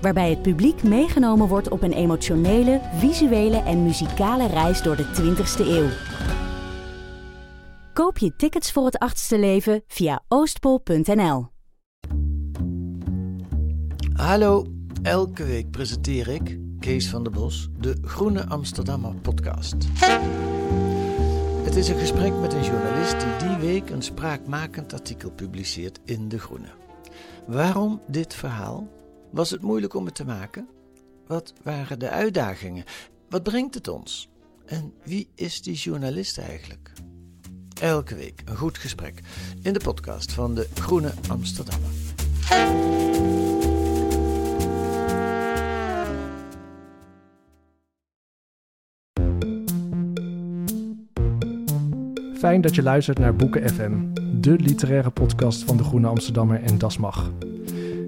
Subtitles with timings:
[0.00, 5.66] Waarbij het publiek meegenomen wordt op een emotionele, visuele en muzikale reis door de 20ste
[5.66, 5.88] eeuw.
[7.92, 11.46] Koop je tickets voor het achtste leven via oostpol.nl.
[14.12, 14.66] Hallo,
[15.02, 19.76] elke week presenteer ik, Kees van der Bos, de Groene Amsterdammer podcast.
[21.64, 26.28] Het is een gesprek met een journalist die die week een spraakmakend artikel publiceert in
[26.28, 26.68] De Groene.
[27.46, 28.99] Waarom dit verhaal?
[29.30, 30.68] Was het moeilijk om het te maken?
[31.26, 32.84] Wat waren de uitdagingen?
[33.28, 34.28] Wat brengt het ons?
[34.66, 36.92] En wie is die journalist eigenlijk?
[37.80, 39.20] Elke week een goed gesprek
[39.62, 41.90] in de podcast van de Groene Amsterdammer.
[52.38, 53.92] Fijn dat je luistert naar Boeken FM,
[54.40, 57.30] de literaire podcast van de Groene Amsterdammer en Das Mag.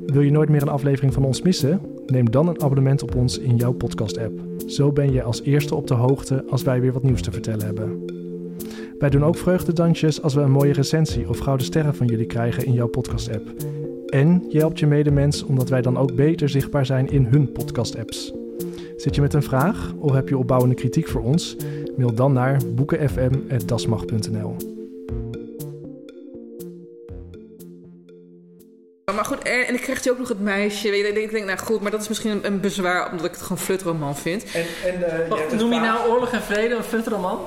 [0.07, 1.81] Wil je nooit meer een aflevering van ons missen?
[2.07, 4.41] Neem dan een abonnement op ons in jouw podcast-app.
[4.67, 7.65] Zo ben je als eerste op de hoogte als wij weer wat nieuws te vertellen
[7.65, 8.05] hebben.
[8.99, 12.67] Wij doen ook vreugdedansjes als we een mooie recensie of gouden sterren van jullie krijgen
[12.67, 13.53] in jouw podcast-app.
[14.07, 18.33] En je helpt je medemens omdat wij dan ook beter zichtbaar zijn in hun podcast-apps.
[18.97, 21.57] Zit je met een vraag of heb je opbouwende kritiek voor ons?
[21.97, 24.72] Mail dan naar boekenfm.dasmag.nl.
[29.23, 30.91] Maar goed, en, en ik kreeg ook nog het meisje.
[30.91, 33.11] Weet je, Ik denk, ik denk, nou goed, maar dat is misschien een, een bezwaar
[33.11, 34.45] omdat ik het gewoon flutroman vind.
[34.53, 37.41] En, en, Wacht, noem je nou Oorlog en Vrede een futroman?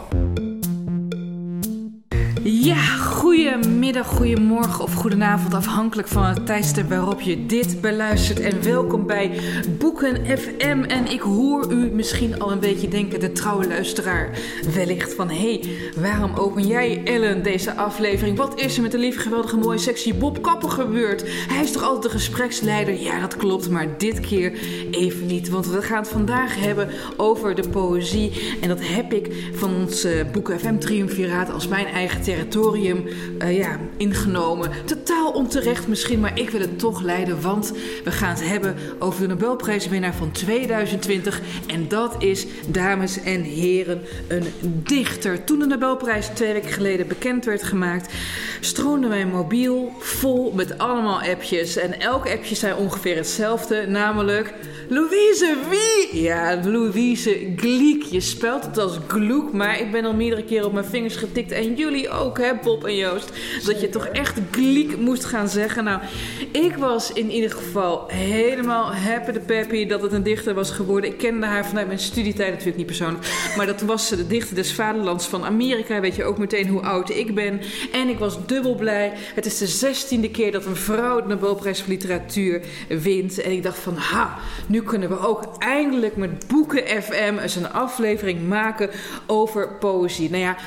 [2.47, 8.39] Ja, goedemiddag, goedemorgen of goedenavond, afhankelijk van het tijdstip waarop je dit beluistert.
[8.39, 9.31] En welkom bij
[9.77, 10.83] Boeken FM.
[10.87, 14.29] En ik hoor u misschien al een beetje denken, de trouwe luisteraar,
[14.73, 15.29] wellicht van...
[15.29, 15.63] hé, hey,
[15.95, 18.37] waarom open jij, Ellen, deze aflevering?
[18.37, 21.23] Wat is er met de lieve, geweldige, mooie, sexy Bob Kappen gebeurd?
[21.47, 23.01] Hij is toch altijd de gespreksleider?
[23.01, 24.53] Ja, dat klopt, maar dit keer
[24.91, 25.49] even niet.
[25.49, 28.57] Want we gaan het vandaag hebben over de poëzie.
[28.61, 33.07] En dat heb ik van ons eh, Boeken FM triumviraat als mijn eigen territorium
[33.41, 34.71] uh, ja, ingenomen.
[34.85, 37.41] Totaal onterecht misschien, maar ik wil het toch leiden.
[37.41, 37.73] Want
[38.03, 41.41] we gaan het hebben over de Nobelprijswinnaar van 2020.
[41.67, 45.43] En dat is, dames en heren, een dichter.
[45.43, 48.13] Toen de Nobelprijs twee weken geleden bekend werd gemaakt,
[48.59, 51.77] stroomde mijn mobiel vol met allemaal appjes.
[51.77, 54.53] En elke appje zei ongeveer hetzelfde, namelijk...
[54.89, 56.21] Louise wie?
[56.21, 58.03] Ja, Louise Gliek.
[58.03, 61.51] Je spelt het als Gloek, maar ik ben al meerdere keren op mijn vingers getikt.
[61.51, 63.31] En jullie ook, hè, Bob en Joost.
[63.65, 65.83] Dat je toch echt Gliek moest gaan zeggen.
[65.83, 66.01] Nou,
[66.51, 71.09] ik was in ieder geval helemaal happy de peppy dat het een dichter was geworden.
[71.09, 73.27] Ik kende haar vanuit mijn studietijd natuurlijk niet persoonlijk.
[73.57, 75.99] Maar dat was ze, de dichter des vaderlands van Amerika.
[75.99, 77.61] Weet je ook meteen hoe oud ik ben.
[77.91, 79.13] En ik was dubbel blij.
[79.35, 83.41] Het is de zestiende keer dat een vrouw de Nobelprijs voor literatuur wint.
[83.41, 84.37] En ik dacht van, ha,
[84.67, 88.89] nu kunnen we ook eindelijk met Boeken FM eens een aflevering maken
[89.25, 90.29] over poëzie.
[90.29, 90.57] Nou ja.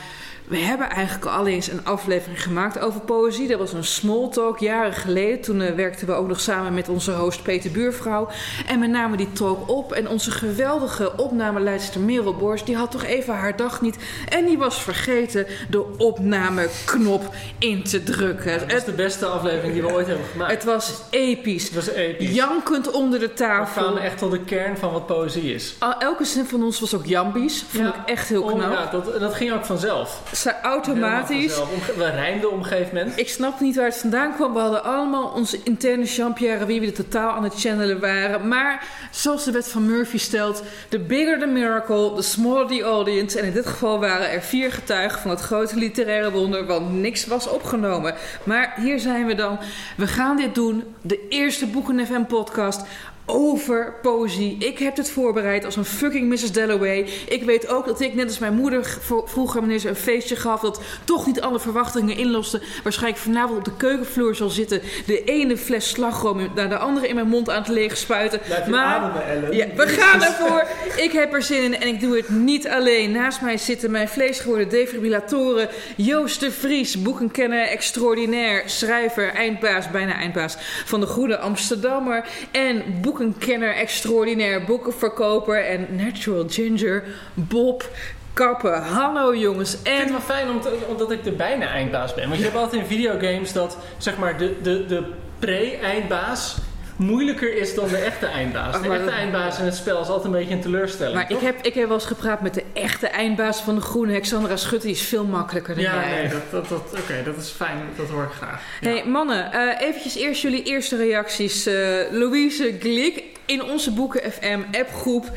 [0.49, 3.49] We hebben eigenlijk al eens een aflevering gemaakt over poëzie.
[3.49, 5.41] Dat was een small talk jaren geleden.
[5.41, 8.29] Toen uh, werkten we ook nog samen met onze host Peter Buurvrouw.
[8.67, 9.93] En we namen die talk op.
[9.93, 12.65] En onze geweldige opnameleidster Merel Bors...
[12.65, 13.97] die had toch even haar dag niet.
[14.29, 18.59] En die was vergeten de opnameknop in te drukken.
[18.59, 20.53] Dat is de beste aflevering die we ooit hebben gemaakt.
[20.53, 21.65] Het was episch.
[21.65, 22.35] Het was episch.
[22.35, 23.83] Jankend onder de We tafel.
[23.83, 25.75] gaan echt tot de kern van wat poëzie is.
[25.79, 27.65] Al- Elke zin van ons was ook jambies.
[27.69, 27.95] Vond Ja.
[27.95, 28.73] ik echt heel Oh, knap.
[28.73, 30.21] ja, dat, dat ging ook vanzelf.
[30.47, 31.60] Automatisch.
[31.97, 33.19] We rijmden op een gegeven moment.
[33.19, 34.53] Ik snap niet waar het vandaan kwam.
[34.53, 38.49] We hadden allemaal onze interne Jean-Pierre wie we totaal aan het channelen waren.
[38.49, 43.38] Maar zoals de wet van Murphy stelt, the bigger the miracle, the smaller the audience.
[43.38, 47.26] En in dit geval waren er vier getuigen van het grote literaire wonder, want niks
[47.26, 48.14] was opgenomen.
[48.43, 49.58] Maar hier zijn we dan.
[49.96, 50.84] We gaan dit doen.
[51.02, 52.82] De eerste Boeken FM podcast
[53.29, 54.57] over poëzie.
[54.59, 56.53] Ik heb dit voorbereid als een fucking Mrs.
[56.53, 57.09] Dalloway.
[57.29, 60.61] Ik weet ook dat ik, net als mijn moeder vroeger wanneer ze een feestje gaf,
[60.61, 62.63] dat toch niet alle verwachtingen inloste.
[62.83, 64.81] Waarschijnlijk vanavond op de keukenvloer zal zitten.
[65.07, 68.41] De ene fles slagroom naar de andere in mijn mond aan het leeg spuiten.
[68.49, 69.57] Je ademen, Ellen.
[69.57, 70.67] Ja, we gaan ervoor.
[70.97, 73.13] Ik heb er zin in en ik doe het niet alleen.
[73.13, 75.69] Naast mij zitten mijn vleesgeworden defibrillatoren.
[75.97, 82.25] Joost de Vries, boekenkenner extraordinair, schrijver, eindbaas, bijna eindbaas van de Goede Amsterdammer.
[82.51, 87.05] En boeken boekenkenner extraordinair, boekenverkoper en natural ginger,
[87.35, 87.91] Bob
[88.32, 88.82] Kappen.
[88.82, 89.73] Hallo jongens.
[89.73, 92.25] Ik vind het En wel fijn om te- omdat ik de bijna eindbaas ben.
[92.29, 95.03] Want je hebt altijd in videogames dat zeg maar, de, de, de
[95.38, 96.56] pre-eindbaas
[96.99, 98.83] moeilijker is dan de echte eindbaas.
[98.83, 101.15] De echte eindbaas in het spel is altijd een beetje een teleurstelling.
[101.15, 104.12] maar ik heb, ik heb wel eens gepraat met de echte eindbaas van de Groene,
[104.12, 104.87] Hexandra Schutte.
[104.87, 106.21] Die is veel makkelijker dan Ja, jij.
[106.21, 107.79] nee, dat, dat, dat, oké, dat is fijn.
[107.97, 108.62] Dat hoor ik graag.
[108.81, 108.91] Ja.
[108.91, 111.67] Hey mannen, eh eventjes eerst jullie eerste reacties.
[111.67, 111.75] Eh,
[112.11, 115.31] Louise Glik in onze Boeken FM appgroep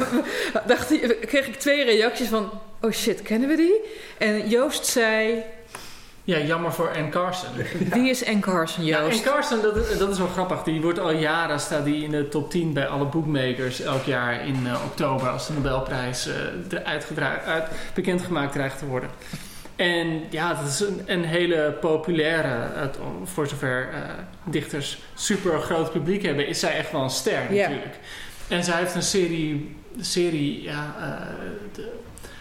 [0.66, 0.86] dacht,
[1.26, 2.50] kreeg ik twee reacties van...
[2.80, 3.80] Oh shit, kennen we die?
[4.18, 5.42] En Joost zei...
[6.28, 7.48] ja, jammer voor Anne Carson.
[7.92, 9.24] Wie is Anne Carson, Ja, Joost?
[9.24, 10.62] en Carson, dat, is- dat is wel grappig.
[10.62, 14.46] Die wordt al jaren staat die in de top 10 bij alle boekmakers elk jaar
[14.46, 16.34] in eh, oktober als de Nobelprijs eh
[17.44, 19.10] uit, bekendgemaakt dreigt te worden.
[19.76, 23.98] En ja, dat is een, een hele populaire, het- voor zover eh,
[24.44, 27.68] dichters super groot publiek hebben, is zij echt wel een ster Ja.
[27.68, 27.96] natuurlijk.
[28.48, 31.26] En zij heeft een serie, serie ja, eh,
[31.74, 31.92] de-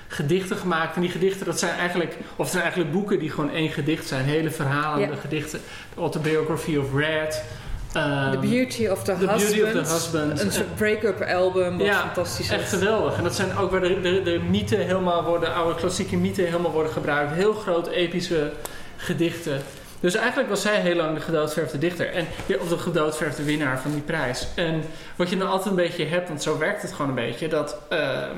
[0.07, 0.95] gedichten gemaakt.
[0.95, 4.07] En die gedichten, dat zijn eigenlijk, of het zijn eigenlijk boeken die gewoon één gedicht
[4.07, 4.25] zijn.
[4.25, 5.19] Hele verhalende Ja.
[5.21, 5.59] gedichten.
[5.94, 7.44] The Autobiography of Red.
[7.94, 9.75] ehm, The Beauty of the, The Beauty Husband.
[9.77, 10.42] of the Husband.
[10.42, 12.80] Een soort break-up album, wat Ja, fantastisch Echt is.
[12.80, 13.18] geweldig.
[13.18, 16.71] En dat zijn ook waar de, de, de mythen helemaal worden, oude klassieke mythen helemaal
[16.71, 17.33] worden gebruikt.
[17.33, 18.51] Heel groot epische
[18.98, 19.62] gedichten.
[20.00, 22.13] Dus eigenlijk was zij heel lang de gedoodverfde dichter.
[22.13, 22.27] En,
[22.60, 24.48] of de gedoodverfde winnaar van die prijs.
[24.56, 24.81] En
[25.15, 27.77] wat je dan altijd een beetje hebt, want zo werkt het gewoon een beetje, dat
[27.89, 28.36] ehm,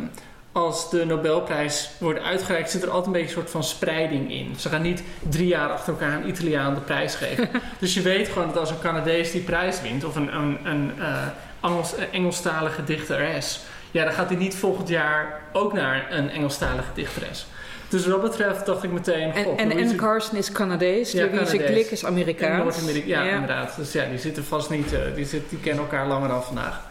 [0.52, 4.54] als de Nobelprijs wordt uitgereikt, zit er altijd een beetje een soort van spreiding in.
[4.58, 7.50] Ze gaan niet drie jaar achter elkaar een Italiaan de prijs geven.
[7.80, 10.92] dus je weet gewoon dat als een Canadees die prijs wint, of een, een, een
[11.00, 11.28] eh,
[11.62, 13.60] Engels, Engelstalige dichteres,
[13.92, 17.46] ja, dan gaat hij niet volgend jaar ook naar een Engelstalige dichteres.
[17.90, 19.34] Dus wat dat betreft dacht ik meteen.
[19.34, 21.58] En, god, en Louise- Anne Carson is Canadees, Ja, Louise.
[21.58, 22.64] Glik is Amerikaans.
[22.64, 23.76] Noord-Amerika, ja, inderdaad.
[23.76, 26.82] Dus ja, die zitten vast niet, eh, die, zit, die kennen elkaar langer dan vandaag.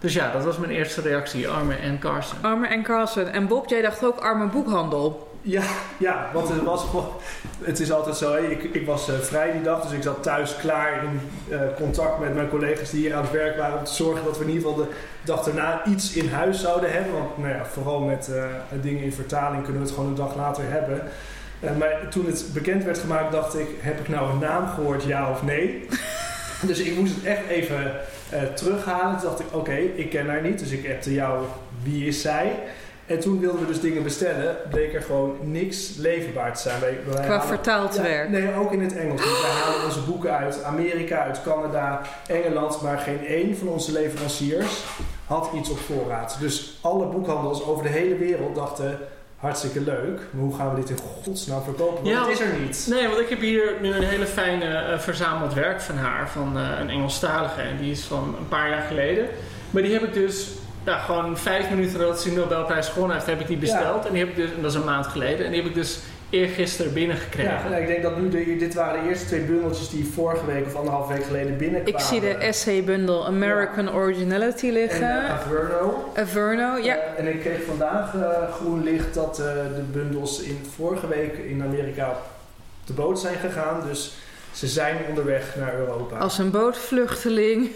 [0.00, 2.38] Dus ja, dat was mijn eerste reactie, Arme en Carson.
[2.42, 3.26] Arme Anne Carson.
[3.26, 5.26] En Bob, jij dacht ook arme boekhandel.
[5.42, 5.62] Ja,
[5.96, 7.08] ja, want het was gewoon.
[7.62, 8.32] Het is altijd zo.
[8.32, 8.38] Hè.
[8.38, 12.18] Ik, ik was eh, vrij die dag, dus ik zat thuis klaar in eh, contact
[12.18, 13.78] met mijn collega's die hier aan het werk waren.
[13.78, 14.90] Om te zorgen dat we in ieder geval de
[15.24, 17.12] dag daarna iets in huis zouden hebben.
[17.12, 18.44] Want nou ja, vooral met eh,
[18.80, 21.02] dingen in vertaling kunnen we het gewoon een dag later hebben.
[21.60, 25.04] Eh, maar toen het bekend werd gemaakt, dacht ik: heb ik nou een naam gehoord,
[25.04, 25.86] ja of nee?
[26.68, 27.92] dus ik moest het echt even
[28.30, 29.18] eh, terughalen.
[29.18, 30.58] Toen dacht ik: oké, ik ken haar niet.
[30.58, 31.44] Dus ik appte jou:
[31.82, 32.52] wie is zij?
[33.06, 36.80] En toen wilden we dus dingen bestellen, bleek er gewoon niks leverbaar te zijn.
[36.80, 38.28] Wij, wij Qua halen- vertaald Ja, werk.
[38.28, 39.20] Nee, ook in het Engels.
[39.22, 43.92] Dus wij halen onze boeken uit Amerika, uit Canada, Engeland, maar geen één van onze
[43.92, 44.84] leveranciers
[45.26, 46.36] had iets op voorraad.
[46.40, 48.98] Dus alle boekhandels over de hele wereld dachten,
[49.38, 51.94] hartstikke leuk, maar hoe gaan we dit in godsnaam verkopen?
[51.94, 52.86] Want Ja, het is er niet.
[52.90, 56.58] Nee, want ik heb hier nu een hele fijne eh, verzameld werk van haar, van
[56.58, 57.60] eh, een Engelstalige.
[57.60, 59.28] En die is van een paar jaar geleden.
[59.70, 60.48] Maar die heb ik dus,
[60.84, 64.06] ja, gewoon vijf minuten nadat ze de Nobelprijs gewonnen heeft, heb ik die besteld.
[64.06, 65.76] En die heb ik dus, en dat is een maand geleden, en die heb ik
[65.76, 65.98] dus
[66.30, 67.52] eergisteren binnengekregen.
[67.52, 70.46] Ja, nou, ik denk dat nu de, dit waren de eerste twee bundeltjes die vorige
[70.46, 72.00] week of anderhalf week geleden binnenkwamen.
[72.00, 75.00] Ik zie de essaybundel American Originality En liggen.
[75.02, 76.12] uh, Averno.
[76.16, 76.96] Averno, ja.
[76.96, 81.34] Eh, en ik kreeg vandaag eh, groen licht dat eh, de bundels in vorige week
[81.36, 82.20] in Amerika op
[82.84, 83.86] de boot zijn gegaan.
[83.88, 84.16] Dus
[84.52, 86.16] ze zijn onderweg naar Europa.
[86.18, 87.68] Als een bootvluchteling.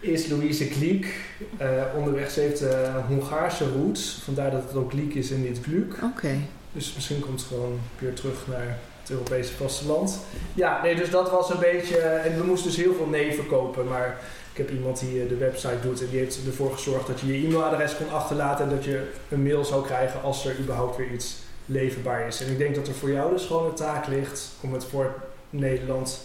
[0.00, 1.14] Is Louise Gliek
[1.56, 2.30] eh, onderweg?
[2.30, 4.20] Ze heeft eh, Hongaarse roots.
[4.24, 5.94] Vandaar dat het ook Gliek is en niet Gluk.
[6.02, 6.36] Oké.
[6.76, 10.18] Dus misschien komt ze gewoon weer terug naar het Europese vasteland.
[10.54, 11.98] Ja, nee, dus dat was een beetje...
[11.98, 13.88] En we moesten dus heel veel nee verkopen.
[13.88, 14.20] Maar
[14.52, 17.26] ik heb iemand die eh, de website doet en die heeft ervoor gezorgd dat je
[17.26, 21.10] je e-mailadres kon achterlaten en dat je een mail zou krijgen als er überhaupt weer
[21.12, 22.40] iets leverbaar is.
[22.40, 25.14] En ik denk dat er voor jou dus gewoon een taak ligt om het voor
[25.50, 26.20] Nederland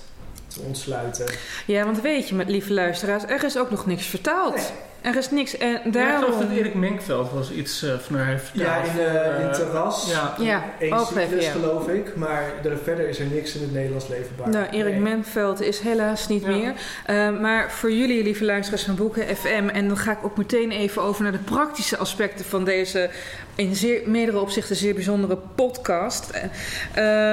[0.47, 1.25] te ontsluiten.
[1.65, 4.55] Ja, want weet je, met lieve luisteraars, er is ook nog niks vertaald.
[4.55, 4.65] Nee.
[5.01, 5.57] Er is niks.
[5.57, 6.23] En Ja, ik daarom...
[6.23, 9.07] geloof dat Erik Menkveld was iets eh, van haar heeft Ja, verteld.
[9.09, 10.07] in, eh in Eh, terras.
[10.11, 11.51] Ja, Ja, Eén ook cyclus ja.
[11.51, 14.49] geloof ik, maar er, verder is er niks in het Nederlands leverbaar.
[14.49, 15.01] Nou, Erik Nee.
[15.01, 16.47] Menveld is helaas niet Ja.
[16.49, 16.73] meer.
[17.09, 19.69] Uh, maar voor jullie, lieve luisteraars van Boeken FM...
[19.73, 22.45] en dan ga ik ook meteen even over naar de praktische aspecten...
[22.45, 23.09] van deze
[23.55, 26.29] in zeer, meerdere opzichten zeer bijzondere podcast.
[26.29, 26.43] Eh,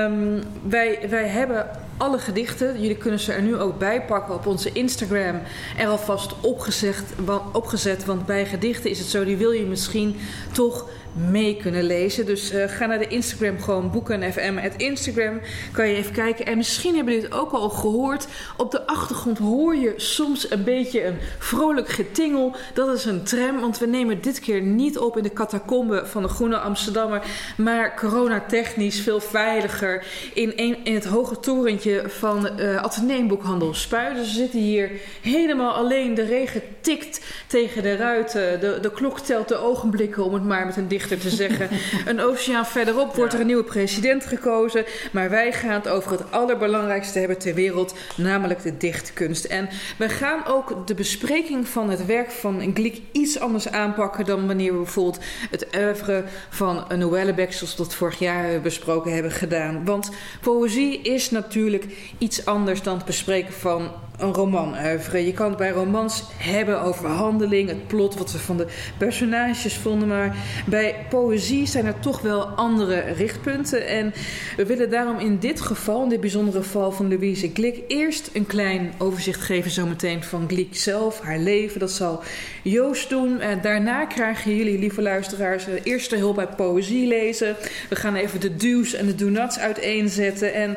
[0.04, 2.80] ehm, wij, wij hebben alle gedichten.
[2.80, 5.40] Jullie kunnen ze er nu ook bij pakken op onze Instagram.
[5.78, 9.24] Er alvast opgezet, wa- opgezet want bij gedichten is het zo...
[9.24, 10.16] die wil je misschien
[10.52, 10.88] toch
[11.30, 12.26] mee kunnen lezen.
[12.26, 14.56] Dus eh, ga naar de Instagram, gewoon Boeken FM.
[14.56, 15.40] Het Instagram
[15.72, 16.46] kan je even kijken.
[16.46, 18.26] En misschien hebben jullie het ook al gehoord.
[18.56, 22.56] Op de achtergrond hoor je soms een beetje een vrolijk getingel.
[22.74, 26.22] Dat is een tram, want we nemen dit keer niet op in de catacombe van
[26.22, 27.22] de Groene Amsterdammer.
[27.56, 34.14] Maar coronatechnisch veel veiliger in, een, in het hoge torentje van uh, Atheneumboekhandel Spui.
[34.14, 36.14] Dus we zitten hier helemaal alleen.
[36.14, 38.60] De regen tikt tegen de ruiten.
[38.60, 41.68] De, de klok telt de ogenblikken, om het maar met een te zeggen.
[42.10, 44.84] een oceaan verderop wordt er een nieuwe president gekozen.
[45.12, 49.44] Maar wij gaan het over het allerbelangrijkste hebben ter wereld, namelijk de dichtkunst.
[49.44, 54.46] En we gaan ook de bespreking van het werk van Glick iets anders aanpakken dan
[54.46, 59.32] wanneer we bijvoorbeeld het oeuvre van Noëlle Beck, zoals we dat vorig jaar besproken hebben,
[59.32, 59.84] gedaan.
[59.84, 60.10] Want
[60.40, 61.86] poëzie is natuurlijk
[62.18, 64.74] iets anders dan het bespreken van een roman
[65.12, 68.66] Je kan het bij romans hebben over handeling, het plot, wat we van de
[68.98, 70.08] personages vonden.
[70.08, 73.86] Maar bij poëzie zijn er toch wel andere richtpunten.
[73.86, 74.12] En
[74.56, 78.46] we willen daarom in dit geval, in dit bijzondere geval van Louise Glik, eerst een
[78.46, 81.80] klein overzicht geven zometeen van Glik zelf, haar leven.
[81.80, 82.22] Dat zal
[82.68, 83.40] Joost doen.
[83.40, 87.56] En daarna krijgen jullie, lieve luisteraars, de eerste hulp bij poëzie lezen.
[87.88, 90.54] We gaan even de do's en de do-nots uiteenzetten.
[90.54, 90.76] En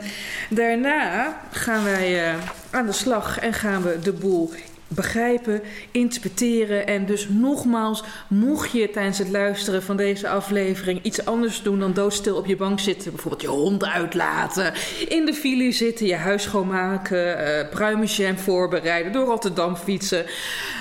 [0.50, 2.36] daarna gaan wij uh,
[2.70, 4.52] aan de slag en gaan we de boel
[4.96, 6.88] begrijpen, interpreteren.
[6.88, 11.94] En dus nogmaals, mocht je tijdens het luisteren van deze aflevering iets anders doen dan
[11.94, 14.74] doodstil op je bank zitten, bijvoorbeeld je hond uitlaten,
[15.08, 20.26] in de file zitten, je huis schoonmaken, uh, pruimenjam voorbereiden, door Rotterdam fietsen,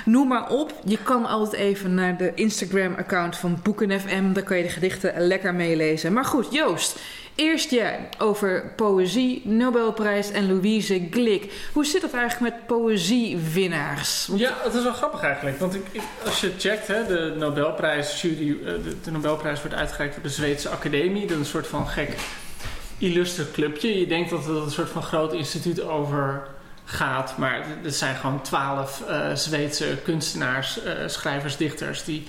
[0.05, 0.73] noem maar op.
[0.85, 5.53] Je kan altijd even naar de Instagram-account van BoekenFM, daar kan je de gedichten lekker
[5.53, 6.13] meelezen.
[6.13, 6.99] Maar goed, Joost.
[7.35, 11.51] Eerst jij over poëzie, Nobelprijs en Louise Glik.
[11.73, 14.29] Hoe zit het eigenlijk met poëziewinnaars?
[14.35, 15.59] Ja, het is wel grappig eigenlijk.
[15.59, 20.23] Want ik, als je checkt, hè, de Nobelprijs, eh, de, de Nobelprijs wordt uitgereikt door
[20.23, 21.21] de Zweedse Academie.
[21.21, 22.15] Dat is een soort van gek
[22.97, 23.99] illustre clubje.
[23.99, 26.47] Je denkt dat het een soort van groot instituut over
[26.85, 27.37] gaat.
[27.37, 32.03] Maar er zijn gewoon twaalf uh, Zweedse kunstenaars, uh, schrijvers, dichters...
[32.03, 32.27] die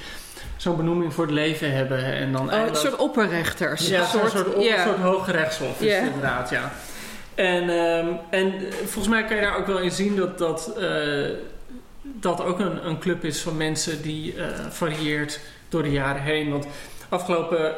[0.56, 2.04] zo'n benoeming voor het leven hebben.
[2.04, 3.88] En dan oh, een soort opperrechters.
[3.88, 6.06] Ja, een soort, soort, op, soort hoge rechtshof is yeah.
[6.06, 6.72] inderdaad, ja.
[7.34, 11.28] En, um, en volgens mij kan je daar ook wel in zien dat dat, uh,
[12.02, 16.50] dat ook een, een club is van mensen die uh, varieert door de jaren heen.
[16.50, 16.66] Want
[17.08, 17.74] afgelopen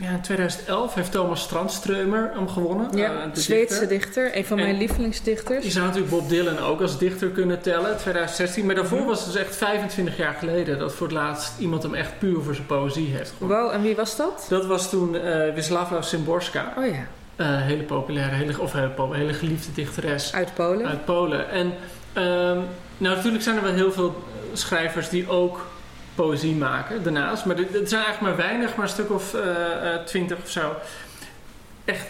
[0.00, 2.96] ja, in 2011 heeft Thomas Strandströmer hem gewonnen.
[2.96, 4.36] Ja, uh, de Zweedse dichter.
[4.36, 5.64] Een van mijn lievelingsdichters.
[5.64, 8.66] Je zou natuurlijk Bob Dylan ook als dichter kunnen tellen, 2016.
[8.66, 9.06] Maar daarvoor Mhm.
[9.06, 12.42] was het dus echt 25 jaar geleden dat voor het laatst iemand hem echt puur
[12.42, 13.62] voor zijn poëzie heeft gewonnen.
[13.62, 14.46] Wow, en wie was dat?
[14.48, 16.72] Dat was toen uh, Wisława Szymborska.
[16.78, 16.92] Oh ja.
[17.36, 20.32] Uh, hele populaire, hele, of hele, hele geliefde dichteres.
[20.34, 20.86] Uit Polen?
[20.86, 21.50] Uit Polen.
[21.50, 22.64] En um,
[22.98, 25.66] nou, natuurlijk zijn er wel heel veel schrijvers die ook
[26.22, 27.44] poëzie maken daarnaast.
[27.44, 30.74] Maar er zijn eigenlijk maar weinig, maar een stuk of uh, twintig of zo.
[31.84, 32.06] Echt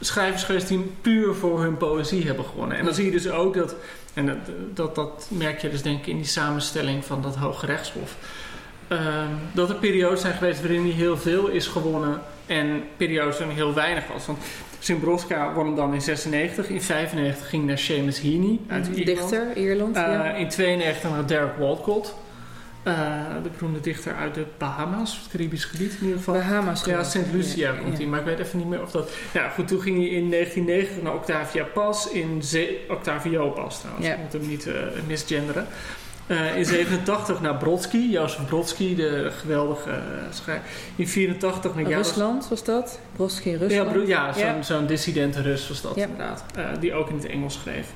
[0.00, 2.78] schrijvers geweest die puur voor hun poëzie hebben gewonnen.
[2.78, 3.74] En dan zie je dus ook dat,
[4.14, 4.36] en dat,
[4.74, 8.16] dat, dat merk je dus denk ik in die samenstelling van dat Hoge Rechtshof.
[8.88, 8.98] Uh,
[9.52, 13.74] dat er periodes zijn geweest waarin hij heel veel is gewonnen en periodes waarin heel
[13.74, 14.26] weinig was.
[14.26, 14.38] Want
[14.78, 16.68] Zimbroska won hem dan in 96.
[16.68, 19.06] In 95 ging naar Seamus Heaney uit Ierland.
[19.06, 19.96] Dichter, Ierland.
[19.96, 20.32] Uh, ja.
[20.32, 22.14] In 92 naar Derek Walcott.
[22.84, 22.94] Uh,
[23.42, 26.34] de beroemde dichter uit de Bahama's, het Caribisch gebied in ieder geval.
[26.34, 26.84] Bahama's.
[26.84, 27.32] Ja, St.
[27.32, 28.08] Lucia komt hij, ja.
[28.08, 29.10] maar ik weet even niet meer of dat...
[29.32, 34.06] Ja, goed, toen ging hij in 1990 naar Octavia Pas, in Ze Octavio Pas trouwens,
[34.06, 34.12] ja.
[34.12, 34.74] ik moet hem niet uh,
[35.06, 35.66] misgenderen.
[36.26, 40.64] Uh, in 87 naar Brodsky, Jozef Brodsky, de geweldige schrijver.
[40.96, 43.00] In 84 naar Rusland was dat?
[43.16, 44.08] Brodsky in Rusland?
[44.08, 46.44] Ja, ja zo'n zo dissidente Rus was dat inderdaad.
[46.80, 47.86] Die ook in het Engels schreef.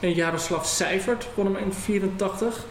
[0.00, 2.64] En Jaroslav Seifert won hem in 84.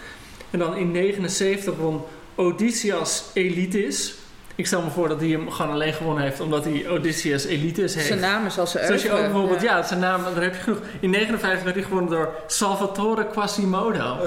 [0.55, 2.03] En dan in 79 won
[2.35, 4.13] Odysseus Elitis.
[4.55, 7.95] Ik stel me voor dat hij hem gewoon alleen gewonnen heeft omdat hij Odysseus Elitis
[7.95, 8.07] heeft.
[8.07, 9.77] Zijn naam is als zijn Zoals je ook bijvoorbeeld, ja.
[9.77, 10.79] ja, zijn naam, daar heb je genoeg.
[10.99, 14.17] In 59 werd hij gewonnen door Salvatore Quasimodo.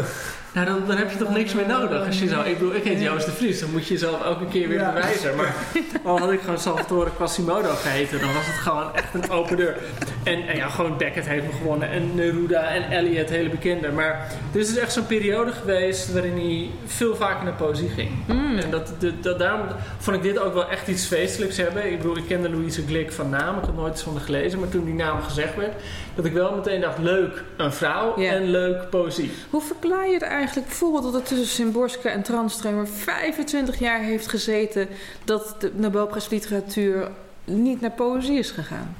[0.54, 2.40] Nou, dan, dan heb je toch niks meer nodig als je zo...
[2.42, 4.92] Ik bedoel, ik heet Joost de Vries, dan moet je jezelf elke keer weer ja.
[4.92, 5.36] bewijzen.
[5.36, 5.54] Maar
[6.04, 9.76] al had ik gewoon Salvatore Quasimodo geheten, dan was het gewoon echt een open deur.
[10.22, 13.90] En, en ja, gewoon Beckett heeft hem gewonnen en Neruda en Eliot, hele bekende.
[13.90, 18.10] Maar dit is echt zo'n periode geweest waarin hij veel vaker naar poëzie ging.
[18.26, 18.58] Mm.
[18.58, 19.66] En dat, dat, dat, daarom
[19.98, 21.92] vond ik dit ook wel echt iets feestelijks hebben.
[21.92, 24.58] Ik bedoel, ik kende Louise Glik van naam, ik had nooit iets van haar gelezen.
[24.58, 25.72] Maar toen die naam gezegd werd,
[26.14, 29.30] dat ik wel meteen dacht, leuk, een vrouw en leuk poëzie.
[29.50, 34.28] Hoe verklaar je het eigenlijk bijvoorbeeld dat er tussen Szymborska en Tranströmer 25 jaar heeft
[34.28, 34.88] gezeten
[35.24, 37.10] dat de Nobelprijs Literatuur
[37.44, 38.96] niet naar poëzie is gegaan?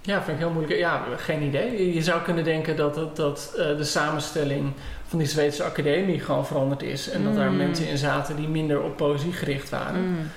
[0.00, 0.78] Ja, vind ik heel moeilijk.
[0.78, 1.94] Ja, geen idee.
[1.94, 4.72] Je zou kunnen denken dat, dat, dat uh, de samenstelling
[5.06, 7.10] van die Zweedse academie gewoon veranderd is.
[7.10, 7.56] En dat daar Mm.
[7.56, 10.08] mensen in zaten die minder op poëzie gericht waren.
[10.08, 10.30] Mm.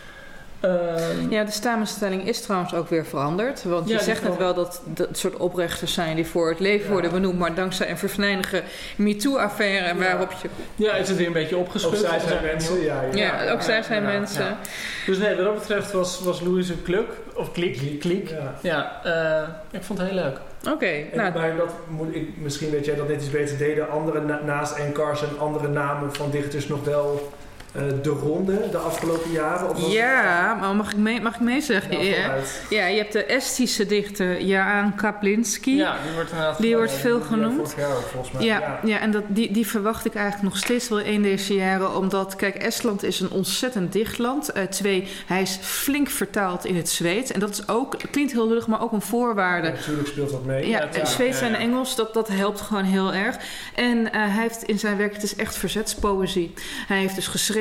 [0.60, 3.63] Ehm, Ja, de samenstelling is trouwens ook weer veranderd.
[3.63, 6.86] Want je Ja, zegt net wel dat dat soort oprechters zijn die voor het leven
[6.86, 6.92] Ja.
[6.92, 7.39] worden benoemd.
[7.39, 8.63] Maar dankzij een vervneinige
[8.96, 9.96] MeToo-affaire Ja.
[9.96, 10.50] waarop je...
[10.75, 11.98] ja, is het weer een beetje Ook opgeschud.
[11.98, 13.01] zij zijn mensen, ja.
[13.13, 14.44] Ja, ook zij zijn ja, mensen.
[14.46, 14.58] ja.
[15.06, 18.30] Dus nee, wat dat betreft was, was Louise Kluk, of Klik, Klik.
[18.30, 18.54] Ja.
[18.62, 19.48] Ja, eh,
[19.80, 20.38] ik vond het heel leuk.
[20.74, 23.89] Oké, En, nou, maar dat moet ik, misschien weet jij dat net iets beter deden.
[23.89, 27.32] Andere na- naast Enkars en andere namen van dichters nog wel
[27.74, 29.70] eh, de ronde de afgelopen jaren?
[29.70, 31.92] Of ja, maar mag ik, mee, mag ik meezeggen?
[31.98, 32.34] het- Ja, Ja,
[32.70, 35.76] ja, je hebt de Estische dichter Jaan Kaplinski.
[35.76, 36.58] Ja, die wordt inderdaad...
[36.62, 37.60] Die wordt Ja, veel ja, genoemd.
[37.60, 38.44] ook, volgens mij.
[38.46, 39.00] Ja, ja.
[39.00, 41.96] en dat, die, die verwacht ik eigenlijk nog steeds wel in deze jaren.
[41.96, 44.50] Omdat, kijk, Estland is een ontzettend dicht land.
[44.52, 47.32] Eh, twee, hij is flink vertaald in het Zweeds.
[47.32, 49.68] En dat is ook, klinkt heel lullig, maar ook een voorwaarde.
[49.68, 50.68] Ja, natuurlijk speelt dat mee.
[50.68, 51.54] Ja, Ja, Zweeds ja, ja.
[51.54, 53.36] en Engels, dat, dat helpt gewoon heel erg.
[53.76, 56.54] En eh, hij heeft in zijn werk, het is echt verzetspoëzie.
[56.88, 57.58] Hij heeft dus geschreven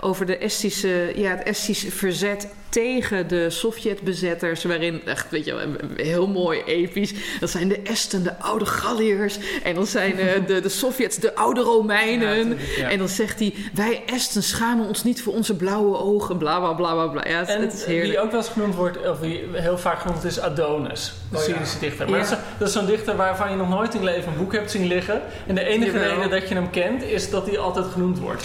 [0.00, 4.64] over de Estische, ja, het Estische verzet tegen de Sovjetbezetters.
[4.64, 5.66] Waarin, echt, weet je wel,
[5.96, 7.12] heel mooi episch.
[7.40, 9.38] Dat zijn de Esten, de oude Galliërs.
[9.62, 12.58] En dan zijn eh, de, de Sovjets, de oude Romeinen.
[12.76, 12.90] Ja.
[12.90, 16.38] En dan zegt hij, wij Esten schamen ons niet voor onze blauwe ogen.
[16.38, 17.28] Bla, bla, bla, bla, bla.
[17.28, 18.08] Ja, het, En het is heerlijk.
[18.12, 21.12] wie ook wel eens genoemd wordt, of wie heel vaak genoemd is, Adonis.
[21.30, 21.52] De Oh, ja.
[21.52, 22.10] Syrische dichter.
[22.10, 22.38] Maar Ja.
[22.58, 24.86] dat is, zo'n dichter waarvan je nog nooit in je leven een boek hebt zien
[24.86, 25.22] liggen.
[25.46, 26.14] En de enige Jawel.
[26.14, 28.44] reden dat je hem kent, is dat hij altijd genoemd wordt.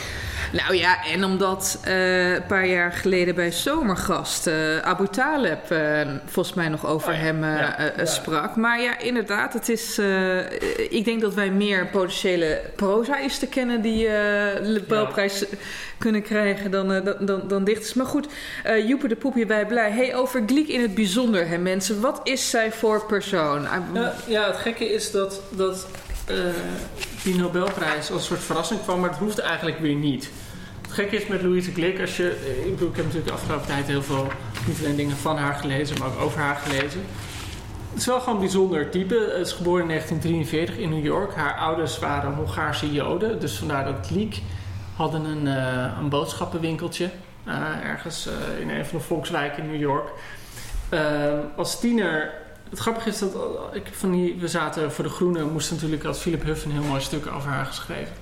[0.51, 6.01] Nou ja, en omdat eh, een paar jaar geleden bij Zomergast eh, Abu Taleb eh,
[6.25, 8.55] volgens mij nog over Oh ja, hem ja, sprak.
[8.55, 9.99] Maar ja, inderdaad, het is.
[10.89, 15.45] ik denk dat wij meer potentiële prozaïsten kennen die de Nobelprijs
[15.97, 17.93] kunnen krijgen dan, dan, dan, dan dichters.
[17.93, 18.27] Maar goed,
[18.63, 19.91] eh Joepe de Poep hierbij blij.
[19.91, 22.01] Hey, over Gliek in het bijzonder, hè, mensen.
[22.01, 23.67] Wat is zij voor persoon?
[23.93, 25.87] Ja, ja, het gekke is dat, dat
[27.25, 30.29] die Nobelprijs als een soort verrassing kwam, maar het hoeft eigenlijk weer niet.
[30.81, 34.03] Het gekke is met Louise Glück, als je, ik, heb natuurlijk de afgelopen tijd heel
[34.03, 34.27] veel,
[34.67, 37.01] niet alleen dingen van haar gelezen, maar ook over haar gelezen.
[37.89, 39.33] Het is wel gewoon een bijzonder type.
[39.37, 41.35] Het is geboren in 1943 in New York.
[41.35, 44.41] Haar ouders waren Hongaarse Joden, dus vandaar dat Gliek
[44.95, 47.09] hadden een, eh, een boodschappenwinkeltje
[47.43, 50.09] eh, ergens eh, in een van de volkswijken in New York.
[50.89, 52.33] Ehm, als tiener
[52.69, 53.35] het grappige is dat
[53.71, 56.83] ik van die, we zaten voor de Groene, moest natuurlijk als Philip Huff een heel
[56.83, 58.13] mooi stuk over haar geschreven.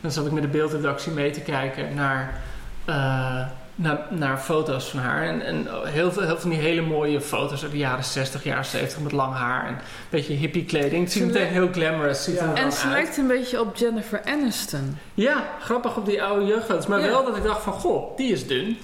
[0.00, 2.40] Dan zat ik met de beeldredactie mee te kijken naar,
[2.84, 3.46] eh,
[3.78, 5.22] naar, naar foto's van haar.
[5.26, 8.44] En, en heel veel heel veel van die hele mooie foto's uit de jaren 60,
[8.44, 9.78] jaren 70 met lang haar en een
[10.10, 11.02] beetje hippie kleding.
[11.02, 12.24] Het ziet Ze meteen heel glamorous.
[12.24, 12.54] Ziet Ja.
[12.54, 12.92] en ze uit.
[12.92, 14.98] lijkt een beetje op Jennifer Aniston.
[15.14, 16.86] Ja, grappig op die oude jeugdfoto's.
[16.86, 17.06] Maar Ja.
[17.06, 18.78] wel dat ik dacht van, goh, die is dun.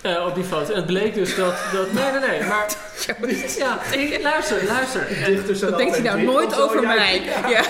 [0.00, 0.70] Eh, op die foto.
[0.70, 1.54] En het bleek dus dat...
[1.72, 2.48] dat nee, nee, nee.
[2.48, 2.66] Maar
[3.56, 3.78] ja,
[4.22, 5.06] luister, luister.
[5.26, 7.22] Dichters zijn Dat denkt hij nou nooit over mij.
[7.48, 7.62] Ja.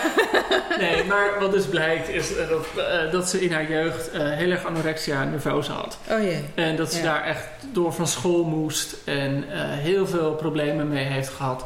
[0.79, 4.51] nee, maar wat dus blijkt is dat, eh, dat ze in haar jeugd eh, heel
[4.51, 5.99] erg anorexia nervosa had.
[6.11, 6.45] Oh jee.
[6.59, 7.05] En dat ze Ja.
[7.05, 11.65] daar echt door van school moest en eh, heel veel problemen mee heeft gehad.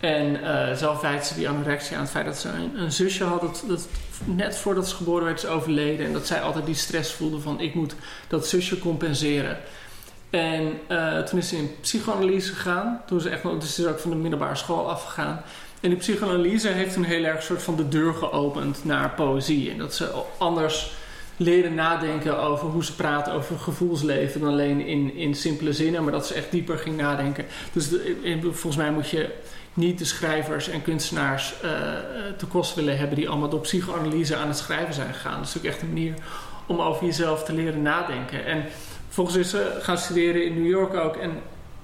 [0.00, 3.24] En eh, zelf wijt ze die anorexia aan het feit dat ze een, een zusje
[3.24, 3.88] had dat, dat
[4.24, 6.06] net voordat ze geboren werd is overleden.
[6.06, 7.94] En dat zij altijd die stress voelde van ik moet
[8.28, 9.58] dat zusje compenseren.
[10.30, 13.00] En eh, toen is ze in psychoanalyse gegaan.
[13.06, 15.42] Toen ze echt, nog- dus ze is ook van de middelbare school afgegaan.
[15.80, 19.70] En die psychoanalyse heeft toen heel erg soort van de deur geopend naar poëzie.
[19.70, 20.92] En dat ze anders
[21.36, 26.12] leren nadenken over hoe ze praten over gevoelsleven dan alleen in, in simpele zinnen, maar
[26.12, 27.44] dat ze echt dieper ging nadenken.
[27.72, 27.88] Dus
[28.42, 29.34] volgens mij moet je
[29.74, 31.70] niet de schrijvers en kunstenaars eh,
[32.36, 35.38] te kost willen hebben die allemaal door psychoanalyse aan het schrijven zijn gegaan.
[35.38, 36.14] Dat is ook echt een manier
[36.66, 38.44] om over jezelf te leren nadenken.
[38.44, 38.64] En
[39.08, 41.16] volgens is ze gaan studeren in New York ook.
[41.16, 41.30] En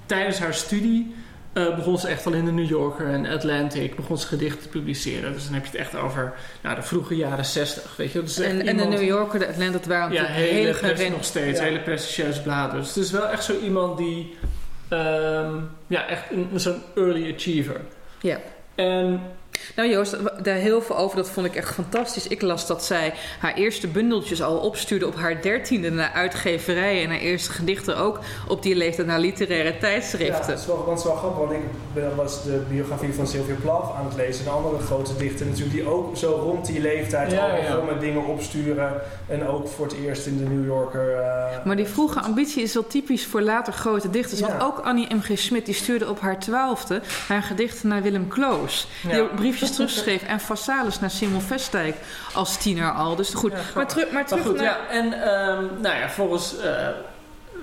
[0.06, 1.14] tijdens haar studie
[1.52, 4.68] eh, begon ze echt al in de New Yorker en Atlantic, begon ze gedichten te
[4.68, 5.32] publiceren.
[5.32, 8.22] Dus dan heb je het echt over nou, de vroege jaren zestig, weet je.
[8.22, 11.24] Dus En, en de New Yorker, de Atlanta, dat waren ja, hele, hele pres- nog
[11.24, 11.64] steeds Ja.
[11.64, 12.78] hele prestigieuze bladen.
[12.80, 14.36] Dus het is wel echt zo iemand die,
[14.88, 15.54] ehm,
[15.86, 17.80] ja, echt een- zo'n early achiever.
[18.20, 18.38] Ja.
[18.74, 19.20] En
[19.76, 22.26] Nou Joost, daar heel veel over, dat vond ik echt fantastisch.
[22.28, 27.10] Ik las dat zij haar eerste bundeltjes al opstuurde op haar dertiende naar uitgeverijen en
[27.10, 30.46] haar eerste gedichten ook op die leeftijd naar literaire Ja, tijdschriften.
[30.46, 31.58] dat is wel, dat is wel grappig, want ik
[31.94, 34.46] ben- was de biografie van Sylvia Plath aan het lezen.
[34.46, 37.80] Een andere grote dichter natuurlijk, die ook zo rond die leeftijd Ja, al ja.
[37.92, 39.00] met dingen opsturen.
[39.28, 41.12] En ook voor het eerst in de New Yorker...
[41.14, 44.40] eh, Maar die vroege ambitie is wel typisch voor later grote dichters.
[44.40, 44.64] Want Ja.
[44.66, 45.38] ook Annie M.G.
[45.38, 48.86] Schmidt die stuurde op haar twaalfde haar gedichten naar Willem Kloos.
[49.02, 49.26] Die Ja.
[49.42, 50.22] Briefjes terugschreef.
[50.22, 51.96] En Vassalis naar Simon Vestdijk
[52.32, 53.16] als tiener al.
[53.16, 53.52] Dus goed.
[53.52, 54.64] Ja, maar, terug, maar Maar terug goed, naar...
[54.64, 54.88] ja.
[54.90, 56.88] En ehm, nou ja, volgens eh,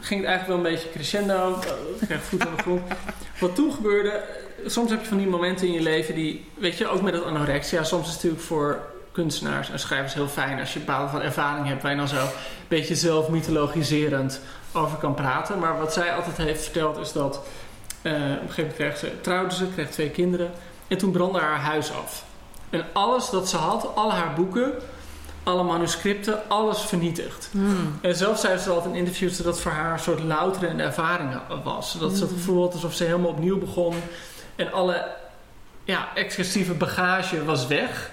[0.02, 1.60] ging het eigenlijk wel een beetje crescendo.
[2.00, 2.82] Ik kreeg voet aan de grond.
[3.39, 4.24] Wat toen gebeurde, eh,
[4.65, 7.24] soms heb je van die momenten in je leven die, weet je, ook met het
[7.24, 7.84] anorexia.
[7.84, 8.80] Soms is het natuurlijk voor
[9.12, 12.22] kunstenaars en schrijvers heel fijn als je bepaalde van ervaring hebt waar je dan zo
[12.22, 12.30] een
[12.68, 15.60] beetje zelf mythologiserend over kan praten.
[15.60, 17.42] Maar wat zij altijd heeft verteld is dat
[18.02, 20.52] eh, op een gegeven moment kreeg ze, trouwde ze, kreeg twee kinderen
[20.89, 22.23] en toen brandde haar huis af.
[22.69, 24.73] En alles dat ze had, al haar boeken,
[25.43, 27.49] alle manuscripten, alles vernietigd.
[27.52, 27.99] Hmm.
[28.02, 31.39] En zelf zei ze altijd in interviews dat dat voor haar een soort louterende ervaring
[31.63, 31.99] was.
[31.99, 33.95] Dat ze het gevoel had alsof ze helemaal opnieuw begon.
[34.56, 35.08] En alle
[35.84, 38.12] ja, excessieve bagage was weg.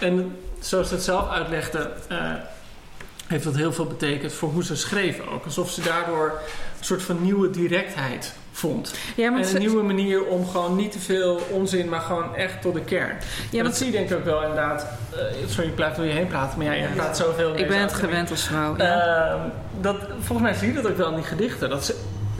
[0.00, 2.32] En zoals ze het zelf uitlegde, eh,
[3.26, 5.44] heeft dat heel veel betekend voor hoe ze schreef ook.
[5.44, 6.40] Alsof ze daardoor
[6.78, 8.94] een soort van nieuwe directheid vond.
[9.16, 12.34] Ja, maar En ze- een nieuwe manier om gewoon niet te veel onzin, maar gewoon
[12.34, 13.16] echt tot de kern.
[13.50, 14.86] ja, dat zie je denk ik ook wel inderdaad.
[15.12, 17.56] eh, sorry, ik blijf door je heen praten, maar ja, je praat zoveel.
[17.58, 18.76] ik ben het gewend als vrouw.
[18.76, 19.30] Ja.
[19.30, 19.40] Ehm,
[19.80, 21.70] dat, volgens mij zie je dat ook wel in die gedichten.
[21.70, 21.94] Dat ze,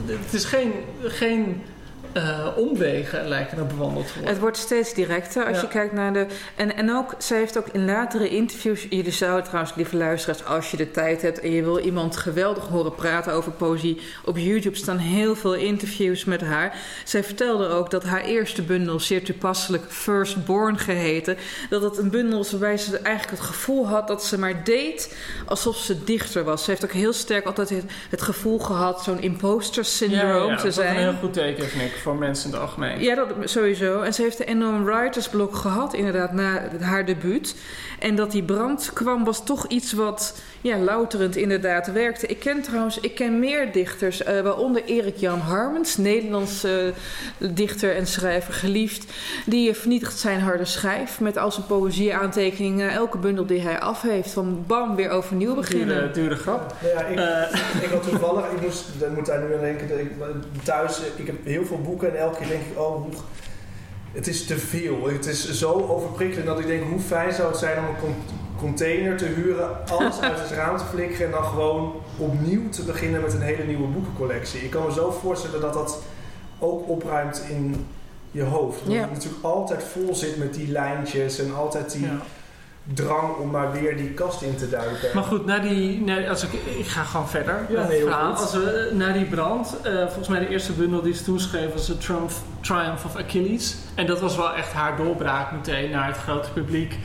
[0.05, 0.71] het is geen,
[1.03, 1.63] geen
[2.17, 4.31] eh, omwegen lijken er bewandeld te worden.
[4.31, 5.61] Het wordt steeds directer als Ja.
[5.61, 6.25] je kijkt naar de.
[6.55, 8.85] En, en ook, zij heeft ook in latere interviews.
[8.89, 12.67] Jullie zouden trouwens, lieve luisteraars, als je de tijd hebt en je wil iemand geweldig
[12.67, 14.01] horen praten over poëzie.
[14.25, 16.75] Op YouTube staan heel veel interviews met haar.
[17.05, 21.37] Zij vertelde ook dat haar eerste bundel, zeer toepasselijk Firstborn geheten,
[21.69, 25.17] dat het een bundel was waarbij ze eigenlijk het gevoel had dat ze maar deed
[25.45, 26.63] alsof ze dichter was.
[26.63, 30.73] Ze heeft ook heel sterk altijd het, het gevoel gehad zo'n imposter syndroom te dat
[30.73, 30.87] zijn.
[30.95, 32.99] is een heel goed teken, vind ik, voor mensen in het algemeen.
[32.99, 34.01] Ja, dat sowieso.
[34.01, 37.55] En ze heeft een enorm writersblok gehad, inderdaad, na haar debuut.
[37.99, 42.27] En dat die brand kwam, was toch iets wat ja, louterend inderdaad werkte.
[42.27, 46.93] Ik ken trouwens, ik ken meer dichters, eh, waaronder Erik Jan Harmens, Nederlandse
[47.37, 49.13] eh, dichter en schrijver, geliefd.
[49.45, 52.91] Die vernietigt zijn harde schijf met al zijn poëzieaantekeningen.
[52.91, 55.97] Elke bundel die hij af heeft, van bam, weer overnieuw beginnen.
[55.97, 56.75] Dure, dure grap.
[56.95, 59.99] Ja, ik, Eh, ik had toevallig, ik moest, ik moet daar nu aan denken, dat
[59.99, 60.11] ik,
[60.63, 63.13] thuis, ik heb heel veel boeken en elke keer denk ik, oh, hoe,
[64.11, 65.07] het is te veel.
[65.07, 68.15] Het is zo overprikkelend dat ik denk, hoe fijn zou het zijn om een
[68.57, 73.21] container te huren, alles uit het raam te flikkeren en dan gewoon opnieuw te beginnen
[73.21, 74.59] met een hele nieuwe boekencollectie.
[74.63, 76.01] Ik kan me zo voorstellen dat dat
[76.59, 77.85] ook opruimt in
[78.31, 78.79] je hoofd.
[78.81, 79.01] Omdat Ja.
[79.01, 82.17] het natuurlijk altijd vol zit met die lijntjes en altijd die ja.
[82.93, 85.09] drang om maar weer die kast in te duiken.
[85.13, 87.65] Maar goed, na die, na- als ik, ik ga gewoon verder.
[87.69, 88.33] Ja, nee, verhaal.
[88.33, 91.73] Als we, na die brand, eh, volgens mij de eerste bundel die ze toen schreef
[91.73, 93.75] was The Triumph, Triumph of Achilles.
[93.95, 96.95] En dat was wel echt haar doorbraak meteen naar het grote publiek.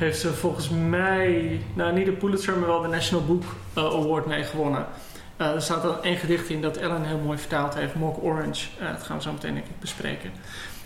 [0.00, 3.42] Heeft ze volgens mij, nou niet de Pulitzer, maar wel de National Book
[3.74, 4.86] eh, Award mee gewonnen.
[5.36, 8.66] Eh, er staat dan één gedicht in dat Ellen heel mooi vertaald heeft, Mock Orange.
[8.78, 10.30] Eh, dat gaan we zo meteen denk ik bespreken.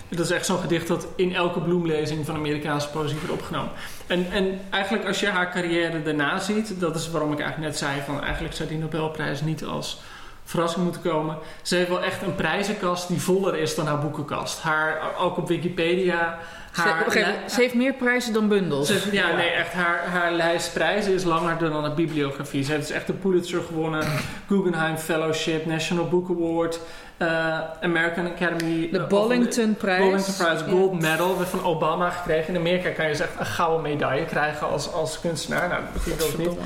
[0.09, 3.71] Dat is echt zo'n gedicht dat in elke bloemlezing van Amerikaanse poëzie wordt opgenomen.
[4.07, 7.79] En, en eigenlijk als je haar carrière daarna ziet, dat is waarom ik eigenlijk net
[7.79, 10.01] zei van eigenlijk zou die Nobelprijs niet als
[10.45, 11.39] verrassing moeten komen.
[11.63, 14.61] Ze heeft wel echt een prijzenkast die voller is dan haar boekenkast.
[14.61, 16.39] Haar, ook op Wikipedia.
[16.75, 17.05] Ze, Haar,
[17.57, 18.87] heeft meer prijzen dan bundels.
[18.89, 19.73] ze- ja, nee, echt.
[19.73, 22.63] Haar, haar lijst prijzen is langer dan haar bibliografie.
[22.65, 24.05] Ze heeft dus echt de Pulitzer gewonnen,
[24.49, 26.81] Guggenheim Fellowship, National Book Award,
[27.17, 28.89] eh, American Academy.
[28.91, 29.99] De eh, of- Bollington-prijs.
[30.01, 30.71] Bollington Prize Ja.
[30.71, 32.55] Gold Medal werd van Obama gekregen.
[32.55, 35.69] In Amerika kan je dus echt een gouden medaille krijgen als, als kunstenaar.
[35.69, 36.59] Nou, dat begint ook niet.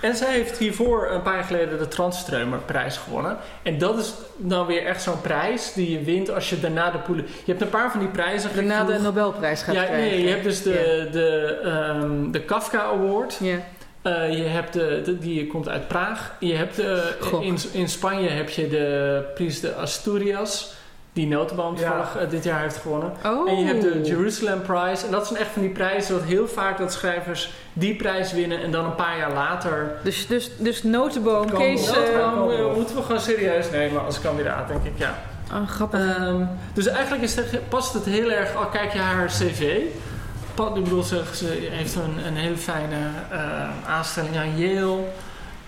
[0.00, 3.36] En zij heeft hiervoor een paar jaar geleden de Tranströmer prijs gewonnen.
[3.62, 6.98] En dat is dan weer echt zo'n prijs die je wint als je daarna de
[6.98, 7.24] poelen...
[7.44, 8.98] Je hebt een paar van die prijzen Daarna de.
[8.98, 10.08] Nobelprijs gaat Ja, krijgen.
[10.08, 13.36] nee, je hebt dus de, de, ehm, de Kafka Award.
[13.40, 13.56] Ja.
[14.02, 16.34] Eh, je hebt de, de- die komt uit Praag.
[16.40, 17.42] Je hebt de, Gok.
[17.42, 20.72] in, in Spanje heb je de Pries de Asturias.
[21.18, 23.12] Die Notenboom toevallig eh, dit jaar heeft gewonnen.
[23.26, 23.50] Oh.
[23.50, 25.06] En je hebt de Jerusalem Prize.
[25.06, 28.62] En dat zijn echt van die prijzen dat heel vaak dat schrijvers die prijs winnen
[28.62, 29.92] en dan een paar jaar later.
[30.02, 31.90] Dus, dus, dus notenboom, Kees...
[31.90, 32.02] wel.
[32.02, 34.92] eh, Notenboom eh, moeten we gewoon serieus nemen als kandidaat, denk ik.
[34.96, 35.18] Ja.
[35.52, 36.00] oh, grappig.
[36.00, 39.60] Ehm, dus eigenlijk is het, past het heel erg, al kijk je haar cv.
[40.74, 42.96] Ik bedoel, ze, ze heeft een, een hele fijne
[43.30, 43.40] eh,
[43.88, 44.98] aanstelling aan Yale,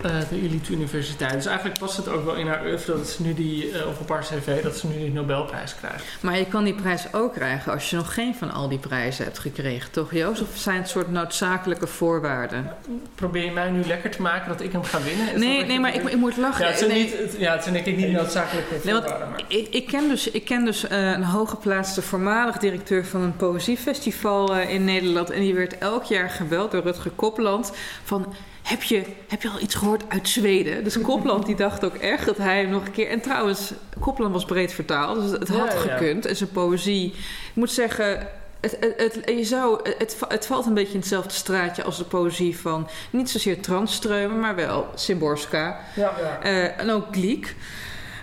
[0.02, 1.32] eh, de elite universiteit.
[1.32, 4.20] Dus eigenlijk past het ook wel in haar oeuvre dat ze nu die, op haar
[4.22, 6.04] cv, dat ze nu die Nobelprijs krijgt.
[6.20, 9.24] Maar je kan die prijs ook krijgen als je nog geen van al die prijzen
[9.24, 10.40] hebt gekregen, toch Joost?
[10.42, 12.72] Of zijn het soort noodzakelijke voorwaarden?
[13.14, 15.32] Probeer je mij nu lekker te maken dat ik hem ga winnen?
[15.34, 16.64] Is Nee, nee, maar ik, ik moet lachen.
[16.64, 19.30] Ja, het zijn, Nee, niet, het- ja, het zijn denk ik niet noodzakelijke Nee, voorwaarden.
[19.30, 19.42] Maar...
[19.48, 24.56] Ik, ik ken dus, ik ken dus eh, een hooggeplaatste voormalig directeur van een poëziefestival
[24.58, 25.30] in Nederland.
[25.30, 27.72] En die werd elk jaar gebeld door Rutger Kopland
[28.04, 28.34] van...
[28.70, 30.84] Heb je, heb je al iets gehoord uit Zweden?
[30.84, 33.08] Dus Kopland die dacht ook echt dat hij hem nog een keer...
[33.08, 35.80] En trouwens, Kopland was breed vertaald, dus het had ja, ja.
[35.80, 36.26] gekund.
[36.26, 37.06] En zijn poëzie...
[37.06, 38.28] Ik moet zeggen,
[38.60, 42.04] het, het, het, je zou, het, het valt een beetje in hetzelfde straatje als de
[42.04, 42.88] poëzie van...
[43.10, 45.80] Niet zozeer Tranströmer, maar wel Simborska.
[45.96, 46.38] Ja, ja.
[46.42, 47.54] Eh, en ook Gliek.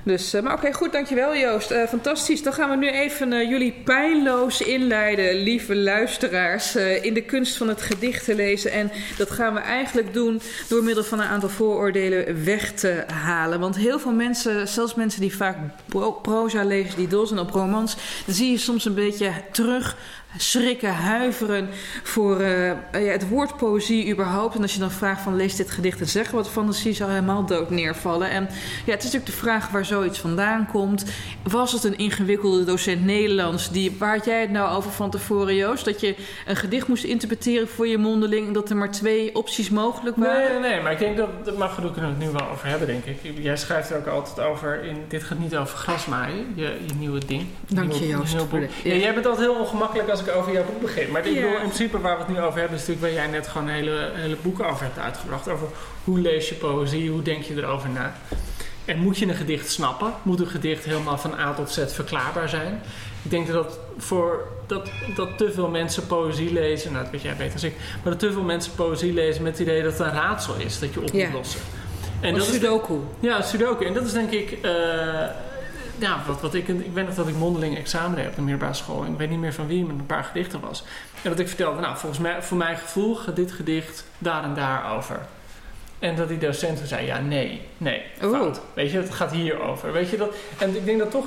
[0.07, 1.71] Dus, uh, maar oké, goed, dankjewel Joost.
[1.71, 2.43] Uh, fantastisch.
[2.43, 7.67] Dan gaan we nu even uh, jullie pijnloos inleiden, lieve luisteraars, in de kunst van
[7.67, 8.71] het gedicht te lezen.
[8.71, 13.59] En dat gaan we eigenlijk doen door middel van een aantal vooroordelen weg te halen.
[13.59, 15.57] Want heel veel mensen, zelfs mensen die vaak
[16.21, 19.97] proza lezen, die dol zijn op romans, zie je soms een beetje terug
[20.37, 21.69] schrikken, huiveren
[22.03, 24.55] voor uh, ja, het woord poëzie überhaupt.
[24.55, 27.45] En als je dan vraagt van lees dit gedicht en zeg wat fantasie zou helemaal
[27.45, 28.29] dood neervallen.
[28.29, 28.43] En
[28.85, 31.05] ja, het is natuurlijk de vraag waar zoiets vandaan komt.
[31.43, 33.71] Was het een ingewikkelde docent Nederlands?
[33.71, 35.85] Die, waar had jij het nou over van tevoren, Joost?
[35.85, 39.69] Dat je een gedicht moest interpreteren voor je mondeling en dat er maar twee opties
[39.69, 40.51] mogelijk waren?
[40.51, 42.67] Nee, nee, nee maar ik denk dat, dat mag we kunnen het nu wel over
[42.67, 43.17] hebben, denk ik.
[43.39, 47.25] Jij schrijft er ook altijd over, in, dit gaat niet over grasmaaien, je, je nieuwe
[47.25, 47.45] ding.
[47.67, 48.35] Dank je, Joost.
[48.83, 48.93] Ja.
[48.93, 51.11] jij bent altijd heel ongemakkelijk als ik over jouw boek begin.
[51.11, 53.31] Maar ik bedoel, in principe waar we het nu over hebben, is natuurlijk waar jij
[53.31, 55.49] net gewoon hele, hele boeken over hebt uitgebracht.
[55.49, 55.67] Over
[56.03, 58.15] hoe lees je poëzie, hoe denk je erover na.
[58.85, 60.13] En moet je een gedicht snappen?
[60.23, 62.81] Moet een gedicht helemaal van A tot Z verklaarbaar zijn?
[63.23, 67.35] Ik denk dat voor dat, dat te veel mensen poëzie lezen, nou dat weet jij
[67.35, 70.07] beter als ik, maar dat te veel mensen poëzie lezen met het idee dat het
[70.07, 71.59] een raadsel is dat je op moet lossen.
[72.19, 72.93] En dat sudoku.
[72.93, 73.85] Is ja, sudoku.
[73.85, 74.71] En dat is denk ik, uh,
[75.99, 78.73] ja, wat, wat ik, ik weet nog dat ik mondeling examen deed op de middelbare
[78.73, 79.03] school.
[79.03, 80.83] En ik weet niet meer van wie, maar een paar gedichten was.
[81.21, 84.53] En dat ik vertelde, nou, volgens mij, voor mijn gevoel gaat dit gedicht daar en
[84.53, 85.19] daar over.
[85.99, 88.61] En dat die docent zei, ja, nee, nee, fout.
[88.73, 89.93] Weet je, het gaat hier over.
[89.93, 90.35] Weet je dat?
[90.57, 91.25] En ik denk dat toch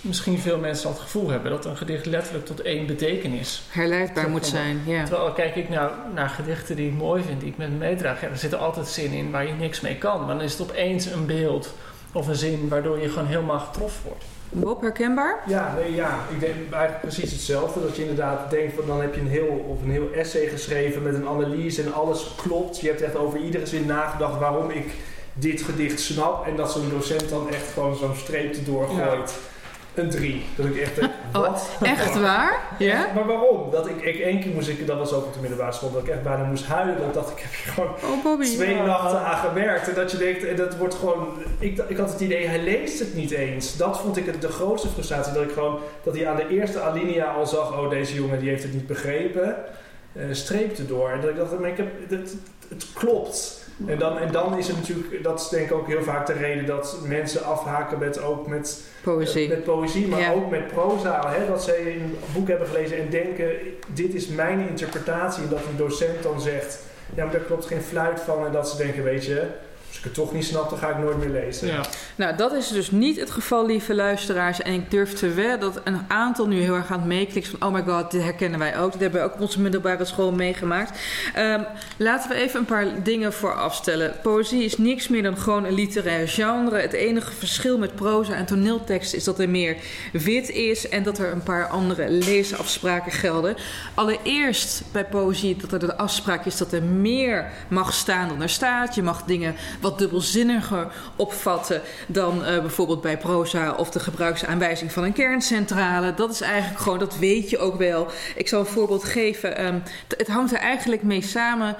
[0.00, 4.46] misschien veel mensen het gevoel hebben dat een gedicht letterlijk tot één betekenis herleidbaar moet
[4.46, 4.82] zijn.
[4.86, 5.04] Ja.
[5.04, 8.20] Terwijl kijk ik nou naar gedichten die ik mooi vind, die ik met me meedraag,
[8.20, 10.18] ja, er zitten altijd zinnen in waar je niks mee kan.
[10.18, 11.74] Maar dan is het opeens een beeld
[12.12, 14.24] of een zin waardoor je gewoon helemaal getroffen wordt.
[14.50, 15.42] Bob, herkenbaar?
[15.46, 17.80] Ja, nee, ja, ik denk eigenlijk precies hetzelfde.
[17.80, 21.02] Dat je inderdaad denkt van dan heb je een heel, of een heel essay geschreven
[21.02, 22.80] met een analyse en alles klopt.
[22.80, 24.90] Je hebt echt over iedere zin nagedacht waarom ik
[25.32, 26.46] dit gedicht snap.
[26.46, 29.30] En dat zo'n docent dan echt gewoon zo'n streep doorgooit.
[29.30, 29.56] Ja
[29.98, 30.44] een 3.
[30.56, 31.68] Dat ik echt denk, oh, wat?
[31.82, 32.62] echt waar?
[32.78, 33.06] Ja?
[33.14, 33.70] maar waarom?
[33.70, 36.02] Dat ik, ik één keer moest ik, dat was ook op de middelbare school, dat
[36.02, 36.96] ik echt bijna moest huilen.
[36.96, 37.90] Dat ik dacht, ik heb hier gewoon
[38.24, 39.88] oh, twee nachten aan gewerkt.
[39.88, 42.98] En dat je denkt, en dat wordt gewoon, ik, ik had het idee, hij leest
[42.98, 43.76] het niet eens.
[43.76, 45.32] Dat vond ik het, de grootste frustratie.
[45.32, 48.48] Dat ik gewoon, dat hij aan de eerste alinea al zag, oh deze jongen die
[48.48, 49.56] heeft het niet begrepen.
[50.12, 51.10] Uh, streepte door.
[51.10, 52.36] En dat ik dacht, maar ik heb, het,
[52.68, 53.67] het klopt.
[53.86, 56.32] En dan, en dan is het natuurlijk, dat is denk ik ook heel vaak de
[56.32, 61.30] reden dat mensen afhaken met ook met poëzie, uh, met poëzie maar ook met proza.
[61.30, 63.50] Hè, dat ze een boek hebben gelezen en denken,
[63.92, 65.42] dit is mijn interpretatie.
[65.42, 66.78] En dat een docent dan zegt,
[67.14, 68.46] ja maar daar klopt geen fluit van.
[68.46, 69.46] En dat ze denken, weet je,
[69.98, 71.68] ik het toch niet snap, dan ga ik nooit meer lezen.
[71.68, 71.80] Ja.
[72.16, 74.62] Nou, dat is dus niet het geval, lieve luisteraars.
[74.62, 77.68] En ik durf te wedden dat een aantal nu heel erg aan het meeklikken van...
[77.68, 78.92] oh my god, dit herkennen wij ook.
[78.92, 80.98] Dit hebben we ook op onze middelbare school meegemaakt.
[81.38, 84.12] Um, laten we even een paar dingen vooraf stellen.
[84.22, 86.80] Poëzie is niks meer dan gewoon een literair genre.
[86.80, 89.76] Het enige verschil met proza en toneeltekst is dat er meer
[90.12, 90.88] wit is...
[90.88, 93.56] en dat er een paar andere leesafspraken gelden.
[93.94, 98.48] Allereerst bij poëzie dat er de afspraak is dat er meer mag staan dan er
[98.48, 98.94] staat.
[98.94, 105.04] Je mag dingen wat dubbelzinniger opvatten dan uh, bijvoorbeeld bij proza of de gebruiksaanwijzing van
[105.04, 106.14] een kerncentrale.
[106.14, 108.06] Dat is eigenlijk gewoon, dat weet je ook wel.
[108.36, 109.66] Ik zal een voorbeeld geven.
[109.66, 109.82] Um,
[110.16, 111.76] het hangt er eigenlijk mee samen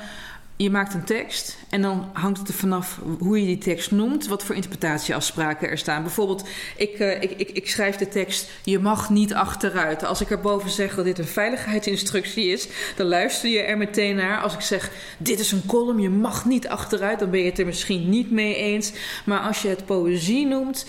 [0.58, 4.26] je maakt een tekst en dan hangt het er vanaf hoe je die tekst noemt,
[4.26, 6.02] wat voor interpretatieafspraken er staan.
[6.02, 10.04] Bijvoorbeeld, ik, uh, ik, ik, ik, schrijf de tekst: Je mag niet achteruit.
[10.04, 14.40] Als ik erboven zeg dat dit een veiligheidsinstructie is, dan luister je er meteen naar.
[14.40, 17.58] Als ik zeg: Dit is een column, je mag niet achteruit, dan ben je het
[17.58, 18.92] er misschien niet mee eens.
[19.24, 20.86] Maar als je het poëzie noemt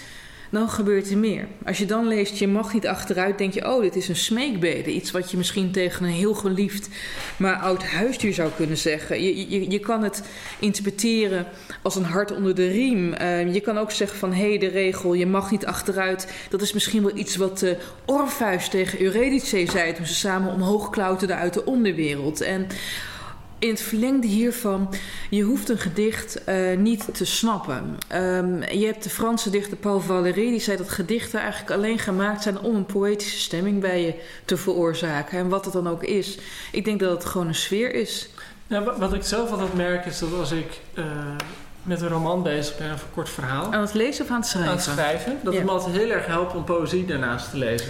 [0.49, 1.47] dan gebeurt er meer.
[1.65, 4.91] Als je dan leest, je mag niet achteruit, denk je, oh, dit is een smeekbede.
[4.91, 6.89] Iets wat je misschien tegen een heel geliefd,
[7.37, 9.23] maar oud huisdier zou kunnen zeggen.
[9.23, 10.23] Je, je, je kan het
[10.59, 11.45] interpreteren
[11.81, 13.13] als een hart onder de riem.
[13.21, 16.33] Uh, je kan ook zeggen van, hé, hey, de regel, je mag niet achteruit.
[16.49, 17.71] Dat is misschien wel iets wat uh,
[18.05, 22.41] Orpheus tegen Eurydice zei toen ze samen omhoog klauterden uit de onderwereld.
[22.41, 22.67] En
[23.59, 24.89] in het verlengde hiervan,
[25.29, 27.97] je hoeft een gedicht uh, niet te snappen.
[28.13, 32.43] Um, je hebt de Franse dichter Paul Valéry, die zei dat gedichten eigenlijk alleen gemaakt
[32.43, 34.13] zijn om een poëtische stemming bij je
[34.45, 35.39] te veroorzaken.
[35.39, 36.37] En wat het dan ook is.
[36.71, 38.29] Ik denk dat het gewoon een sfeer is.
[38.97, 41.05] Wat ik zelf altijd merk is dat als ik uh,
[41.83, 43.73] met een roman bezig ben of een kort verhaal.
[43.73, 44.71] Aan het lezen of aan het schrijven?
[44.71, 45.39] Aan het schrijven.
[45.43, 45.59] Dat ja.
[45.59, 47.87] het me altijd heel erg helpt om poëzie daarnaast te lezen.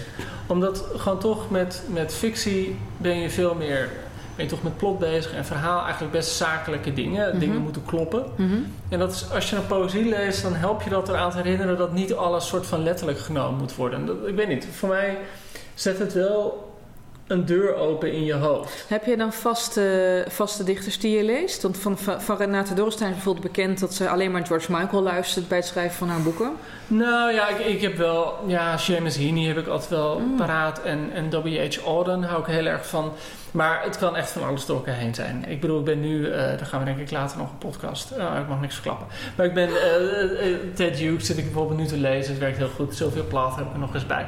[0.48, 3.90] Omdat gewoon toch met, met fictie ben je veel meer
[4.40, 7.30] ben je toch met plot bezig en verhaal eigenlijk best zakelijke dingen.
[7.30, 7.40] Mhm.
[7.40, 8.24] Dingen moeten kloppen.
[8.36, 8.58] Mhm.
[8.90, 11.78] En dat is, als je een poëzie leest, dan help je dat eraan te herinneren
[11.78, 14.06] dat niet alles soort van letterlijk genomen moet worden.
[14.06, 15.18] Dat, ik weet niet, voor mij
[15.74, 16.69] zet het wel
[17.30, 18.86] een deur open in je hoofd.
[18.88, 21.62] Heb je dan vaste, vaste dichters die je leest?
[21.62, 25.02] Want van, van, van Renate Dorrestein is bijvoorbeeld bekend dat ze alleen maar George Michael
[25.04, 26.52] luistert bij het schrijven van haar boeken.
[26.88, 28.34] Nou ja, ik, ik heb wel...
[28.48, 30.36] Ja, Seamus Heaney heb ik altijd wel Mm.
[30.36, 30.82] paraat.
[30.82, 31.78] En, en W.H.
[31.86, 33.12] Auden hou ik heel erg van.
[33.52, 35.46] Maar het kan echt van alles door elkaar heen zijn.
[35.48, 36.30] Ik bedoel, ik ben nu...
[36.30, 38.12] eh daar gaan we denk ik later nog een podcast...
[38.12, 39.08] Oh, ik mag niks verklappen.
[39.36, 39.70] Maar ik ben...
[39.70, 42.32] eh, Ted Hughes zit ik bijvoorbeeld nu te lezen.
[42.32, 42.96] Het werkt heel goed.
[42.96, 44.28] Zoveel plaat heb ik er nog eens bij.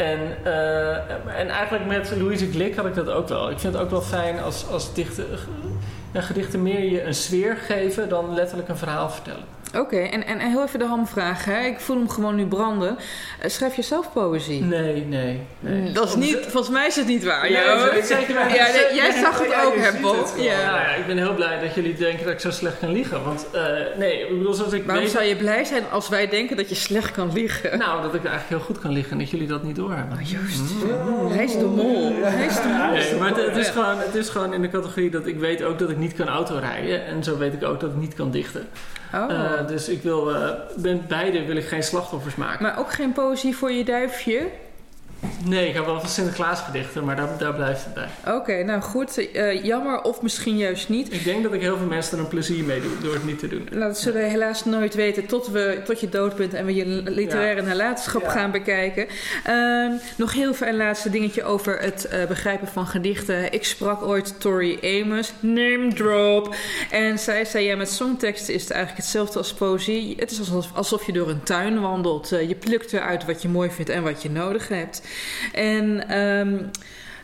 [0.00, 3.50] En, eh, en eigenlijk met Louise Glück had ik dat ook wel.
[3.50, 5.24] Ik vind het ook wel fijn als, als dichten,
[6.12, 9.44] ja, gedichten meer je een sfeer geven dan letterlijk een verhaal vertellen.
[9.76, 11.44] Oké, en, en, en heel even de hamvraag.
[11.44, 11.60] Hè?
[11.66, 12.96] Ik voel hem gewoon nu branden.
[13.40, 14.62] Eh, schrijf je zelf poëzie?
[14.62, 15.40] Nee, nee.
[15.60, 15.92] nee.
[15.92, 17.50] Dat is niet, volgens mij is het niet waar.
[17.50, 17.84] Nee, Jo.
[17.84, 18.54] dat is zeker waar.
[18.54, 20.16] Ja, nee, jij zag het Ja, ook, hè, Bob?
[20.18, 20.32] het.
[20.44, 20.56] Ja.
[20.66, 23.24] Nou ja, ik ben heel blij dat jullie denken dat ik zo slecht kan liegen.
[23.24, 23.62] Want eh,
[23.98, 25.12] nee, ik bedoel, zoals ik Waarom weet...
[25.12, 27.78] zou je blij zijn als wij denken dat je slecht kan liegen?
[27.78, 30.18] Nou, dat ik eigenlijk heel goed kan liegen en dat jullie dat niet doorhebben.
[30.18, 30.60] Oh, Joost.
[31.34, 32.14] Hij is de mol.
[32.22, 32.90] Hij is de mol.
[32.92, 33.72] Nee, maar het, het is Ja.
[33.72, 36.28] gewoon, het is gewoon in de categorie dat ik weet ook dat ik niet kan
[36.28, 37.06] autorijden.
[37.06, 38.68] En zo weet ik ook dat ik niet kan dichten.
[39.14, 39.30] Oh.
[39.30, 42.62] Eh, dus ik wil, eh, ben, beide wil ik geen slachtoffers maken.
[42.62, 44.48] Maar ook geen poëzie voor je duifje?
[45.44, 48.34] Nee, ik heb wel van Sinterklaas gedichten, maar daar, daar blijft het bij.
[48.34, 49.30] Oké, nou goed.
[49.32, 51.12] Eh, jammer of misschien juist niet.
[51.12, 53.38] Ik denk dat ik heel veel mensen er een plezier mee doe door het niet
[53.38, 53.66] te doen.
[53.70, 56.74] Nou, dat zullen we helaas nooit weten tot, we, tot je dood bent en we
[56.74, 58.30] je literaire nalatenschap Ja.
[58.30, 59.06] gaan bekijken.
[59.44, 63.52] Ehm, nog heel veel een laatste dingetje over het eh, begrijpen van gedichten.
[63.52, 66.54] Ik sprak ooit Tori Amos, name drop.
[66.90, 70.16] En zij zei, ja, met songteksten is het eigenlijk hetzelfde als poëzie.
[70.18, 72.32] Het is alsof, alsof je door een tuin wandelt.
[72.32, 75.02] Eh, je plukt eruit wat je mooi vindt en wat je nodig hebt.
[75.52, 76.08] En...
[76.08, 76.58] ehm,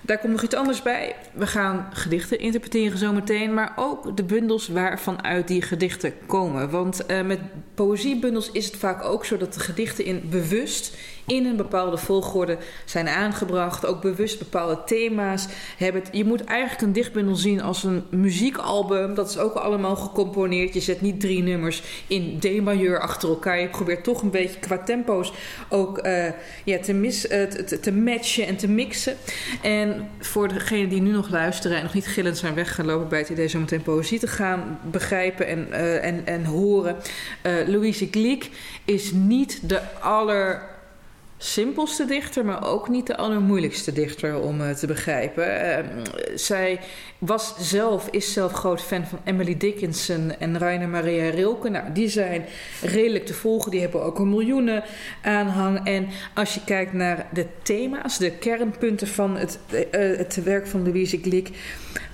[0.07, 1.17] daar komt nog iets anders bij.
[1.33, 6.71] We gaan gedichten interpreteren zometeen, maar ook de bundels waarvan uit die gedichten komen.
[6.71, 7.41] Want eh, met
[7.75, 10.97] poëziebundels is het vaak ook zo dat de gedichten in bewust
[11.27, 13.87] in een bepaalde volgorde zijn aangebracht.
[13.87, 16.03] Ook bewust bepaalde thema's hebben.
[16.13, 19.15] Je moet eigenlijk een dichtbundel zien als een muziekalbum.
[19.15, 20.75] Dat is ook allemaal gecomponeerd.
[20.75, 23.61] Je zet niet drie nummers in D-majeur achter elkaar.
[23.61, 25.33] Je probeert toch een beetje qua tempo's
[25.69, 26.25] ook eh,
[26.65, 29.17] ja, eh, te, te- matchen en te mixen.
[29.63, 33.29] En voor degenen die nu nog luisteren en nog niet gillend zijn weggelopen bij het
[33.29, 36.97] idee zo meteen poëzie te gaan begrijpen en, eh, en, en horen.
[37.67, 38.51] Louise Glück
[38.85, 40.76] is niet de aller
[41.39, 45.61] simpelste dichter, maar ook niet de allermoeilijkste dichter om eh, te begrijpen.
[45.61, 45.85] Eh,
[46.35, 46.81] zij
[47.19, 51.69] was zelf, is zelf groot fan van Emily Dickinson en Rainer Maria Rilke.
[51.69, 52.45] Nou, die zijn
[52.83, 53.71] redelijk te volgen.
[53.71, 54.85] Die hebben ook een miljoenen
[55.23, 55.87] aanhang.
[55.87, 60.85] En als je kijkt naar de thema's, de kernpunten van het, eh, het werk van
[60.85, 61.51] Louise Glück,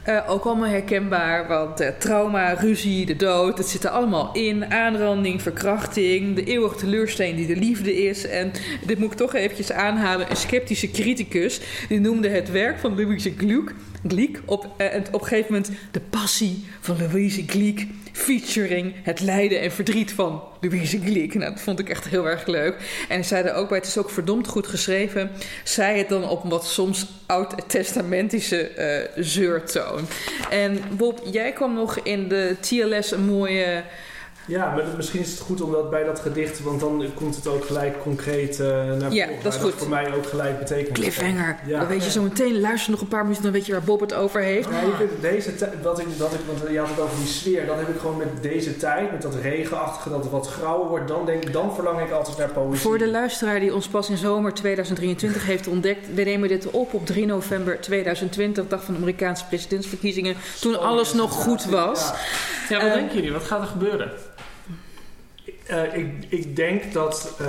[0.03, 4.73] eh, ook allemaal herkenbaar, want eh, trauma, ruzie, de dood, het zit er allemaal in.
[4.73, 8.27] Aanranding, verkrachting, de eeuwige teleursteen die de liefde is.
[8.27, 8.53] En
[8.87, 10.31] dit moet ik toch eventjes aanhalen.
[10.31, 13.75] Een sceptische criticus die noemde het werk van Louise Glück,
[14.09, 19.61] Glück op, en op een gegeven moment de passie van Louise Glück featuring het lijden
[19.61, 21.35] en verdriet van Louise Glück.
[21.35, 23.05] Nou, dat vond ik echt heel erg leuk.
[23.09, 25.31] En zei er ook bij, het is ook verdomd goed geschreven.
[25.65, 30.07] Zei het dan op wat soms oud-testamentische eh zeurtoon.
[30.51, 33.83] En Bob, jij kwam nog in de TLS een mooie...
[34.46, 37.46] Ja, maar misschien is het goed om dat bij dat gedicht, want dan komt het
[37.46, 39.42] ook gelijk concreet eh, naar Ja, voren.
[39.42, 39.74] dat is goed.
[39.74, 40.98] voor mij ook gelijk betekent.
[40.98, 41.57] Cliffhanger.
[41.66, 41.78] Ja.
[41.78, 44.00] Dan weet je zo meteen, luister nog een paar minuten, dan weet je waar Bob
[44.00, 44.68] het over heeft.
[44.68, 47.26] Ja, ik vind deze tijd, dat ik, dat ik, want je had het over die
[47.26, 50.88] sfeer, dat heb ik gewoon met deze tijd, met dat regenachtige, dat het wat grauwer
[50.88, 52.78] wordt, dan, denk, ik- dan verlang ik altijd naar poëzie.
[52.81, 56.94] Voor de luisteraar die ons pas in zomer 2023 heeft ontdekt, we nemen dit op
[56.94, 62.00] op 3 november 2020, dag van de Amerikaanse presidentsverkiezingen, toen alles nog goed was.
[62.00, 62.14] Ja.
[62.68, 63.33] Ja, wat Eh, denken jullie?
[63.33, 64.11] Wat gaat er gebeuren?
[65.66, 67.46] Eh, ik, ik denk dat, eh,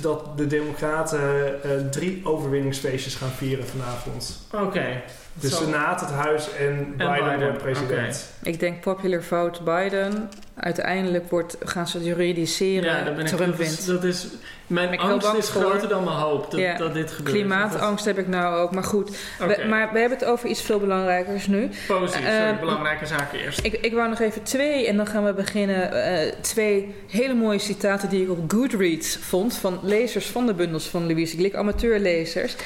[0.00, 4.46] dat de Democraten eh, drie overwinningsfeestjes gaan vieren vanavond.
[4.52, 5.02] Oké.
[5.40, 5.56] De Zo.
[5.56, 8.32] Senaat, het Huis en, Biden, Biden, wordt president.
[8.44, 10.28] Ik denk popular vote Biden.
[10.54, 12.84] Uiteindelijk wordt, gaan ze het juridiseren.
[12.90, 14.26] Ja, daar ben ik dat is, dat is,
[14.66, 15.62] mijn ik angst is voor.
[15.62, 16.76] groter dan mijn hoop dat, Ja.
[16.76, 17.36] dat dit gebeurt.
[17.36, 18.72] Klimaatangst heb ik nou ook.
[18.72, 21.68] Maar goed, Dat- we- maar we hebben het over iets veel belangrijkers nu.
[21.86, 23.64] Poëzie, sorry, Eh, belangrijke zaken eerst.
[23.64, 25.92] Ik, ik wou nog even twee, en dan gaan we beginnen.
[25.92, 29.56] eh, twee hele mooie citaten die ik op Goodreads vond.
[29.56, 32.56] Van lezers van de bundels van Louise Glück, amateurlezers.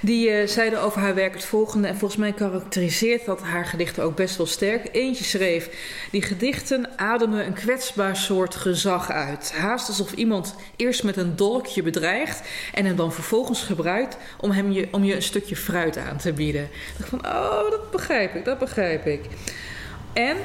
[0.00, 1.88] Die eh, zeiden over haar werk het volgende.
[1.88, 4.88] En volgens mij karakteriseert dat haar gedichten ook best wel sterk.
[4.92, 5.68] Eentje schreef:
[6.10, 9.52] Die gedichten ademen een kwetsbaar soort gezag uit.
[9.52, 12.42] Haast alsof iemand eerst met een dolkje bedreigt.
[12.74, 16.32] en hem dan vervolgens gebruikt om, hem je, om je een stukje fruit aan te
[16.32, 16.62] bieden.
[16.62, 19.20] Ik dacht van: Oh, dat begrijp ik, dat begrijp ik.
[20.12, 20.36] En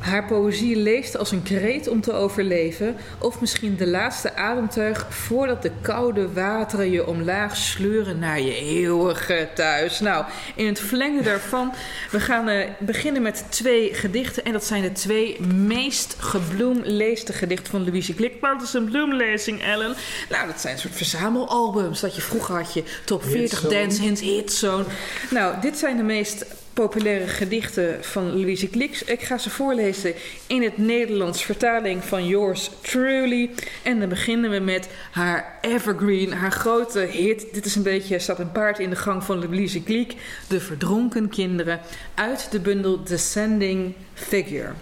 [0.00, 5.62] Haar poëzie leest als een kreet om te overleven, of misschien de laatste ademtuig voordat
[5.62, 10.00] de koude wateren je omlaag sleuren naar je eeuwige thuis.
[10.00, 11.72] Nou, in het verlengde daarvan,
[12.10, 14.44] we gaan uh, beginnen met twee gedichten.
[14.44, 18.34] En dat zijn de twee meest gebloemleeste gedichten van Louise Glik.
[18.40, 19.94] Wat is een bloemlezing, Ellen?
[20.30, 22.00] Nou, dat zijn een soort verzamelalbums.
[22.00, 24.84] Dat je vroeger had je top 40 dance hits, hitzone.
[25.30, 26.44] Nou, dit zijn de meest
[26.80, 29.04] populaire gedichten van Louise Glix.
[29.04, 30.14] Ik ga ze voorlezen
[30.46, 33.50] in het Nederlands vertaling van yours truly.
[33.82, 37.46] En dan beginnen we met haar evergreen, haar grote hit.
[37.52, 40.14] Dit is een beetje, staat een paard in de gang van Louise Glix.
[40.48, 41.80] De verdronken kinderen
[42.14, 44.72] uit de bundel Descending Figure.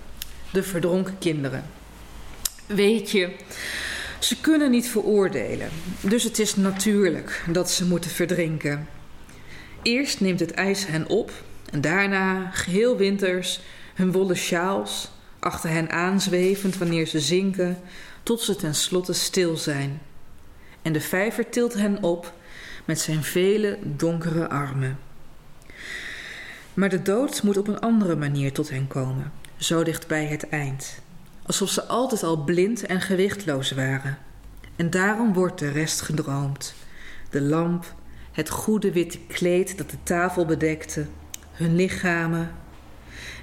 [0.53, 1.64] De verdronken kinderen.
[2.66, 3.30] Weet je...
[4.18, 5.68] Ze kunnen niet veroordelen,
[6.01, 8.88] dus het is natuurlijk dat ze moeten verdrinken.
[9.82, 11.30] Eerst neemt het ijs hen op
[11.71, 13.61] en daarna, geheel winters,
[13.95, 17.79] hun wollen sjaals, achter hen aanzwevend wanneer ze zinken,
[18.23, 20.01] tot ze tenslotte stil zijn.
[20.83, 22.33] En de vijver tilt hen op
[22.85, 24.99] met zijn vele donkere armen.
[26.75, 30.49] Maar de dood moet op een andere manier tot hen komen, zo dicht bij het
[30.49, 31.01] eind,
[31.43, 34.19] alsof ze altijd al blind en gewichtloos waren.
[34.77, 36.75] En daarom wordt de rest gedroomd:
[37.31, 37.95] de lamp,
[38.33, 41.07] het goede witte kleed dat de tafel bedekte,
[41.59, 42.51] hun lichamen.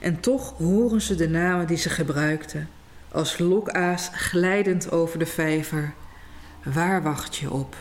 [0.02, 2.70] En toch horen ze de namen die ze gebruikten,
[3.12, 5.94] als lokaas glijdend over de vijver.
[6.64, 7.76] Waar wacht je op?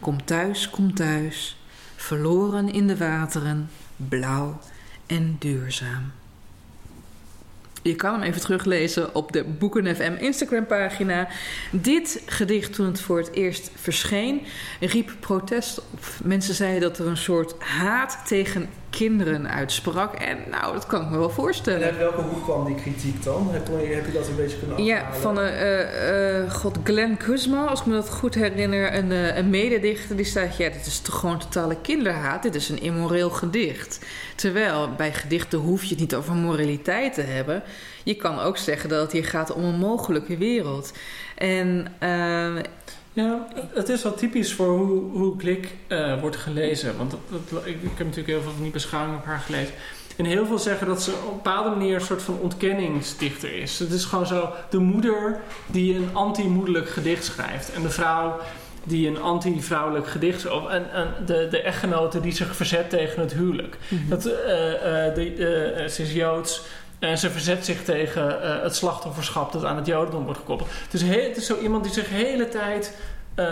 [0.00, 1.64] Kom thuis, kom thuis,
[1.96, 4.58] verloren in de wateren, blauw
[5.06, 6.12] en duurzaam.
[7.82, 11.28] Je kan hem even teruglezen op de Boeken FM Instagram pagina.
[11.70, 14.42] Dit gedicht toen het voor het eerst verscheen
[14.80, 16.04] riep protest op.
[16.24, 20.14] Mensen zeiden dat er een soort haat tegen kinderen uitsprak.
[20.14, 21.82] En nou, dat kan ik me wel voorstellen.
[21.82, 23.48] En uit welke hoek kwam die kritiek dan?
[23.50, 24.94] Heb je, heb je dat een beetje kunnen afhalen?
[24.94, 29.36] Ja, van uh, uh, God, Glenn Kuzma, als ik me dat goed herinner, een, uh,
[29.36, 30.56] een mededichter die staat...
[30.56, 34.06] ja, dit is toch gewoon totale kinderhaat, dit is een immoreel gedicht.
[34.34, 37.62] Terwijl bij gedichten hoef je het niet over moraliteit te hebben.
[38.04, 40.92] Je kan ook zeggen dat het hier gaat om een mogelijke wereld.
[41.36, 41.86] En...
[43.12, 46.96] Ja, het is wel typisch voor hoe, hoe Klik uh, wordt gelezen.
[46.96, 49.74] Want dat, ik, ik, heb natuurlijk heel veel van die beschouwingen op haar gelezen.
[50.16, 53.78] En heel veel zeggen dat ze op een bepaalde manier een soort van ontkenningsdichter is.
[53.78, 57.72] Het is gewoon zo de moeder die een anti-moederlijk gedicht schrijft.
[57.72, 58.40] En de vrouw
[58.84, 60.68] die een anti-vrouwelijk gedicht schrijft.
[60.68, 63.76] En, en de, de echtgenote die zich verzet tegen het huwelijk.
[63.88, 64.08] Mm-hmm.
[64.08, 66.62] dat, uh, uh, de, ze is Joods.
[67.02, 70.68] En ze verzet zich tegen uh, het slachtofferschap dat aan het Jodendom wordt gekoppeld.
[70.90, 72.96] Het is zo iemand die zich de hele tijd
[73.36, 73.46] uh,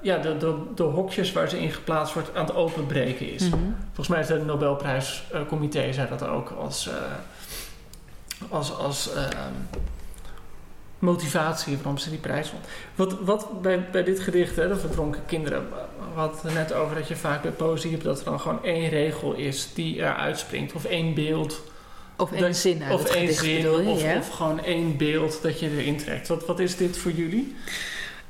[0.00, 3.42] ja, de, de, de, hokjes waar ze in geplaatst wordt aan het openbreken is.
[3.42, 3.76] Mm -hmm.
[3.84, 6.90] Volgens mij is het Nobelprijscomité uh, zei dat ook als,
[8.48, 9.10] als, als
[10.98, 12.64] motivatie waarom ze die prijs vond.
[12.94, 15.68] Wat, wat bij, bij dit gedicht, hè, de verdronken kinderen,
[16.14, 18.64] we hadden het net over dat je vaak bij poëzie hebt dat er dan gewoon
[18.64, 21.62] één regel is die er uitspringt of één beeld
[22.16, 24.18] of één zin uit of het één gedicht zin, bedoel je, of, ja?
[24.18, 26.28] of gewoon één beeld dat je erin trekt.
[26.28, 27.54] Wat, wat is dit voor jullie?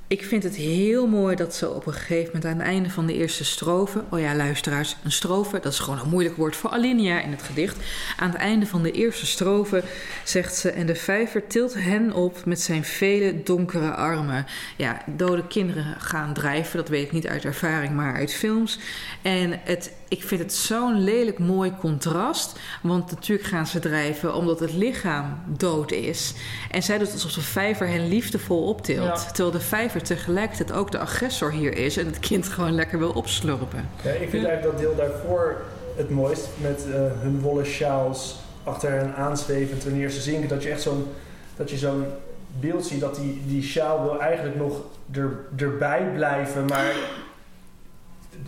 [0.08, 3.06] Ik vind het heel mooi dat ze op een gegeven moment aan het einde van
[3.06, 4.04] de eerste strofe...
[4.10, 7.42] Oh ja, luisteraars, een strofe, dat is gewoon een moeilijk woord voor alinea in het
[7.42, 7.76] gedicht.
[8.16, 9.82] Aan het einde van de eerste strofe
[10.24, 10.70] zegt ze...
[10.70, 14.46] En de vijver tilt hen op met zijn vele donkere armen.
[14.76, 18.78] Ja, dode kinderen gaan drijven, dat weet ik niet uit ervaring, maar uit films.
[19.22, 22.58] En het, ik vind het zo'n lelijk mooi contrast.
[22.82, 26.34] Want natuurlijk gaan ze drijven omdat het lichaam dood is.
[26.70, 29.22] En zij doet alsof de vijver hen liefdevol optilt.
[29.22, 29.32] Ja.
[29.32, 33.10] Terwijl de vijver tegelijkertijd ook de agressor hier is en het kind gewoon lekker wil
[33.10, 33.88] opslurpen.
[34.02, 35.56] Ja, ik vind eigenlijk dat deel daarvoor
[35.96, 36.48] het mooist.
[36.60, 40.48] Met uh, hun wollen sjaals achter hen aanzwevend wanneer ze zinken.
[40.48, 41.06] Dat je echt zo'n,
[41.56, 42.04] dat je zo'n
[42.60, 44.80] beeld ziet dat die, die sjaal wil eigenlijk nog
[45.12, 46.64] er, erbij blijven.
[46.64, 46.94] Maar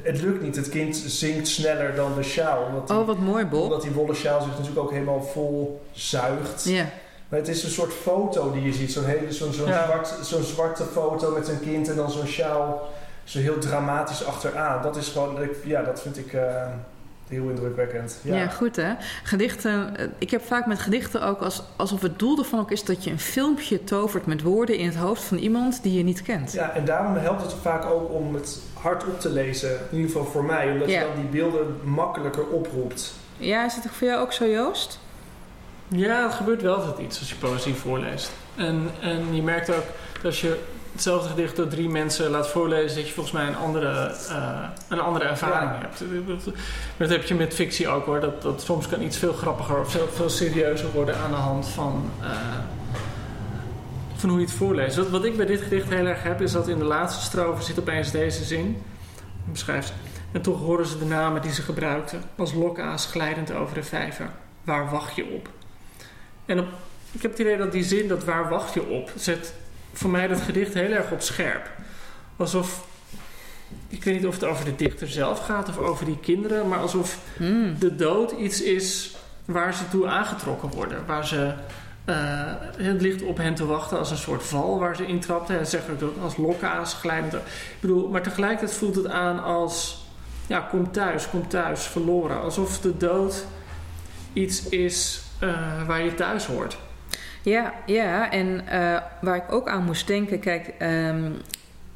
[0.03, 0.57] het lukt niet.
[0.57, 2.62] Het kind zinkt sneller dan de sjaal.
[2.66, 3.62] Omdat die, Oh, wat mooi, Bob.
[3.62, 6.64] omdat die wollen sjaal zich natuurlijk ook helemaal vol zuigt.
[6.64, 6.84] Ja.
[7.28, 8.93] Maar het is een soort foto die je ziet.
[8.93, 9.84] Zo'n hele, zo'n, zo'n, Ja.
[9.84, 12.89] zwart, zo'n zwarte foto met een kind en dan zo'n sjaal
[13.24, 14.82] zo heel dramatisch achteraan.
[14.82, 16.66] Dat is gewoon, ik- ja, dat vind ik eh,
[17.28, 18.18] heel indrukwekkend.
[18.22, 18.36] Ja.
[18.36, 18.93] Ja, goed hè.
[19.22, 22.84] Gedichten, eh, ik heb vaak met gedichten ook als, alsof het doel ervan ook is
[22.84, 26.22] dat je een filmpje tovert met woorden in het hoofd van iemand die je niet
[26.22, 26.53] kent.
[26.53, 29.70] Ja, en daarom helpt het vaak ook om het hardop te lezen.
[29.91, 31.01] In ieder geval voor mij, omdat Ja.
[31.01, 33.12] je dan die beelden makkelijker oproept.
[33.37, 34.99] Ja, is het ook voor jou ook zo, Joost?
[35.89, 38.31] Ja, er gebeurt wel altijd iets als je poëzie voorleest.
[38.57, 40.59] En, en je merkt ook dat als je
[40.93, 45.01] hetzelfde gedicht door drie mensen laat voorlezen, dat je volgens mij een andere, uh, een
[45.01, 45.79] andere ervaring Ja.
[45.81, 46.45] hebt.
[46.97, 48.20] Dat heb je met fictie ook hoor.
[48.20, 51.68] Dat, dat soms kan iets veel grappiger of veel, veel serieuzer worden aan de hand
[51.68, 52.29] van, eh,
[54.20, 54.96] van hoe je het voorleest.
[54.96, 57.62] Wat, wat ik bij dit gedicht heel erg heb, is dat in de laatste strofe
[57.62, 58.82] zit opeens deze zin.
[59.44, 59.92] Beschrijft.
[60.32, 64.30] En toch horen ze de namen die ze gebruikten, als lokaas glijdend over de vijver.
[64.64, 65.48] Waar wacht je op?
[66.46, 66.66] En op,
[67.12, 69.54] ik heb het idee dat die zin, dat waar wacht je op, zet
[69.92, 71.70] voor mij dat gedicht heel erg op scherp.
[72.36, 72.86] Alsof,
[73.88, 76.78] ik weet niet of het over de dichter zelf gaat of over die kinderen, maar
[76.78, 77.78] alsof Hmm.
[77.78, 81.06] de dood iets is waar ze toe aangetrokken worden.
[81.06, 81.54] Waar ze,
[82.76, 85.54] het ligt op hen te wachten als een soort val waar ze intrapten.
[85.54, 87.34] Hij zegt ook als lokaas glijdend.
[87.34, 87.40] Ik
[87.80, 90.04] bedoel, maar tegelijkertijd voelt het aan als,
[90.46, 92.40] ja, kom thuis, kom thuis, verloren.
[92.42, 93.44] Alsof de dood
[94.32, 96.78] iets is eh, waar je thuis hoort.
[97.42, 101.30] Ja, ja, en eh, waar ik ook aan moest denken, kijk, ehm,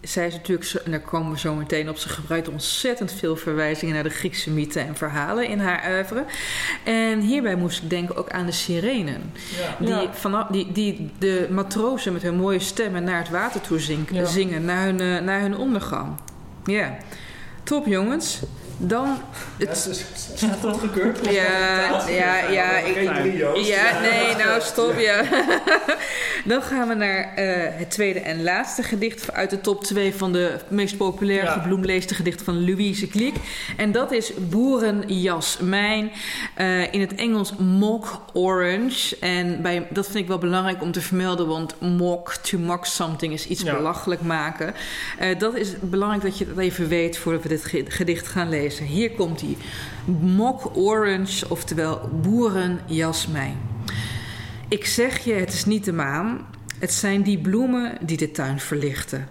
[0.03, 3.95] zij is natuurlijk, en daar komen we zo meteen op, ze gebruikt ontzettend veel verwijzingen
[3.95, 6.25] naar de Griekse mythen en verhalen in haar oeuvre.
[6.85, 9.33] En hierbij moest ik denken ook aan de sirenen,
[9.79, 10.13] die, Ja.
[10.13, 14.25] vanaf, die, die de matrozen met hun mooie stemmen naar het water toe zinken, Ja.
[14.25, 16.09] zingen, naar hun, eh, naar hun ondergang.
[16.65, 16.97] Ja,
[17.63, 18.41] top jongens.
[18.77, 19.07] Dan,
[19.59, 20.05] Ja, het, dus,
[20.37, 21.19] staat gekeurd?
[21.31, 22.95] Ja, ja, ja, ik-.
[23.67, 25.23] Ja, nee, nou stop ja.
[26.45, 30.33] Dan gaan we naar eh, het tweede en laatste gedicht uit de top 2 van
[30.33, 31.53] de meest populaire Ja.
[31.53, 33.35] gebloemleeste gedichten van Louise Kliek.
[33.77, 36.11] En dat is Boerenjasmijn.
[36.55, 39.17] eh in het Engels mock orange.
[39.21, 43.33] En bij, dat vind ik wel belangrijk om te vermelden, want mock, to mock something
[43.33, 43.77] is iets Ja.
[43.77, 44.75] belachelijk maken.
[45.19, 48.49] Eh, dat is belangrijk dat je dat even weet voordat we dit ge- gedicht gaan
[48.49, 48.71] lezen.
[48.79, 49.57] Hier komt hij.
[50.21, 53.57] Mock orange, oftewel boerenjasmijn.
[54.69, 56.47] Ik zeg je, het is niet de maan.
[56.79, 59.29] Het zijn die bloemen die de tuin verlichten.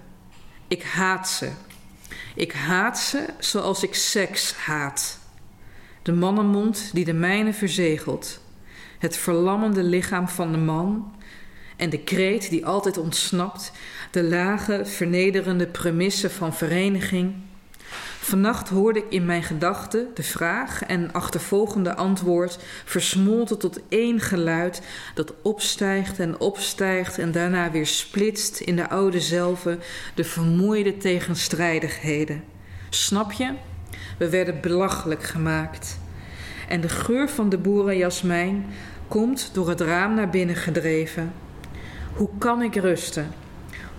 [0.67, 1.49] Ik haat ze.
[2.35, 5.19] Ik haat ze zoals ik seks haat.
[6.01, 8.41] De mannenmond die de mijne verzegelt.
[8.99, 11.13] Het verlammende lichaam van de man.
[11.75, 13.71] En de kreet die altijd ontsnapt.
[14.11, 17.33] De lage, vernederende premisse van vereniging.
[18.23, 24.81] Vannacht hoorde ik in mijn gedachten de vraag en achtervolgende antwoord versmolten tot één geluid
[25.13, 29.77] dat opstijgt en opstijgt en daarna weer splitst in de oude zelve
[30.15, 32.43] de vermoeide tegenstrijdigheden.
[32.89, 33.53] Snap je?
[34.17, 35.99] We werden belachelijk gemaakt.
[36.67, 38.65] En de geur van de boerenjasmijn
[39.07, 41.33] komt door het raam naar binnen gedreven.
[42.13, 43.31] Hoe kan ik rusten?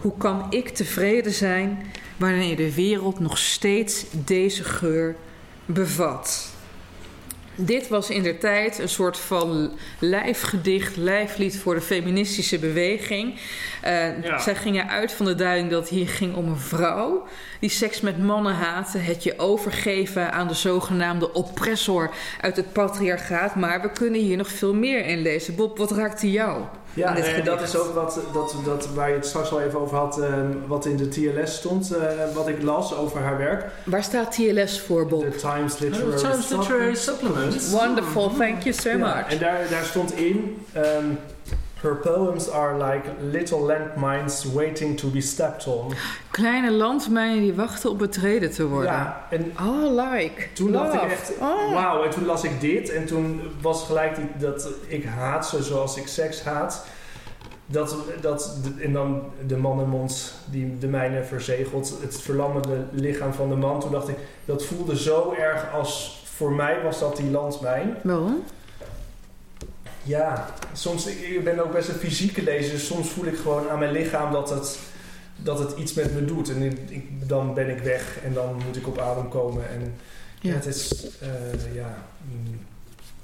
[0.01, 1.79] Hoe kan ik tevreden zijn
[2.31, 5.17] wanneer de wereld nog steeds deze geur
[5.67, 6.51] bevat?
[7.55, 13.35] Dit was in der tijd een soort van lijfgedicht, lijflied voor de feministische beweging.
[14.23, 14.39] Ja.
[14.39, 17.27] Zij gingen uit van de duiding dat het hier ging om een vrouw
[17.61, 22.11] die seks met mannen haatte, het je overgeven aan de zogenaamde oppressor
[22.41, 23.55] uit het patriarchaat.
[23.55, 25.55] Maar we kunnen hier nog veel meer in lezen.
[25.55, 26.63] Bob, wat raakte jou?
[26.95, 29.61] Ja, in dit nee, dat is ook wat, dat, dat, waar je het straks al
[29.61, 32.03] even over had, ehm, wat in de TLS stond, eh,
[32.35, 33.65] wat ik las over haar werk.
[33.85, 35.21] Waar staat TLS voor, Bob?
[35.23, 37.71] De Times Literary, Oh, Times Literary Supplement.
[37.71, 39.29] Wonderful, thank you so Ja, much.
[39.29, 41.05] en daar, daar stond in, ehm,
[41.83, 45.93] her poems are like little landmines waiting to be stepped on.
[46.31, 48.93] Kleine landmijnen die wachten op betreden te worden.
[48.93, 50.47] Ja, en Oh, like.
[50.53, 51.73] toen dacht ik echt, Oh.
[51.73, 55.63] wauw, en toen las ik dit en toen was gelijk die, dat ik haat ze
[55.63, 56.85] zoals ik seks haat.
[57.67, 63.55] Dat, dat, en dan de mannenmond die de mijne verzegelt, het verlammende lichaam van de
[63.57, 63.81] man.
[63.81, 67.97] Toen dacht ik, dat voelde zo erg als, voor mij was dat die landmijn.
[68.03, 68.43] Waarom?
[70.03, 73.79] Ja, soms, ik, ben ook best een fysieke lezer, dus soms voel ik gewoon aan
[73.79, 74.79] mijn lichaam dat het,
[75.37, 76.49] dat het iets met me doet.
[76.51, 79.69] En ik, ik- dan ben ik weg en dan moet ik op adem komen.
[79.69, 79.95] En
[80.41, 80.51] ja.
[80.51, 80.55] Ja.
[80.55, 81.95] het is, eh, ja...
[82.31, 82.61] mm,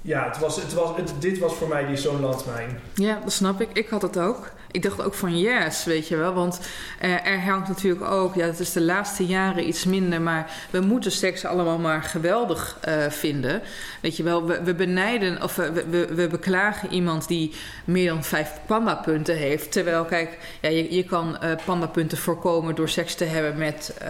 [0.01, 2.79] ja, het was, het was, het, dit was voor mij die zo'n landmijn.
[2.93, 3.69] Ja, dat snap ik.
[3.73, 4.51] Ik had het ook.
[4.71, 6.33] Ik dacht ook van yes, weet je wel.
[6.33, 6.59] Want
[6.99, 10.79] eh, er hangt natuurlijk ook, ja, het is de laatste jaren iets minder, maar we
[10.79, 13.61] moeten seks allemaal maar geweldig eh, vinden.
[14.01, 17.53] Weet je wel, we, we benijden of we, we, we beklagen iemand die
[17.85, 19.71] meer dan vijf pandapunten heeft.
[19.71, 24.09] Terwijl, kijk, ja, je, je kan eh pandapunten voorkomen door seks te hebben met, eh,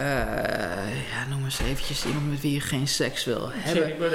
[1.10, 4.10] ja, noem eens eventjes iemand met wie je geen seks wil hebben.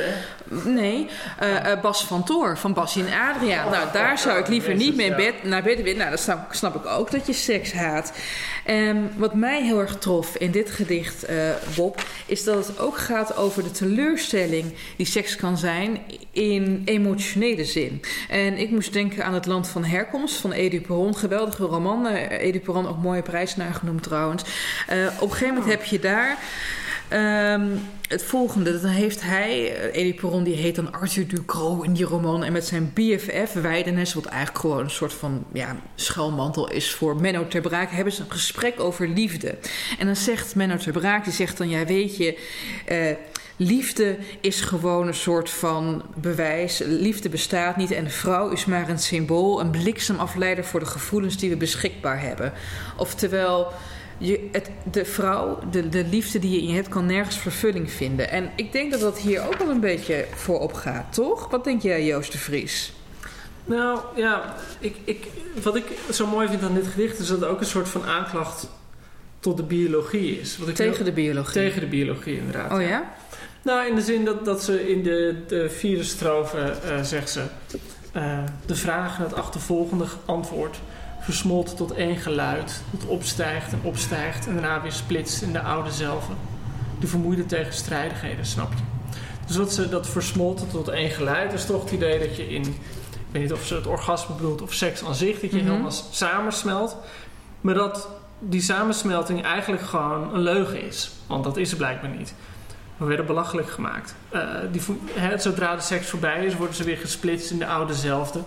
[0.74, 3.72] Nee, eh, eh, Bas van Toor van Basje en Adriaan.
[3.72, 5.98] nou, daar zou ik liever niet mee in bed, naar bed willen.
[5.98, 8.14] Nou, dat snap, snap ik ook dat je seks haat.
[8.66, 11.36] En wat mij heel erg trof in dit gedicht, eh,
[11.76, 16.00] Bob, is dat het ook gaat over de teleurstelling die seks kan zijn
[16.32, 18.02] in emotionele zin.
[18.30, 21.16] En ik moest denken aan het land van herkomst van Edu Perron.
[21.16, 22.06] Geweldige roman.
[22.06, 24.44] Uh, Edu Perron ook mooie prijsnaar genoemd trouwens.
[24.44, 26.38] Uh, op een gegeven moment heb je daar.
[27.16, 32.06] Um, het volgende, dan heeft hij, Elie Perron, die heet dan Arthur Ducro in die
[32.06, 32.44] roman.
[32.44, 37.22] En met zijn BFF, Weidenes, wat eigenlijk gewoon een soort van ja, schuilmantel is voor
[37.22, 39.58] Menno ter Braak, hebben ze een gesprek over liefde.
[40.00, 42.40] En dan zegt Menno ter Braak, die zegt dan, ja weet je...
[42.92, 43.16] Uh,
[43.58, 46.82] Liefde is gewoon een soort van bewijs.
[46.86, 51.38] Liefde bestaat niet en de vrouw is maar een symbool, een bliksemafleider voor de gevoelens
[51.38, 52.54] die we beschikbaar hebben.
[52.98, 53.74] Oftewel,
[54.18, 57.92] je, het, de vrouw, de, de liefde die je in je hebt, kan nergens vervulling
[57.92, 58.30] vinden.
[58.30, 61.50] En ik denk dat dat hier ook wel een beetje voorop gaat, toch?
[61.50, 62.94] Wat denk jij, Joost de Vries?
[63.66, 65.28] Nou ja, ik, ik,
[65.64, 68.06] wat ik zo mooi vind aan dit gedicht is dat het ook een soort van
[68.06, 68.70] aanklacht
[69.40, 70.58] tot de biologie is.
[70.58, 71.54] Wat ik tegen de biologie?
[71.54, 72.72] Tegen de biologie, inderdaad.
[72.72, 73.14] Oh ja?
[73.62, 77.42] Nou, in de zin dat, dat ze in de, de vierde strofe uh, zegt ze...
[78.16, 80.78] Uh, de vraag en het achtervolgende antwoord
[81.26, 85.92] versmolt tot één geluid, dat opstijgt en opstijgt en daarna weer splitst in de oude
[85.92, 86.30] zelf.
[87.00, 88.84] De vermoeide tegenstrijdigheden, snap je?
[89.46, 92.62] Dus wat ze dat versmolten tot één geluid is toch het idee dat je in,
[92.62, 95.62] ik weet niet of ze het orgasme bedoelt of seks aan zich, dat je mm
[95.62, 95.70] -hmm.
[95.70, 96.98] helemaal samensmelt.
[97.62, 98.10] Maar dat
[98.40, 101.12] die samensmelting eigenlijk gewoon een leugen is.
[101.28, 102.34] Want dat is het blijkbaar niet.
[102.98, 104.16] We werden belachelijk gemaakt.
[104.34, 104.82] Uh, die,
[105.14, 108.40] he, zodra de seks voorbij is, worden ze weer gesplitst in de oude zelfde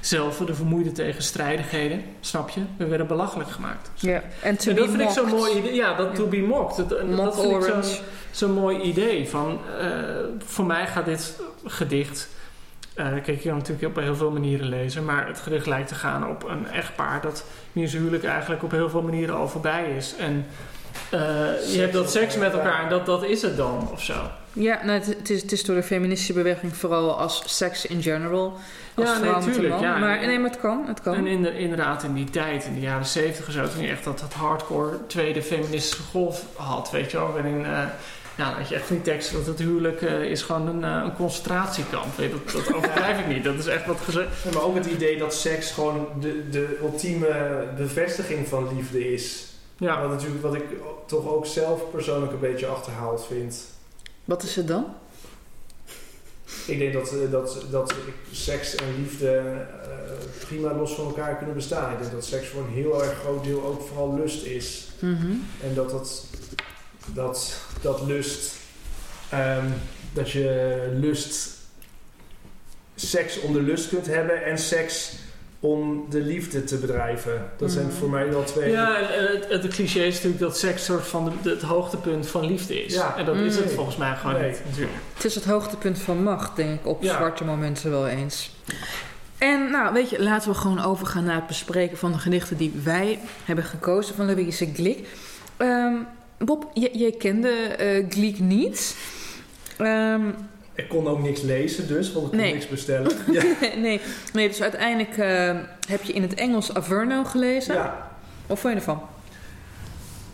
[0.00, 2.02] zelf de vermoeide tegenstrijdigheden.
[2.20, 2.60] Snap je?
[2.76, 3.90] We werden belachelijk gemaakt.
[3.94, 5.74] Ja, en, en dat vind ik zo'n mooi idee.
[5.74, 6.88] Ja, dat to be mocked.
[6.88, 9.28] Dat, Mock dat vind ik zo'n zo mooi idee.
[9.28, 9.88] Van, uh,
[10.38, 12.28] voor mij gaat dit gedicht...
[12.96, 15.04] Uh, kijk, je kan natuurlijk op heel veel manieren lezen.
[15.04, 17.20] Maar het gedicht lijkt te gaan op een echtpaar...
[17.20, 20.16] dat in zijn huwelijk eigenlijk op heel veel manieren al voorbij is.
[20.16, 20.46] En
[21.14, 21.20] uh,
[21.74, 24.14] je hebt dat seks met elkaar en dat, dat is het dan, of zo.
[24.52, 28.02] Ja, nou, het, het, is, het is door de feministische beweging vooral als seks in
[28.02, 28.58] general.
[28.94, 29.80] Als ja, nee, tuurlijk.
[29.80, 31.14] Ja, maar, nee, maar het kan, het kan.
[31.14, 34.04] En in de, inderdaad in die tijd, in de jaren zeventig zo, toen je echt
[34.04, 37.32] dat, dat hardcore tweede feministische golf had, weet je wel.
[37.32, 37.82] Waarin, uh,
[38.36, 41.14] ja, dat je echt die tekst dat het huwelijk uh, is gewoon een, uh, een
[41.14, 42.16] concentratiekamp.
[42.16, 43.44] Weet, dat, dat overdrijf ik niet.
[43.44, 44.28] Dat is echt wat gezegd.
[44.44, 49.45] Ja, maar ook het idee dat seks gewoon de, de ultieme bevestiging van liefde is.
[49.76, 50.00] Ja.
[50.00, 50.64] Wat, natuurlijk, wat ik
[51.06, 53.64] toch ook zelf persoonlijk een beetje achterhaald vind.
[54.24, 54.84] Wat is het dan?
[56.66, 57.94] Ik denk dat, dat, dat
[58.32, 61.92] seks en liefde uh, prima los van elkaar kunnen bestaan.
[61.92, 64.88] Ik denk dat seks voor een heel erg groot deel ook vooral lust is.
[64.98, 65.44] Mm -hmm.
[65.62, 66.26] En dat dat,
[67.14, 68.54] dat, dat lust,
[69.34, 69.74] um,
[70.12, 71.50] dat je lust,
[72.94, 75.12] seks om de lust kunt hebben en seks
[75.66, 77.50] om de liefde te bedrijven.
[77.56, 78.70] Dat zijn voor mij wel twee.
[78.70, 82.46] Ja, het, het, het cliché is natuurlijk dat seks soort van de, het hoogtepunt van
[82.46, 82.94] liefde is.
[82.94, 83.16] Ja.
[83.16, 84.50] En dat is het volgens mij gewoon nee.
[84.50, 84.62] niet.
[84.64, 84.96] Natuurlijk.
[85.14, 87.16] Het is het hoogtepunt van macht, denk ik, op ja.
[87.16, 88.54] zwarte momenten wel eens.
[89.38, 92.72] En nou, weet je, laten we gewoon overgaan naar het bespreken van de gedichten die
[92.84, 95.08] wij hebben gekozen van Louise Glik.
[95.58, 96.06] Um,
[96.38, 98.96] Bob, jij kende uh, Glik niet.
[99.80, 100.34] Um,
[100.76, 102.52] ik kon ook niks lezen dus, want ik kon nee.
[102.52, 103.12] niks bestellen.
[103.32, 103.42] Ja.
[103.76, 104.00] nee,
[104.32, 107.74] nee, dus uiteindelijk uh, heb je in het Engels Averno gelezen.
[107.74, 108.18] Ja.
[108.46, 109.02] Wat vond je ervan?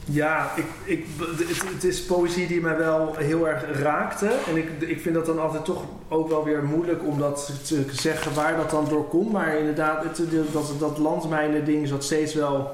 [0.04, 4.30] Ja, ik, ik, het, het, is poëzie die mij wel heel erg raakte.
[4.48, 7.84] En ik, ik vind dat dan altijd toch ook wel weer moeilijk om dat te
[7.92, 9.32] zeggen waar dat dan door komt.
[9.32, 12.70] Maar inderdaad, het, dat, dat landmijnen ding zat steeds wel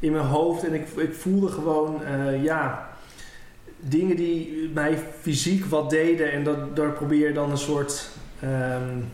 [0.00, 0.64] in mijn hoofd.
[0.64, 2.88] En ik, ik voelde gewoon, uh, ja,
[3.88, 6.32] dingen die mij fysiek wat deden.
[6.32, 8.08] En dat, daar probeer je dan een soort...
[8.44, 9.04] Um,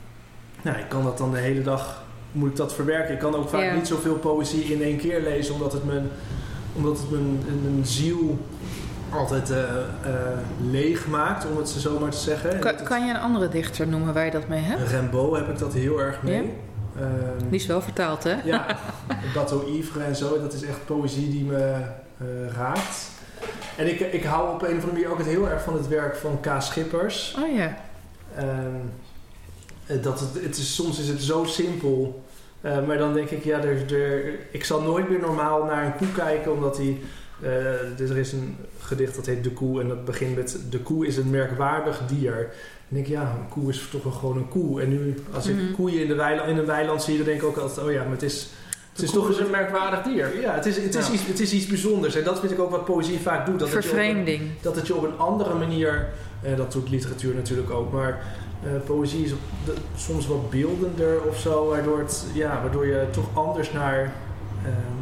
[0.62, 2.02] nou, ik kan dat dan de hele dag...
[2.32, 3.12] Moet ik dat verwerken.
[3.14, 3.74] Ik kan ook vaak Ja.
[3.74, 5.54] niet zoveel poëzie in één keer lezen.
[5.54, 6.08] Omdat het mijn,
[6.74, 8.38] omdat het mijn, mijn ziel
[9.10, 9.84] altijd eh, eh,
[10.70, 11.46] leeg maakt.
[11.50, 12.58] Om het zo maar te zeggen.
[12.58, 14.90] Kan, kan je een andere dichter noemen waar je dat mee hebt?
[14.90, 16.34] Rimbaud heb ik dat heel erg mee.
[16.42, 16.42] Ja?
[17.02, 18.34] Ehm, Die is wel vertaald, hè?
[18.44, 18.66] ja,
[19.34, 20.40] Bateau Ivre en zo.
[20.40, 21.56] Dat is echt poëzie die me
[22.18, 23.10] eh, raakt.
[23.76, 25.88] En ik, ik hou op een of andere manier ook het heel erg van het
[25.88, 26.46] werk van K.
[26.58, 27.36] Schippers.
[27.42, 27.76] Oh ja.
[28.36, 32.22] Ehm, dat het, het is, soms is het zo simpel.
[32.60, 35.96] Uh, maar dan denk ik, ja, er, er, ik zal nooit meer normaal naar een
[35.96, 37.00] koe kijken, omdat hij.
[37.42, 37.48] Uh,
[37.96, 41.06] dus er is een gedicht dat heet De Koe en dat begint met: De koe
[41.06, 42.34] is een merkwaardig dier.
[42.90, 44.82] En ik denk, ja, een koe is toch wel gewoon een koe.
[44.82, 45.72] En nu, als ik Mhm.
[45.72, 48.02] koeien in, de weiland, in een weiland zie, dan denk ik ook altijd: oh ja,
[48.02, 48.46] maar het is.
[48.92, 50.40] Het is toch eens een merkwaardig dier.
[50.40, 51.12] Ja, het is, het, is Ja.
[51.12, 52.14] Iets, het is iets bijzonders.
[52.14, 53.58] En dat vind ik ook wat poëzie vaak doet.
[53.58, 54.42] Dat het je op een- Vervreemding.
[54.60, 56.08] dat het je op een andere manier,
[56.42, 58.22] en dat doet literatuur natuurlijk ook, maar
[58.64, 63.04] eh, poëzie is op de- soms wat beeldender of zo, waardoor, het, ja, waardoor je
[63.10, 64.12] toch anders naar
[64.64, 65.01] ehm,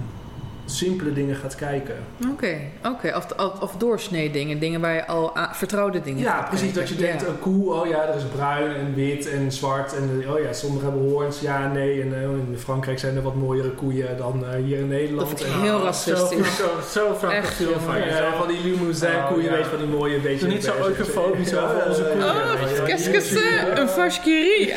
[0.70, 1.94] simpele dingen gaat kijken.
[2.32, 2.56] Oké,
[2.86, 3.12] oké.
[3.16, 4.58] Of, of, of doorsnee dingen.
[4.58, 6.72] Dingen waar je al vertrouwde dingen Ja, precies.
[6.72, 7.28] Dat je denkt, Ja.
[7.28, 9.94] een koe, oh ja, er is bruin en wit en zwart.
[9.96, 12.02] En oh ja, sommigen hebben hoorns, ja, nee.
[12.02, 15.28] En eh, in Frankrijk zijn er wat mooiere koeien dan eh, hier in Nederland.
[15.30, 16.56] Dat vind ik En- heel Zo, racistisch.
[16.56, 16.64] zo,
[17.00, 18.04] zo francofiel Echt, van je.
[18.04, 19.50] Ja, Zo van die limousin Oh, koeien, ja.
[19.50, 20.46] weet je, van die mooie beetje...
[20.46, 22.26] Niet zo eufobisch Ja, over onze ja, koeien.
[22.26, 23.78] ja, Oh, ja, ja, qu'est-ce ja, que c'est?
[23.78, 24.68] Een vache qui rit.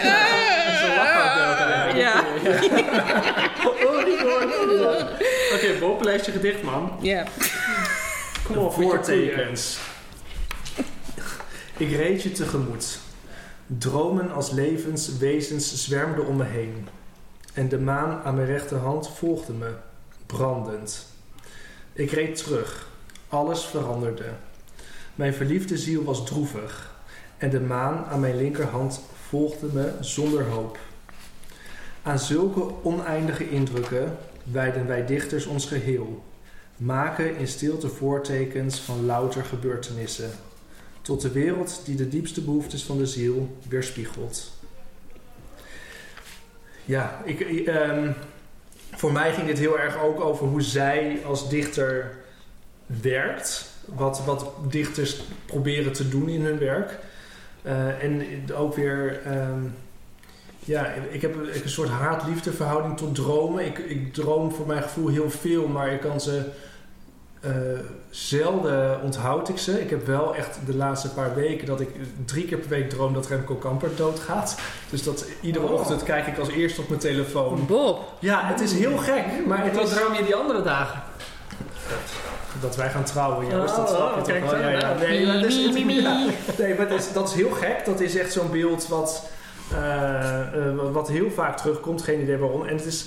[0.79, 1.95] Ze lachen ook de hele tijd.
[2.03, 2.23] Ja.
[3.87, 4.41] Oh, die hoor.
[5.53, 6.91] Oké, Bob, lees je gedicht, man.
[7.01, 7.25] Ja.
[8.43, 9.77] Kom op, Voortekens.
[11.77, 12.99] Ik reed je tegemoet.
[13.67, 16.87] Dromen als levenswezens zwermden om me heen.
[17.53, 19.71] En de maan aan mijn rechterhand volgde me,
[20.25, 21.05] brandend.
[21.93, 22.87] Ik reed terug.
[23.27, 24.29] Alles veranderde.
[25.15, 26.91] Mijn verliefde ziel was droevig.
[27.37, 30.77] En de maan aan mijn linkerhand volgde me zonder hoop.
[32.03, 36.23] Aan zulke oneindige indrukken wijden wij dichters ons geheel
[36.77, 40.31] maken in stilte voortekens van louter gebeurtenissen,
[41.01, 44.51] tot de wereld die de diepste behoeftes van de ziel weerspiegelt.
[46.85, 48.11] Ja, ik, ehm,
[48.91, 52.11] voor mij ging dit heel erg ook over hoe zij als dichter
[52.85, 56.99] werkt, wat, wat dichters proberen te doen in hun werk.
[57.61, 59.63] Eh, en ook weer, ehm,
[60.65, 63.65] ja, ik heb een, soort haat-liefde verhouding tot dromen.
[63.65, 66.41] Ik, ik droom voor mijn gevoel heel veel, maar ik kan ze
[67.41, 67.51] eh,
[68.09, 69.81] zelden onthoud ik ze.
[69.81, 71.89] Ik heb wel echt de laatste paar weken dat ik
[72.25, 74.59] drie keer per week droom dat Remco Kamper doodgaat.
[74.89, 75.71] Dus dat iedere Oh.
[75.71, 77.65] ochtend kijk ik als eerste op mijn telefoon.
[77.65, 78.13] Bob.
[78.19, 81.01] Ja, het is heel gek, maar het Wat is droom je die andere dagen?
[82.61, 83.49] dat wij gaan trouwen.
[83.49, 84.49] Joost, dat snap je toch kijk wel?
[84.49, 84.57] zo.
[84.57, 84.93] Ja, ja.
[84.93, 85.55] Nee, maar het is,
[86.57, 87.85] nee, maar het is, dat is heel gek.
[87.85, 89.29] Dat is echt zo'n beeld wat,
[90.91, 92.01] wat heel vaak terugkomt.
[92.01, 92.65] Geen idee waarom.
[92.65, 93.05] En het is...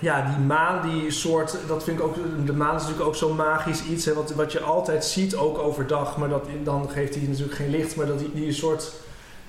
[0.00, 1.56] Ja, die maan, die soort...
[1.66, 2.14] Dat vind ik ook...
[2.46, 4.04] De maan is natuurlijk ook zo'n magisch iets.
[4.04, 6.16] Hè, wat, wat je altijd ziet, ook overdag.
[6.16, 7.96] Maar dat, dan geeft hij natuurlijk geen licht.
[7.96, 8.92] Maar dat die, die soort...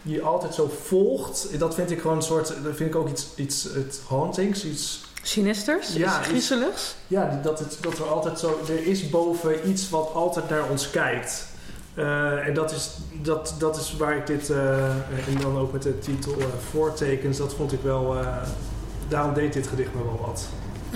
[0.01, 1.59] Die je altijd zo volgt.
[1.59, 2.47] Dat vind ik gewoon een soort...
[2.47, 3.28] Dat vind ik ook iets...
[3.36, 4.66] iets het hauntings.
[4.66, 5.03] Iets...
[5.22, 5.93] Sinisters?
[5.93, 6.95] Ja, griezeligs?
[7.07, 8.59] Ja, dat, het, dat er altijd zo...
[8.68, 11.47] Er is boven iets wat altijd naar ons kijkt.
[11.96, 14.50] Eh, en dat is, dat, dat is waar ik dit...
[14.50, 17.38] eh, en dan ook met de titel eh, Voortekens.
[17.38, 18.18] Dat vond ik wel...
[18.20, 18.28] eh,
[19.08, 20.50] daarom deed dit gedicht me wel wat.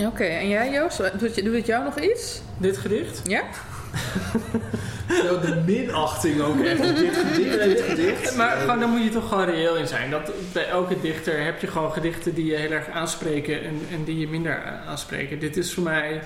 [0.08, 1.20] Oké, en jij Joost?
[1.20, 2.42] Doet, je- doet het jou nog iets?
[2.58, 3.22] Dit gedicht?
[3.24, 3.42] Ja?
[5.26, 6.80] Zo de minachting ook echt.
[6.80, 8.36] op Dit gedicht, dit gedicht.
[8.38, 10.10] Maar gewoon, daar moet je toch gewoon reëel in zijn.
[10.10, 14.04] Dat, bij elke dichter heb je gewoon gedichten die je heel erg aanspreken en, en
[14.04, 15.40] die je minder aanspreken.
[15.40, 16.22] Dit is voor mij...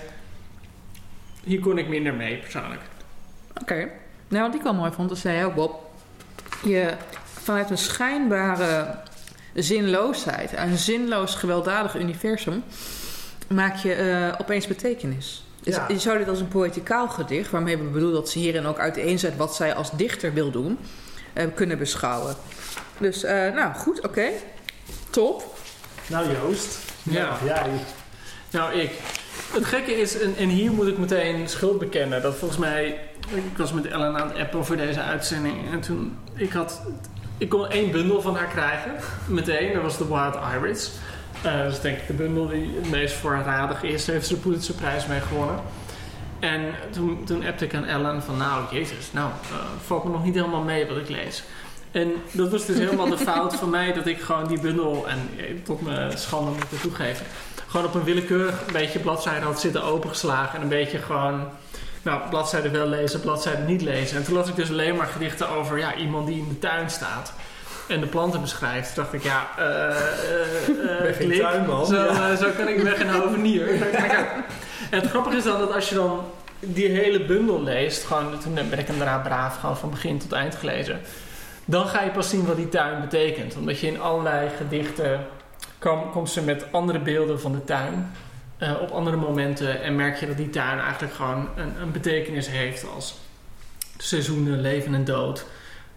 [1.43, 2.82] Hier kon ik minder mee, persoonlijk.
[3.61, 3.88] Oké.
[4.34, 5.89] Nou, wat ik wel mooi vond, dat zei ook, Bob.
[6.63, 6.93] Je
[7.43, 8.95] vanuit een schijnbare
[9.53, 12.63] zinloosheid, een zinloos gewelddadig universum,
[13.47, 15.45] maak je eh, opeens betekenis.
[15.63, 15.86] Dus Ja.
[15.88, 19.38] Je zou dit als een poëticaal gedicht, waarmee we bedoelen dat ze hierin ook uiteenzet
[19.38, 20.79] wat zij als dichter wil doen,
[21.34, 22.36] eh, kunnen beschouwen.
[22.97, 24.29] Dus, eh, nou goed, oké.
[25.09, 25.57] Top.
[26.07, 26.77] Nou Joost.
[27.03, 27.38] Ja.
[27.45, 27.69] Jij.
[28.49, 28.91] Nou, ik.
[29.53, 32.99] Het gekke is, en, en hier moet ik meteen schuld bekennen, dat volgens mij,
[33.36, 36.81] ik was met Ellen aan het appen voor deze uitzending en toen, ik had,
[37.38, 38.91] ik kon één bundel van haar krijgen,
[39.25, 40.91] meteen, dat was de Wild Iris.
[41.41, 44.34] Eh, dat is denk ik de bundel die het meest voorradig is, daar heeft ze
[44.34, 45.59] de Pulitzerprijs mee gewonnen.
[46.39, 46.61] En
[46.91, 49.55] toen, toen appte ik aan Ellen van, nou jezus, nou, eh,
[49.86, 51.43] valt me nog niet helemaal mee wat ik lees.
[51.91, 55.29] En dat was dus helemaal de fout van mij dat ik gewoon die bundel, en
[55.38, 57.25] eh, tot mijn schande moet ik toegeven,
[57.67, 60.55] gewoon op een willekeurig beetje bladzijde had zitten opengeslagen.
[60.55, 61.47] En een beetje gewoon,
[62.04, 64.18] nou, bladzijde wel lezen, bladzijde niet lezen.
[64.18, 66.89] En toen las ik dus alleen maar gedichten over ja, iemand die in de tuin
[66.89, 67.34] staat.
[67.88, 68.93] En de planten beschrijft.
[68.93, 71.41] Toen dacht ik, ja, eh klik.
[71.41, 72.30] tuinman, Zo, ja.
[72.30, 73.68] eh, zo kan ik weg een hovenier.
[74.89, 76.22] En het grappige is dan dat als je dan
[76.60, 80.32] die hele bundel leest, gewoon, toen ben ik hem daarna braaf gewoon van begin tot
[80.32, 80.99] eind gelezen.
[81.66, 83.56] Dan ga je pas zien wat die tuin betekent.
[83.56, 85.26] Omdat je in allerlei gedichten
[85.80, 88.12] kom, komt ze met andere beelden van de tuin.
[88.58, 89.82] Eh, op andere momenten.
[89.82, 93.16] En merk je dat die tuin eigenlijk gewoon een, een betekenis heeft als
[93.97, 95.45] seizoenen, leven en dood.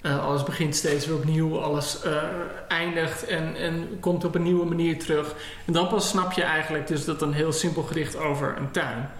[0.01, 2.23] Eh, alles begint steeds weer opnieuw, alles eh,
[2.69, 5.35] eindigt en, en komt op een nieuwe manier terug.
[5.65, 9.11] En dan pas snap je eigenlijk dus dat een heel simpel gedicht over een tuin.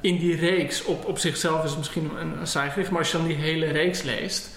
[0.00, 3.10] in die reeks, op, op zichzelf is het misschien een, een saai gedicht, maar als
[3.10, 4.50] je dan die hele reeks leest,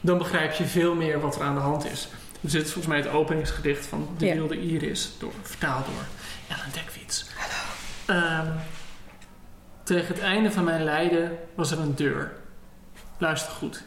[0.00, 2.08] dan begrijp je veel meer wat er aan de hand is.
[2.40, 4.34] Dus dit is volgens mij het openingsgedicht van De.
[4.34, 6.21] Wilde Iris, door, vertaald door
[6.52, 6.70] Ellen.
[8.06, 8.50] Hallo.
[9.82, 12.32] tegen het einde van mijn lijden was er een deur.
[13.18, 13.84] Luister goed.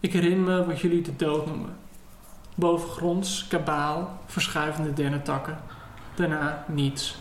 [0.00, 1.76] Ik herinner me wat jullie de dood noemen.
[2.54, 5.58] Bovengronds, kabaal, verschuivende dennentakken.
[6.14, 7.16] Daarna niets.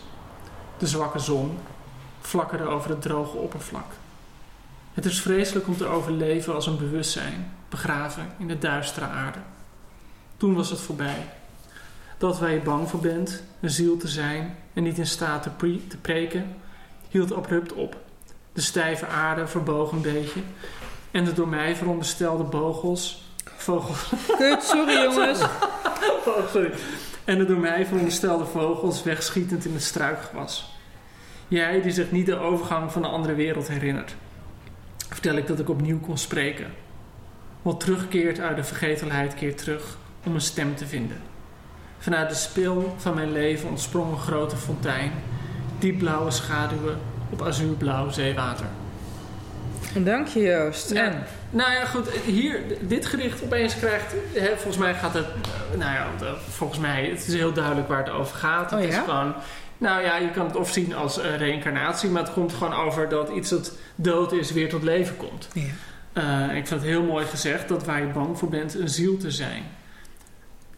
[0.77, 1.57] De zwakke zon
[2.21, 3.91] flakkerde over het droge oppervlak.
[4.93, 9.39] Het is vreselijk om te overleven als een bewustzijn, begraven in de duistere aarde.
[10.37, 11.27] Toen was het voorbij.
[12.25, 15.49] Dat waar je bang voor bent, een ziel te zijn en niet in staat te,
[15.49, 16.55] pre- te preken,
[17.09, 17.97] hield abrupt op.
[18.53, 20.39] De stijve aarde verboog een beetje
[21.11, 25.39] en de door mij veronderstelde vogels, vogels, Kut, sorry jongens.
[26.25, 26.71] Oh, sorry.
[27.25, 30.77] En de door mij veronderstelde vogels wegschietend in het struikgewas.
[31.47, 34.15] Jij die zich niet de overgang van een andere wereld herinnert.
[35.09, 36.73] Vertel ik dat ik opnieuw kon spreken.
[37.61, 41.33] Wat terugkeert uit de vergetelheid keert terug om een stem te vinden.
[41.99, 45.11] Vanuit de spil van mijn leven ontsprong een grote fontein.
[45.79, 46.97] Diepblauwe schaduwen
[47.29, 48.65] op azuurblauw zeewater.
[50.03, 50.91] Dank je Joost.
[50.91, 51.03] Ja.
[51.03, 51.23] En?
[51.49, 52.09] Nou ja, goed.
[52.09, 54.13] Hier, dit gedicht opeens krijgt...
[54.33, 55.25] Hè, volgens mij gaat het...
[55.77, 57.05] Nou ja, eh, volgens mij...
[57.05, 58.73] Het is heel duidelijk waar het over gaat.
[58.73, 59.01] Oh het is ja?
[59.01, 59.33] gewoon...
[59.77, 62.09] Nou ja, je kan het of zien als eh, reïncarnatie...
[62.09, 65.47] maar het komt gewoon over dat iets dat dood is weer tot leven komt.
[65.53, 65.61] Ja.
[66.13, 69.17] Eh, ik vind het heel mooi gezegd dat waar je bang voor bent een ziel
[69.17, 69.63] te zijn.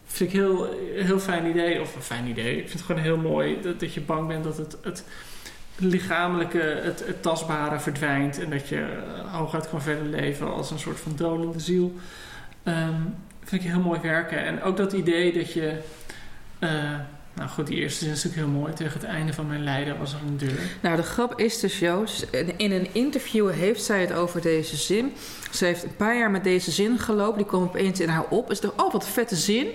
[0.08, 1.80] Vind ik heel, heel fijn idee.
[1.80, 2.52] Of een fijn idee.
[2.52, 4.76] Ik vind het gewoon heel mooi dat, dat je bang bent dat het...
[4.82, 5.04] het
[5.80, 11.00] lichamelijke, het, tastbare verdwijnt en dat je eh, hooguit kan verder leven als een soort
[11.00, 11.94] van dolende ziel.
[12.62, 13.00] Ehm,
[13.44, 14.44] vind ik heel mooi werken.
[14.44, 15.78] En ook dat idee dat je.
[16.58, 16.94] eh,
[17.38, 18.72] nou goed, die eerste zin is natuurlijk heel mooi.
[18.72, 20.58] Tegen het einde van mijn lijden was er een deur.
[20.80, 22.22] Nou, de grap is dus, Joost,
[22.56, 25.12] in een interview heeft zij het over deze zin.
[25.52, 27.38] Ze heeft een paar jaar met deze zin gelopen.
[27.38, 28.50] Die kwam opeens in haar op.
[28.50, 29.66] Is dacht, oh, wat vette zin.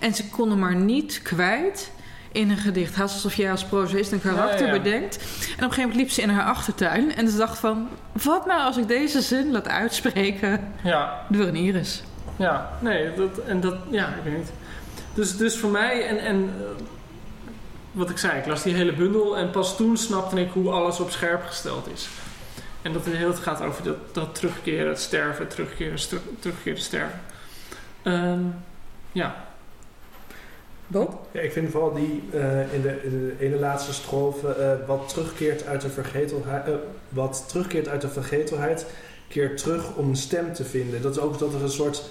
[0.00, 1.90] En ze kon hem maar niet kwijt
[2.32, 2.94] in een gedicht.
[2.94, 4.82] Haast alsof jij als prozaïst een karakter Ja, ja, ja.
[4.82, 5.16] bedenkt.
[5.16, 7.14] En op een gegeven moment liep ze in haar achtertuin.
[7.14, 11.56] En ze dacht van, wat nou als ik deze zin laat uitspreken Ja, door een
[11.56, 12.02] iris?
[12.36, 14.50] ja, nee, dat, en dat, ja, ik weet niet.
[15.14, 16.50] Dus, dus voor mij, en, en
[17.92, 21.00] wat ik zei, ik las die hele bundel en pas toen snapte ik hoe alles
[21.00, 22.08] op scherp gesteld is.
[22.82, 26.80] En dat het heel het gaat over dat, dat terugkeren, het sterven, terugkeren, stru- terugkeren,
[26.80, 27.20] sterven.
[28.02, 28.40] Ehm,
[29.12, 29.48] ja,
[30.86, 31.26] Bob?
[31.30, 35.08] Ja, ik vind vooral die eh, in, de, in de ene laatste strofe eh, wat
[35.08, 36.74] terugkeert uit de vergetelheid, eh,
[37.08, 38.86] wat terugkeert uit de vergetelheid,
[39.28, 41.02] keert terug om een stem te vinden.
[41.02, 42.10] Dat is ook dat er een soort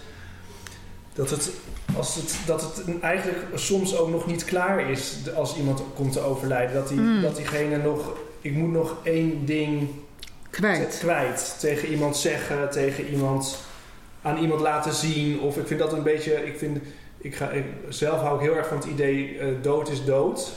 [1.20, 1.49] dat het
[1.97, 6.20] als het dat het eigenlijk soms ook nog niet klaar is als iemand komt te
[6.22, 7.22] overlijden, dat die Mm.
[7.22, 9.89] dat diegene nog ik moet nog één ding
[10.49, 10.97] Kwijt.
[10.99, 13.57] kwijt tegen iemand zeggen, tegen iemand
[14.22, 15.39] aan iemand laten zien.
[15.39, 16.45] Of ik vind dat een beetje.
[16.45, 16.78] Ik vind,
[17.17, 20.51] ik ga, ik, zelf hou ik heel erg van het idee eh, dood is dood.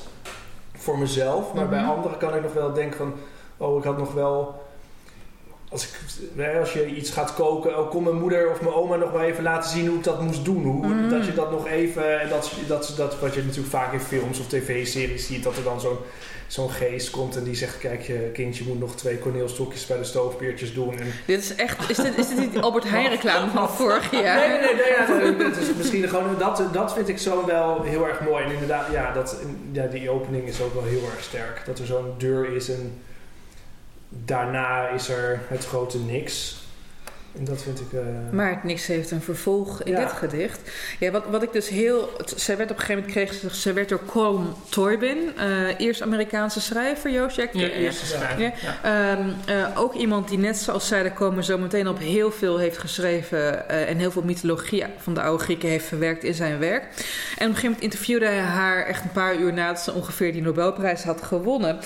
[0.76, 1.54] Voor mezelf.
[1.54, 1.90] Maar bij Mhm.
[1.90, 3.12] anderen kan ik nog wel denken van.
[3.56, 4.61] Oh, ik had nog wel.
[5.72, 9.12] Als, ik, als je iets gaat koken, oh, kon mijn moeder of mijn oma nog
[9.12, 10.62] maar even laten zien hoe ik dat moest doen.
[10.64, 11.08] Hoe, Mhm.
[11.08, 12.20] Dat je dat nog even.
[12.20, 15.62] En dat, dat, dat, wat je natuurlijk vaak in films of tv-series ziet, dat er
[15.64, 15.96] dan zo'n
[16.46, 20.04] zo'n geest komt en die zegt: Kijk, je kindje moet nog twee korneelstokjes bij de
[20.04, 20.98] stoofpeertjes doen.
[20.98, 24.48] En Dit is echt, is dit, is dit die Albert Heijn reclame van vorig jaar?
[24.48, 28.20] Nee, nee, nee, het is misschien gewoon, dat, dat vind ik zo wel heel erg
[28.20, 28.44] mooi.
[28.44, 29.36] En inderdaad, ja, dat,
[29.72, 31.62] ja, die opening is ook wel heel erg sterk.
[31.66, 33.00] Dat er zo'n deur is en
[34.24, 36.61] daarna is er het grote niks.
[37.38, 37.92] En dat vind ik...
[37.92, 38.00] eh,
[38.32, 39.98] Maar het niks heeft een vervolg in Ja.
[40.00, 40.60] dit gedicht.
[40.98, 42.10] Ja, wat, wat ik dus heel.
[42.36, 46.02] zij werd op een gegeven moment kreeg ze, ze werd door Colm Toybin, eh eerst
[46.02, 47.36] Amerikaanse schrijver, Joost.
[47.36, 48.40] Jack, ja eerste schrijver.
[48.40, 48.52] Ja.
[48.82, 49.12] Ja.
[49.16, 52.58] Ehm, eh, ook iemand die net zoals zij, daar komen zo meteen op, heel veel
[52.58, 56.58] heeft geschreven eh, en heel veel mythologie van de oude Grieken heeft verwerkt in zijn
[56.58, 56.82] werk.
[56.82, 56.98] En op
[57.38, 61.02] een gegeven moment interviewde hij haar echt een paar uur nadat ze ongeveer die Nobelprijs
[61.02, 61.78] had gewonnen.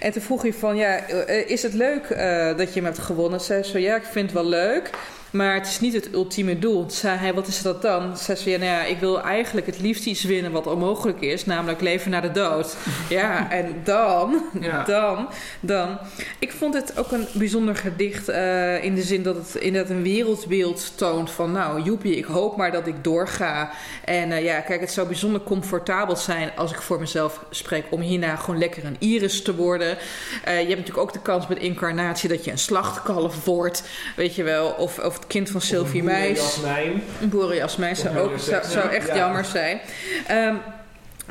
[0.00, 3.40] En toen vroeg hij van, ja, is het leuk eh, dat je hem hebt gewonnen?
[3.40, 4.89] Zij zo, ja, ik vind het wel leuk.
[5.30, 6.80] Maar het is niet het ultieme doel.
[6.80, 8.16] Toen zei hij, wat is dat dan?
[8.16, 11.44] Zei ze, ja, nou ja, ik wil eigenlijk het liefst iets winnen wat onmogelijk is,
[11.44, 12.76] namelijk leven na de dood.
[13.08, 14.84] ja, en dan, Ja.
[14.84, 15.28] dan,
[15.60, 15.98] dan.
[16.38, 20.02] Ik vond het ook een bijzonder gedicht eh, in de zin dat het inderdaad een
[20.02, 23.70] wereldbeeld toont van, nou, joepie, ik hoop maar dat ik doorga.
[24.04, 28.00] En eh, ja, kijk, het zou bijzonder comfortabel zijn als ik voor mezelf spreek om
[28.00, 29.98] hierna gewoon lekker een iris te worden.
[30.44, 33.82] Eh, je hebt natuurlijk ook de kans met incarnatie dat je een slachtkalf wordt,
[34.16, 36.38] weet je wel, of, of het kind van Sylvie Meis.
[36.38, 37.02] Jasmijn.
[37.20, 39.16] Een boerenjasmijn zou ook zou, zou echt ja.
[39.16, 39.80] jammer zijn.
[40.26, 40.54] Ehm,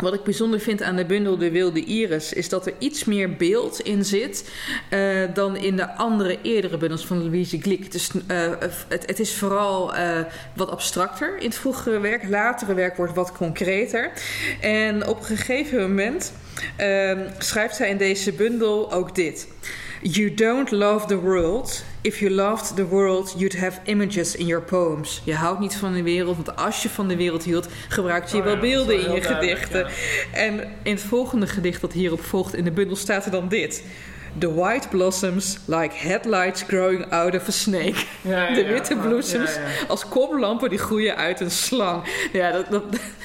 [0.02, 2.34] wat ik bijzonder vind aan de bundel De Wilde Iris...
[2.34, 4.50] is dat er iets meer beeld in zit...
[4.90, 7.58] eh, dan in de andere eerdere bundels van Louise
[7.92, 8.52] is, eh,
[8.88, 10.20] het, het is vooral eh,
[10.56, 12.30] wat abstracter in het vroegere werk.
[12.30, 14.12] Latere werk wordt wat concreter.
[14.62, 16.34] En op een gegeven moment...
[16.76, 19.48] ehm, schrijft zij in deze bundel ook dit...
[20.02, 21.84] You don't love the world.
[22.02, 25.22] If you loved the world, you'd have images in your poems.
[25.24, 28.42] Je houdt niet van de wereld, want als je van de wereld hield, gebruikte je
[28.42, 29.88] Oh wel ja, beelden wel in je gedichten.
[30.34, 33.84] En in het volgende gedicht dat hierop volgt in de bundel staat er dan dit.
[34.40, 38.06] The white blossoms like headlights growing out of a snake.
[38.22, 42.04] Ja, ja, De witte bloesems als koplampen die groeien uit een slang.
[42.34, 42.84] Ja, dat, dat,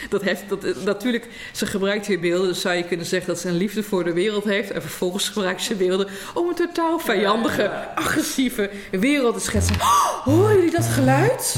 [0.09, 2.49] dat heeft, dat, natuurlijk, ze gebruikt hier beelden.
[2.49, 4.71] Dus zou je kunnen zeggen dat ze een liefde voor de wereld heeft.
[4.71, 9.75] En vervolgens gebruikt ze beelden om een totaal vijandige, agressieve wereld te schetsen.
[9.75, 11.57] Oh, horen jullie dat geluid?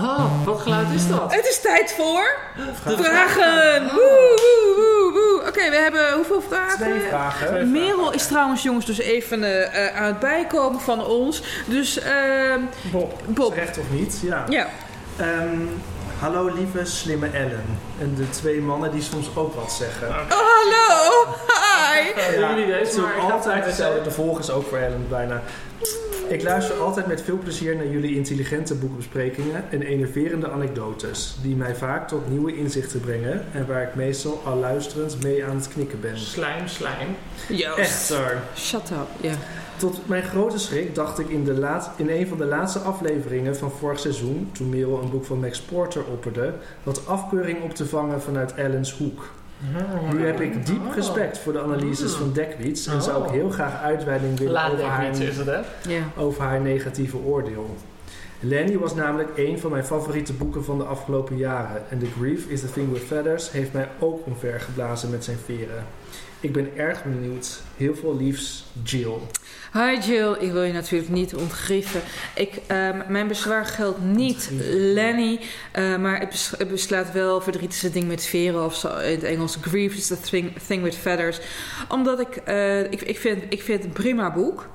[0.00, 1.34] Oh, wat geluid is dat?
[1.34, 2.36] Het is tijd voor
[2.84, 3.82] vragen.
[3.82, 5.48] Woe, woe, woe, woe.
[5.48, 6.78] Oké, we hebben hoeveel vragen?
[6.78, 7.70] Twee vragen.
[7.70, 11.42] Merel is trouwens, jongens, dus even eh, eh, aan het bijkomen van ons.
[11.66, 12.60] Dus, ehm,
[12.92, 13.20] Bob.
[13.26, 13.54] Bob.
[13.54, 14.20] Terecht of niet?
[14.22, 14.44] Ja.
[14.48, 14.66] ja.
[15.16, 15.58] Ehm,
[16.20, 17.64] hallo lieve slimme Ellen.
[18.00, 20.08] En de twee mannen die soms ook wat zeggen.
[20.08, 21.34] Oh, hallo.
[21.46, 22.38] Hi.
[22.38, 24.02] Ja, jullie is maar had altijd het hetzelfde.
[24.02, 25.42] De volgers ook voor Ellen bijna.
[26.28, 31.74] Ik luister altijd met veel plezier naar jullie intelligente boekbesprekingen en enerverende anekdotes, die mij
[31.74, 36.00] vaak tot nieuwe inzichten brengen en waar ik meestal al luisterend mee aan het knikken
[36.00, 36.18] ben.
[36.18, 37.16] Slijm, slijm.
[37.48, 37.78] Joost.
[37.78, 39.08] Echter, Shut up.
[39.20, 39.34] Ja.
[39.76, 43.56] Tot mijn grote schrik dacht ik in, de laat, in een van de laatste afleveringen
[43.56, 47.86] van vorig seizoen, toen Merel een boek van Max Porter opperde, wat afkeuring op te
[47.86, 49.30] vangen vanuit Ellen's hoek.
[50.12, 50.94] Nu heb ik diep Oh.
[50.94, 53.32] respect voor de analyses van Dekwiets en zou ik Oh.
[53.32, 55.58] heel graag uitweiding willen Laat over haar, is het hè?
[55.88, 56.02] Ja.
[56.16, 57.76] over haar negatieve oordeel.
[58.40, 62.46] Lenny was namelijk een van mijn favoriete boeken van de afgelopen jaren en The Grief
[62.46, 65.84] is the Thing with Feathers heeft mij ook omvergeblazen met zijn veren.
[66.40, 67.60] Ik ben erg benieuwd.
[67.76, 69.16] Heel veel liefs, Jill.
[69.76, 72.00] Hi Jill, ik wil je natuurlijk niet ontgrieven.
[72.34, 75.40] Ik, ehm, mijn bezwaar geldt niet Lenny,
[75.72, 78.96] eh, maar het, bes- het beslaat wel verdriet is het ding met veren of zo
[78.96, 79.56] in het Engels.
[79.60, 81.40] Grief is the thing, thing with feathers.
[81.88, 84.68] Omdat ik, eh, ik, ik, vind, ik vind het een prima boek.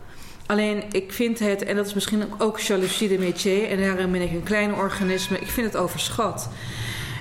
[0.45, 4.11] Alleen ik vind het, en dat is misschien ook, ook jaloezie de métier, en daarin
[4.11, 6.49] ben ik een klein organisme, ik vind het overschat.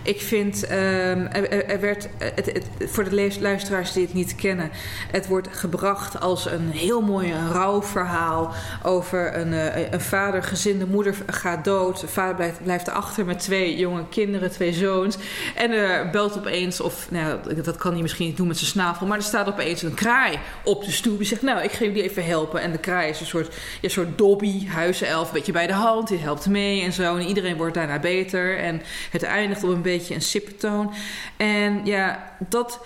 [0.09, 4.71] Ik vind, ehm, er, er- er werd, het, voor de luisteraars die het niet kennen,
[5.11, 10.87] het wordt gebracht als een heel mooi rouwverhaal over een, eh, een vader, gezin, de
[10.87, 15.17] moeder gaat dood, de vader blijft, blijft achter met twee jonge kinderen, twee zoons.
[15.55, 19.07] En er belt opeens, of nou, dat- kan hij misschien niet doen met zijn snavel,
[19.07, 21.19] maar er staat opeens een kraai op de stoep.
[21.19, 22.61] Die zegt, nou, ik ga jullie even helpen.
[22.61, 26.09] En de kraai is een soort, ja, soort dobby, huiself, een beetje bij de hand.
[26.09, 27.17] Die helpt mee en zo.
[27.17, 28.59] En iedereen wordt daarna beter.
[28.59, 30.93] En het eindigt op een beetje een sippentoon.
[31.37, 32.81] En ja, dat...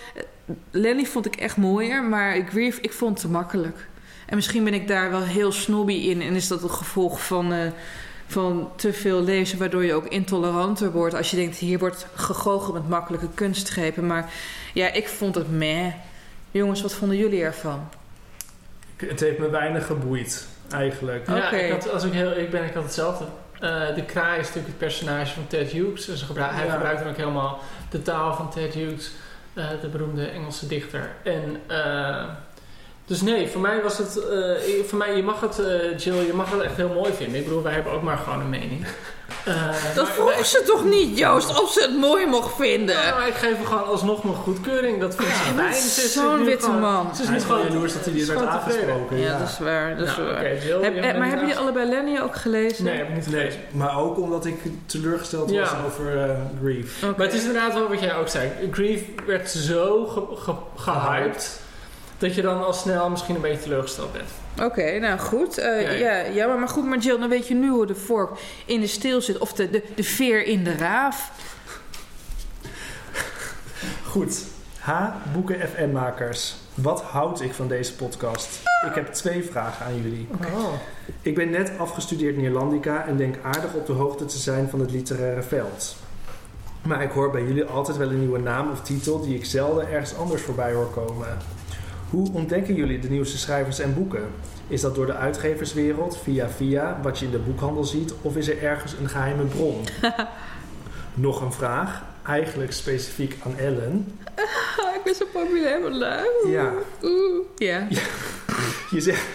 [0.70, 3.86] Lenny vond ik echt mooier, maar Grief, ik vond het te makkelijk.
[4.26, 6.22] En misschien ben ik daar wel heel snobby in.
[6.22, 7.52] En is dat een gevolg van...
[7.52, 7.58] eh,
[8.32, 11.14] van te veel lezen, waardoor je ook intoleranter wordt.
[11.14, 14.06] Als je denkt, hier wordt gegoocheld met makkelijke kunstgrepen.
[14.06, 14.32] Maar
[14.74, 15.92] ja, ik vond het meh.
[16.50, 17.88] Jongens, wat vonden jullie ervan?
[18.96, 21.26] Het heeft me weinig geboeid, eigenlijk.
[21.26, 23.24] Ja, ik, had, als ik, heel, ik ben ik had hetzelfde.
[23.62, 26.04] Eh, de kraai is natuurlijk het personage van Ted Hughes.
[26.04, 26.72] Dus hij Ja.
[26.72, 27.58] gebruikt dan ook helemaal
[27.90, 29.10] de taal van Ted Hughes,
[29.54, 31.10] eh, de beroemde Engelse dichter.
[31.22, 32.24] En, eh,
[33.06, 34.18] dus nee, voor mij was het...
[34.28, 37.38] eh, voor mij, je mag het, eh, Jill, je mag het echt heel mooi vinden.
[37.38, 38.86] Ik bedoel, wij hebben ook maar gewoon een mening.
[39.44, 39.54] Eh,
[39.94, 42.94] Dat maar- vroeg ze toch niet, Joost, of ze het mooi mocht vinden?
[42.96, 45.00] Ja, maar ik geef hem gewoon alsnog mijn goedkeuring.
[45.00, 45.56] Dat vindt ze Je fijn.
[45.56, 47.14] bent Ze is zo'n witte gewoon- man.
[47.16, 49.16] Ze is is gewoon jaloers dat hij dit werd aangesproken.
[49.18, 49.96] Ja, Ja, dat is waar.
[49.96, 50.56] Dat is Nou, waar.
[50.64, 52.84] Jill, Heb- eh, maar hebben jullie allebei Lenny ook gelezen?
[52.84, 53.60] Nee, heb ik niet Nee, gelezen.
[53.70, 57.00] maar ook omdat ik teleurgesteld was over Grief.
[57.16, 58.50] Maar het is inderdaad wel wat jij ook zei.
[58.70, 61.60] Grief werd zo ge- ge- gehyped
[62.22, 64.30] dat je dan al snel misschien een beetje teleurgesteld bent.
[64.70, 65.58] Oké, nou goed.
[65.58, 66.32] Eh, Ja, ja, ja.
[66.32, 66.46] ja.
[66.46, 68.30] maar, maar goed, maar Jill, dan weet je nu hoe de vork
[68.66, 69.38] in de steel zit.
[69.38, 71.30] Of de, de, de veer in de raaf.
[74.06, 74.44] Goed.
[74.78, 74.90] H.
[75.32, 76.54] Boeken FM-makers.
[76.74, 78.60] Wat houd ik van deze podcast?
[78.88, 80.28] Ik heb twee vragen aan jullie.
[80.54, 80.72] Oh.
[81.22, 84.90] Ik ben net afgestudeerd Neerlandica en denk aardig op de hoogte te zijn van het
[84.90, 85.96] literaire veld.
[86.82, 89.90] Maar ik hoor bij jullie altijd wel een nieuwe naam of titel die ik zelden
[89.90, 91.26] ergens anders voorbij hoor komen.
[92.12, 94.24] Hoe ontdekken jullie de nieuwste schrijvers en boeken?
[94.68, 98.48] Is dat door de uitgeverswereld, via via, wat je in de boekhandel ziet, of is
[98.48, 99.84] er ergens een geheime bron?
[101.14, 104.18] Nog een vraag, eigenlijk specifiek aan Ellen.
[104.96, 106.24] Ik ben zo populair vandaag.
[106.46, 107.44] Ja, Oeh.
[107.56, 107.88] Ja.
[108.90, 109.26] Je zegt,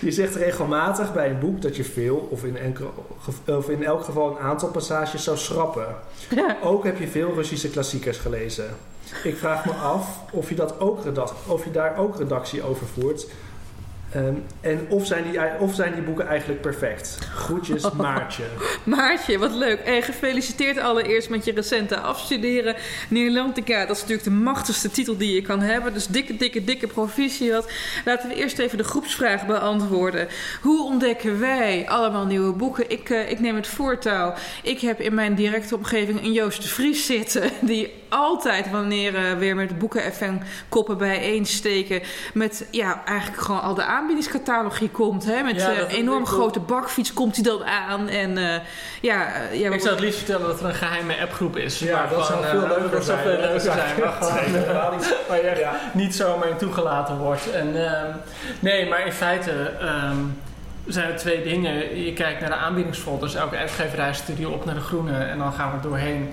[0.00, 4.04] je zegt regelmatig bij een boek dat je veel, of in, enkel, of in elk
[4.04, 5.96] geval een aantal passages zou schrappen.
[6.62, 8.76] Ook heb je veel Russische klassiekers gelezen.
[9.22, 12.86] Ik vraag me af of je, dat ook redac- of je daar ook redactie over
[12.86, 13.26] voert.
[14.16, 17.18] Ehm, en of zijn, die, of zijn die boeken eigenlijk perfect?
[17.34, 18.42] Groetjes, Maartje.
[18.84, 19.80] Maartje, wat leuk.
[19.80, 22.74] En gefeliciteerd allereerst met je recente afstuderen.
[23.08, 25.92] Neerlandica, dat is natuurlijk de machtigste titel die je kan hebben.
[25.92, 27.70] Dus dikke, dikke, dikke proficiat.
[28.04, 30.28] Laten we eerst even de groepsvraag beantwoorden.
[30.62, 32.90] Hoe ontdekken wij allemaal nieuwe boeken?
[32.90, 34.34] Ik, uh, ik neem het voortouw.
[34.62, 37.50] Ik heb in mijn directe omgeving een Joost de Vries zitten.
[37.60, 40.34] Die altijd wanneer uh, weer met boeken FM
[40.68, 42.02] koppen bijeensteken.
[42.34, 45.24] Met ja, eigenlijk gewoon al de aanbiedingscatalogie komt.
[45.24, 45.42] Hè?
[45.42, 48.08] Met Ja, een dat- enorm grote bakfiets komt hij dan aan.
[48.08, 48.60] En eh,
[49.00, 51.78] ja, eh, ja, Ik zou het liefst vertellen dat er een geheime appgroep is.
[51.78, 53.18] Ja, waar dat zou gewoon, veel eh, leuker zijn.
[53.18, 54.00] veel leuker zijn.
[54.00, 55.14] Waar, gewoon, Nee, helemaal niet.
[55.28, 55.80] waar je echt Ja.
[55.92, 57.50] niet zomaar in toegelaten wordt.
[57.50, 58.06] En, ehm,
[58.60, 59.50] nee, maar in feite
[59.80, 60.16] ehm,
[60.86, 62.04] zijn er twee dingen.
[62.04, 63.34] Je kijkt naar de aanbiedingsfolders.
[63.34, 66.32] Elke uitgeverij stuurt die op naar de groene en dan gaan we er doorheen.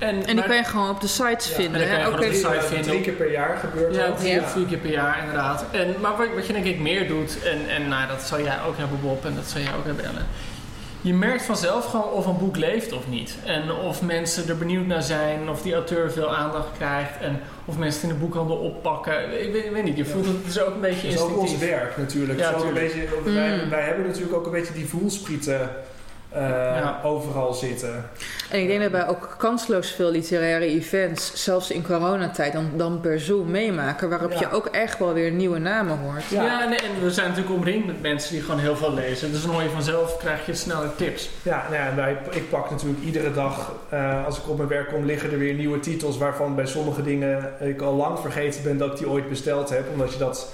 [0.00, 1.80] En, en die maar- kan je gewoon op de sites Ja, vinden.
[1.80, 2.02] en dan kan hè?
[2.02, 2.86] je Oké, gewoon op de dus- site vinden.
[2.90, 4.12] drie keer per jaar gebeurt Ja, dat.
[4.42, 5.64] of vier keer per jaar inderdaad.
[5.70, 8.56] En, maar wat, wat je denk ik meer doet, en, en nou, dat zal jij
[8.66, 10.26] ook hebben Bob en dat zal jij ook hebben Ellen.
[11.02, 13.36] Je merkt vanzelf gewoon of een boek leeft of niet.
[13.44, 17.10] En of mensen er benieuwd naar zijn, of die auteur veel aandacht krijgt.
[17.20, 19.42] En of mensen het in de boekhandel oppakken.
[19.42, 21.20] Ik weet, ik weet niet, je voelt het, het is ook een beetje Dat is
[21.20, 22.38] ook ons werk natuurlijk.
[22.38, 23.70] Ja, Het ook een beetje, wij, Mm.
[23.70, 25.70] wij hebben natuurlijk ook een beetje die voelsprieten
[26.32, 27.00] eh, Ja.
[27.04, 28.04] overal zitten.
[28.50, 33.00] En ik denk dat wij ook kansloos veel literaire events, zelfs in coronatijd, dan, dan
[33.00, 34.08] per Zoom meemaken.
[34.08, 34.38] Waarop Ja.
[34.38, 36.24] je ook echt wel weer nieuwe namen hoort.
[36.28, 36.42] Ja.
[36.44, 39.32] Ja, nee, en we zijn natuurlijk omringd met mensen die gewoon heel veel lezen.
[39.32, 41.30] Dus dan hoor je vanzelf, krijg je sneller tips.
[41.42, 44.88] Ja, nou en wij, ik pak natuurlijk iedere dag, eh, als ik op mijn werk
[44.88, 48.78] kom, liggen er weer nieuwe titels waarvan bij sommige dingen ik al lang vergeten ben
[48.78, 49.84] dat ik die ooit besteld heb.
[49.92, 50.52] Omdat je dat,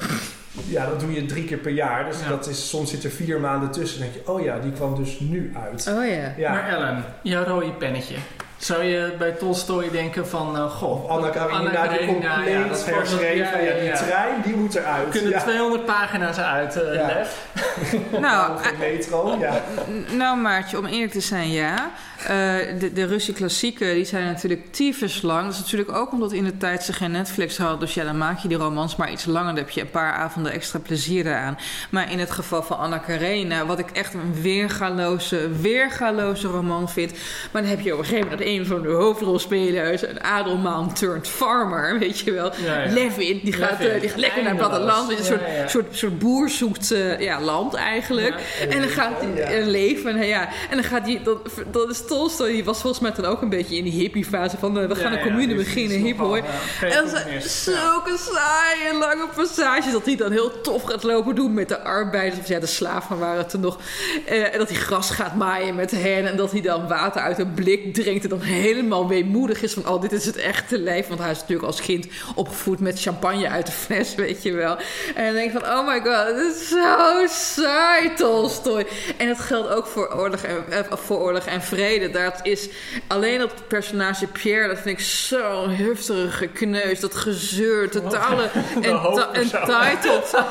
[0.64, 2.04] ja, dat doe je drie keer per jaar.
[2.04, 2.28] Dus Ja.
[2.28, 4.00] dat is, soms zit er vier maanden tussen.
[4.00, 5.90] Dan denk je, oh ja, die kwam dus nu uit.
[5.96, 6.32] Oh ja.
[6.36, 6.50] Ja.
[6.52, 8.14] Maar Ellen, jouw rode pennetje.
[8.56, 11.10] Zou je bij Tolstoy denken van, nou goh...
[11.10, 13.36] Anna Karenina, die compleet ja, dat is gewoon- herschreven.
[13.36, 13.96] Ja, ja, ja, die ja.
[13.96, 15.08] trein, die moet eruit.
[15.08, 15.40] kunnen ja.
[15.40, 17.06] 200 pagina's uit, eh Ja.
[17.06, 17.46] Lef.
[18.20, 19.60] Nou, metro, ja.
[19.90, 21.90] N- Nou Maartje, om eerlijk te zijn, ja.
[22.26, 22.34] Eh,
[22.78, 25.44] de, de Russische klassieken die zijn natuurlijk tyfus lang.
[25.44, 27.78] Dat is natuurlijk ook omdat in de tijd ze geen Netflix hadden.
[27.78, 29.46] Dus ja, dan maak je die romans maar iets langer.
[29.54, 31.58] Dan heb je een paar avonden extra plezier eraan.
[31.90, 37.12] Maar in het geval van Anna Karenina, wat ik echt een weergaloze, weergaloze roman vind.
[37.52, 41.28] Maar dan heb je op een gegeven moment een van de hoofdrolspelers, een adelman turned
[41.28, 42.52] farmer, weet je wel.
[42.64, 42.92] Ja, ja.
[42.92, 43.94] Levin, die gaat, Levin.
[43.94, 45.10] eh, die gaat lekker naar het platteland.
[45.10, 48.34] Een soort, Ja, soort, soort boer zoekt eh, ja, land eigenlijk.
[48.70, 50.48] En dan gaat hij leven, ja.
[50.70, 51.38] En dan gaat hij, dat,
[51.70, 54.88] dat is Die was volgens mij dan ook een beetje in die hippie-fase van eh,
[54.88, 56.36] we gaan Ja, een commune beginnen, hip hoor.
[56.36, 56.44] ja,
[56.78, 61.34] geen En dat zijn zulke saaie lange passages dat hij dan heel tof gaat lopen
[61.34, 63.78] doen met de arbeiders, of ja, de slaven waren het er nog.
[64.26, 67.38] Eh, en dat hij gras gaat maaien met hen en dat hij dan water uit
[67.38, 71.08] een blik drinkt en dan helemaal weemoedig is van, oh, dit is het echte leven.
[71.08, 74.76] Want hij is natuurlijk als kind opgevoed met champagne uit de fles, weet je wel.
[75.14, 78.86] En dan denk ik van, oh my god, dit is zo saai, Tolstoy.
[79.16, 82.05] En dat geldt ook voor oorlog en, eh, voor oorlog en vrede.
[82.12, 82.68] Dat is
[83.06, 87.00] alleen dat personage Pierre, dat vind ik zo'n hufterige kneus.
[87.00, 88.50] Dat gezeur, totale
[89.32, 90.34] entitled.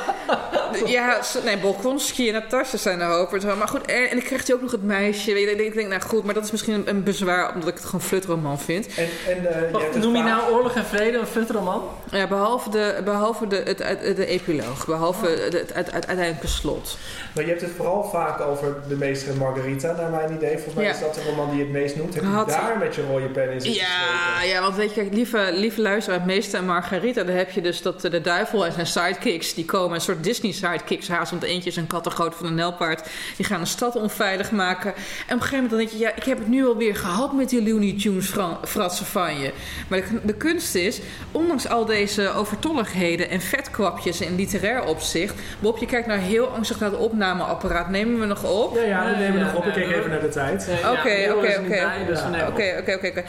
[0.86, 3.58] Ja, nee, Bolkonski en Natasja zijn de hoofdpersoon.
[3.58, 5.40] Maar goed, en, en dan krijgt hij ook nog het meisje.
[5.40, 7.76] Ik denk, ik denk, nou goed, maar dat is misschien een, een bezwaar omdat ik
[7.76, 8.88] het gewoon flutroman vind.
[8.96, 11.84] En, en, eh, noem je nou Oorlog en Vrede een futroman?
[12.12, 16.48] Ja, behalve de, behalve de, het, het, de epiloog, behalve het, het, het, het uiteindelijke
[16.48, 16.98] slot.
[17.34, 20.54] Maar je hebt het vooral vaak over de meester en Margarita, naar mijn idee.
[20.54, 20.92] Volgens mij Ja.
[20.92, 22.14] is dat roman die het meest noemt.
[22.14, 25.02] Heb je Had- daar met je rode pen in zitten Ja, ja, want weet je,
[25.02, 28.66] kijk, lieve, lieve luisteraar, Meester en Margarita, daar heb je dus dat eh, de duivel
[28.66, 32.36] en zijn sidekicks, die komen, een soort Disney sidekicks haast, want eentje is een kattengroot
[32.36, 33.08] van een nelpaard,
[33.38, 34.94] die gaan een stad onveilig maken.
[34.94, 37.34] En op een gegeven moment dan denk je, ja, ik heb het nu alweer gehad
[37.34, 38.34] met die Looney Tunes
[38.66, 39.52] fratsen van je.
[39.88, 41.00] Maar de, de kunst is,
[41.32, 46.80] ondanks al deze overtolligheden en vetkwapjes in literair opzicht, Bob, je kijkt nou heel angstig
[46.80, 48.76] naar het opnameapparaat, nemen we nog op?
[48.76, 49.64] Ja, ja, we nemen ja, nog op.
[49.64, 49.96] ja, Ik ja.
[49.96, 50.70] even naar de tijd.
[50.82, 52.06] Ja, Oké, oké, oké.
[52.08, 53.24] dus Oké, oké, oké, oké.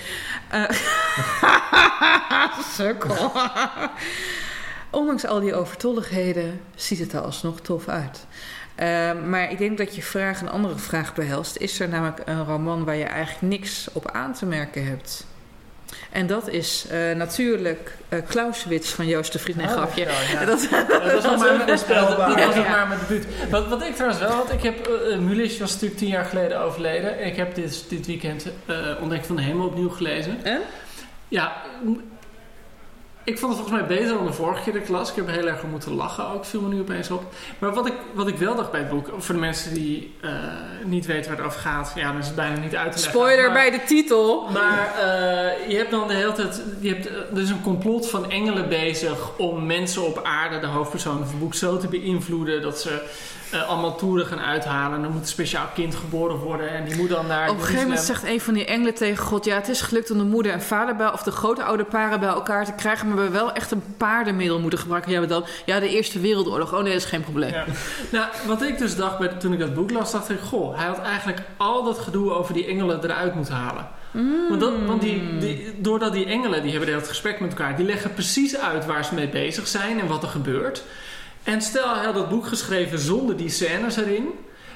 [2.77, 3.33] Sukkel.
[4.91, 8.27] Ondanks al die overtolligheden ziet het er alsnog tof uit.
[8.75, 11.57] Eh, maar ik denk dat je vraag een andere vraag behelst.
[11.57, 15.27] Is er namelijk een roman waar je eigenlijk niks op aan te merken hebt?
[16.13, 19.57] En dat is eh, natuurlijk eh Clausewitz van Joost de Vries.
[19.57, 20.05] Nee, Oh, grapje.
[20.05, 20.45] ja, ja.
[20.45, 22.37] Dat, Ja, dat was nog maar, voorspelbaar.
[22.37, 23.27] dat was maar mijn debuut.
[23.51, 26.61] Wat, wat ik trouwens wel had, ik heb, eh Mulisch was natuurlijk tien jaar geleden
[26.61, 27.27] overleden.
[27.27, 30.39] Ik heb dit, dit weekend eh Ontdekking van de Hemel opnieuw gelezen.
[30.45, 30.61] En?
[31.29, 31.53] Ja,
[33.27, 35.11] ik vond het volgens mij beter dan de vorige keer de klas.
[35.11, 37.23] Ik heb heel erg om moeten lachen ook, viel me nu opeens op.
[37.59, 40.31] Maar wat ik, wat ik wel dacht bij het boek, voor de mensen die uh,
[40.85, 43.21] niet weten waar het over gaat, ja, dan is het bijna niet uit te leggen.
[43.21, 44.49] Spoiler maar, bij de titel.
[44.53, 48.31] Maar uh, je hebt dan de hele tijd, je hebt, er is een complot van
[48.31, 52.81] engelen bezig om mensen op aarde, de hoofdpersonen van het boek, zo te beïnvloeden dat
[52.81, 53.03] ze
[53.55, 55.03] uh, allemaal toeren gaan uithalen.
[55.03, 57.49] Er moet een speciaal kind geboren worden en die moet dan naar.
[57.49, 60.11] Op een gegeven moment zegt een van die engelen tegen God: Ja, het is gelukt
[60.11, 63.07] om de moeder en vader bij, of de grote oude paren bij elkaar te krijgen,
[63.07, 65.13] maar we hebben wel echt een paardenmiddel moeten gebruiken.
[65.13, 66.75] Ja, dan, ja, de Eerste Wereldoorlog.
[66.75, 67.53] Oh nee, dat is geen probleem.
[67.53, 67.65] Ja.
[68.13, 70.87] nou, wat ik dus dacht bij, toen ik dat boek las, dacht ik: Goh, hij
[70.87, 73.89] had eigenlijk al dat gedoe over die engelen eruit moeten halen.
[74.11, 74.49] Mm.
[74.49, 77.87] Want, dat, want die, die, doordat die engelen, die hebben het gesprek met elkaar, die
[77.87, 80.83] leggen precies uit waar ze mee bezig zijn en wat er gebeurt.
[81.47, 84.29] En stel hij had dat boek geschreven zonder die scènes erin.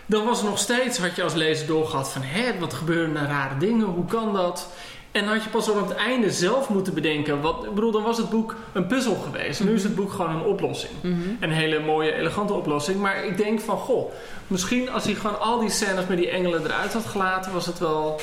[0.07, 2.23] Dan was er nog steeds, had je als lezer doorgehad van...
[2.23, 3.87] Hé, wat gebeuren er rare dingen?
[3.87, 4.69] Hoe kan dat?
[5.11, 7.41] En dan had je pas op het einde zelf moeten bedenken.
[7.41, 9.65] Wat, ik bedoel, dan was het boek een puzzel geweest.
[9.65, 10.93] Nu is het boek gewoon een oplossing.
[11.01, 11.19] Mhm.
[11.41, 13.01] Een hele mooie, elegante oplossing.
[13.01, 14.13] Maar ik denk van, goh...
[14.47, 17.53] Misschien als hij gewoon al die scènes met die engelen eruit had gelaten...
[17.53, 18.21] was het wel...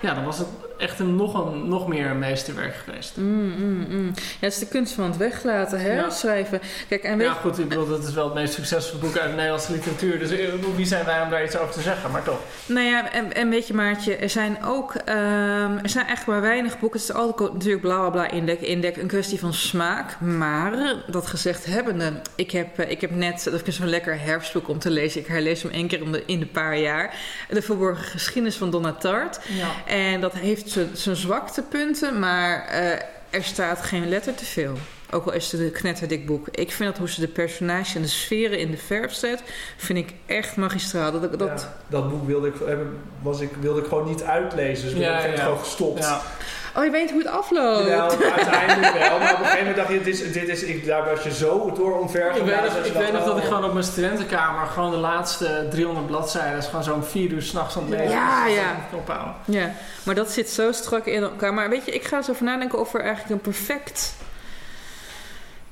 [0.00, 0.48] Ja, dan was het
[0.80, 3.16] echt een, nog, een, nog meer meesterwerk geweest.
[3.16, 4.12] Mm, mm, mm.
[4.14, 5.94] Ja, het is de kunst van het weglaten, hè?
[5.94, 6.10] Ja.
[6.10, 6.60] Schrijven.
[6.88, 9.36] Kijk, en Ja, goed, ik bedoel, dat is wel het meest succesvolle boek uit de
[9.36, 10.18] Nederlandse literatuur.
[10.18, 12.10] Dus eh, wie zijn wij om daar iets over te zeggen?
[12.10, 12.38] Maar toch.
[12.66, 14.94] Nou ja, en, en weet je Maartje, er zijn ook...
[14.94, 17.00] ehm, er zijn echt maar weinig boeken.
[17.00, 18.96] Het is altijd natuurlijk bla bla bla indek, indek.
[18.96, 20.20] Een kwestie van smaak.
[20.20, 22.12] Maar, dat gezegd hebbende...
[22.34, 23.44] Ik heb, eh, ik heb net...
[23.44, 25.20] Dat is een lekker herfstboek om te lezen.
[25.20, 27.14] Ik herlees hem één keer om de, in de paar jaar.
[27.48, 29.40] De verborgen geschiedenis van Donna Tartt.
[29.48, 29.68] Ja.
[29.86, 32.90] En dat heeft zijn- zijn zwaktepunten, maar eh,
[33.30, 34.74] er staat geen letter te veel.
[35.10, 36.48] Ook al is het een knetterdik boek.
[36.50, 39.42] Ik vind dat hoe ze de personages en de sferen in de verf zet,
[39.76, 41.12] vind ik echt magistraal.
[41.20, 44.84] Dat, dat, Ja, dat boek wilde ik, hebben- was ik, wilde ik gewoon niet uitlezen.
[44.84, 45.50] Dus ik ben Ja, op een gegeven ja.
[45.50, 46.28] moment gewoon gestopt.
[46.76, 47.88] Oh, je weet hoe het afloopt.
[47.88, 49.18] Ja, uiteindelijk wel.
[49.18, 51.34] Maar op een gegeven moment dacht je, dit is, dit is, ik, daar was je
[51.34, 53.48] zo door omver Ik weet, nog, ik weet nog dat ik oh.
[53.48, 57.76] gewoon op mijn studentenkamer gewoon de laatste 300 bladzijden, is gewoon zo'n vier uur s'nachts
[57.76, 58.10] aan het lezen.
[58.10, 58.76] Ja, Dus ja.
[58.94, 59.34] ophouden.
[59.44, 59.72] Ja,
[60.02, 61.54] maar dat zit zo strak in elkaar.
[61.54, 64.14] Maar weet je, ik ga eens over nadenken of er eigenlijk een perfect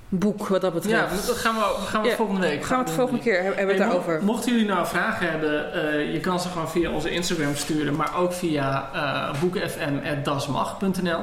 [0.08, 1.20] boek wat dat betreft.
[1.20, 2.64] Ja, dat gaan we, gaan we Ja, volgende week.
[2.64, 4.22] Gaan we het volgende keer hebben we het Hey, daarover.
[4.22, 8.16] Mochten jullie nou vragen hebben, eh, je kan ze gewoon via onze Instagram sturen, maar
[8.16, 11.20] ook via uh, boekenfm.dasmag.nl.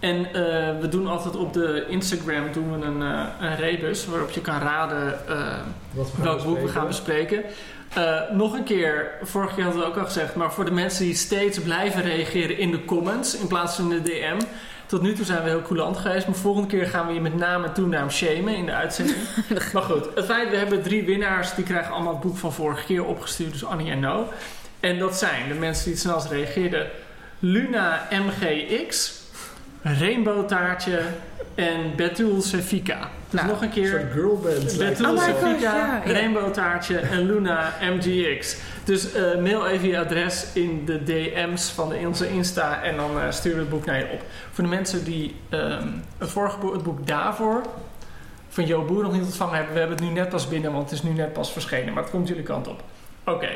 [0.00, 0.32] En eh,
[0.80, 4.58] we doen altijd op de Instagram doen we een, eh, een rebus waarop je kan
[4.58, 5.56] raden eh,
[6.22, 7.42] welk boek we gaan bespreken.
[7.94, 10.70] Eh, nog een keer, vorige keer hadden we het ook al gezegd, maar voor de
[10.70, 14.38] mensen die steeds blijven reageren in de comments in plaats van in de DM.
[14.88, 17.36] Tot nu toe zijn we heel coulant geweest, maar volgende keer gaan we je met
[17.36, 19.18] naam en toenaam shamen in de uitzending.
[19.72, 22.84] maar goed, het feit, we hebben drie winnaars, die krijgen allemaal het boek van vorige
[22.84, 24.28] keer opgestuurd, dus Annie en No.
[24.80, 26.86] En dat zijn de mensen die het snelst reageerden:
[27.38, 29.20] Luna MGX,
[29.82, 31.00] Rainbow Taartje
[31.58, 33.10] en Betul Sevika.
[33.30, 33.88] Dus Nou, nog een Een keer.
[33.88, 34.72] soort girlband.
[35.44, 36.12] Oh ja, ja.
[36.12, 38.56] Rainbow Taartje en Luna MGX.
[38.84, 43.20] Dus eh, mail even je adres in de DM's van de, onze Insta en dan
[43.20, 44.22] eh, sturen we het boek naar je op.
[44.52, 45.86] Voor de mensen die ehm,
[46.18, 47.62] het vorige boek, het boek daarvoor
[48.48, 50.90] van Jo Boer nog niet ontvangen hebben, we hebben het nu net pas binnen, want
[50.90, 52.82] het is nu net pas verschenen, maar het komt jullie kant op.
[53.24, 53.48] Oké,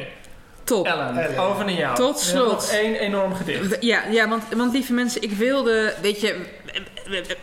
[0.64, 0.86] Top.
[0.86, 1.38] Ellen, Ellen.
[1.38, 1.96] over naar jou.
[1.96, 2.50] Tot slot.
[2.50, 3.76] nog één enorm gedicht.
[3.80, 6.36] Ja, ja want, want lieve mensen, ik wilde, weet je,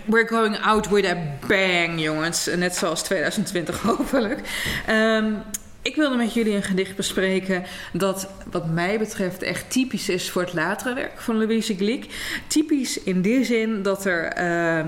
[0.06, 1.18] we're going out with a
[1.48, 2.50] bang, jongens.
[2.58, 4.40] Net zoals 2020, hopelijk.
[4.88, 5.34] Ehm,
[5.82, 7.64] ik wilde met jullie een gedicht bespreken
[7.94, 12.06] dat, wat mij betreft, echt typisch is voor het latere werk van Louise Glück.
[12.48, 14.24] Typisch in die zin dat er.
[14.24, 14.88] ehm,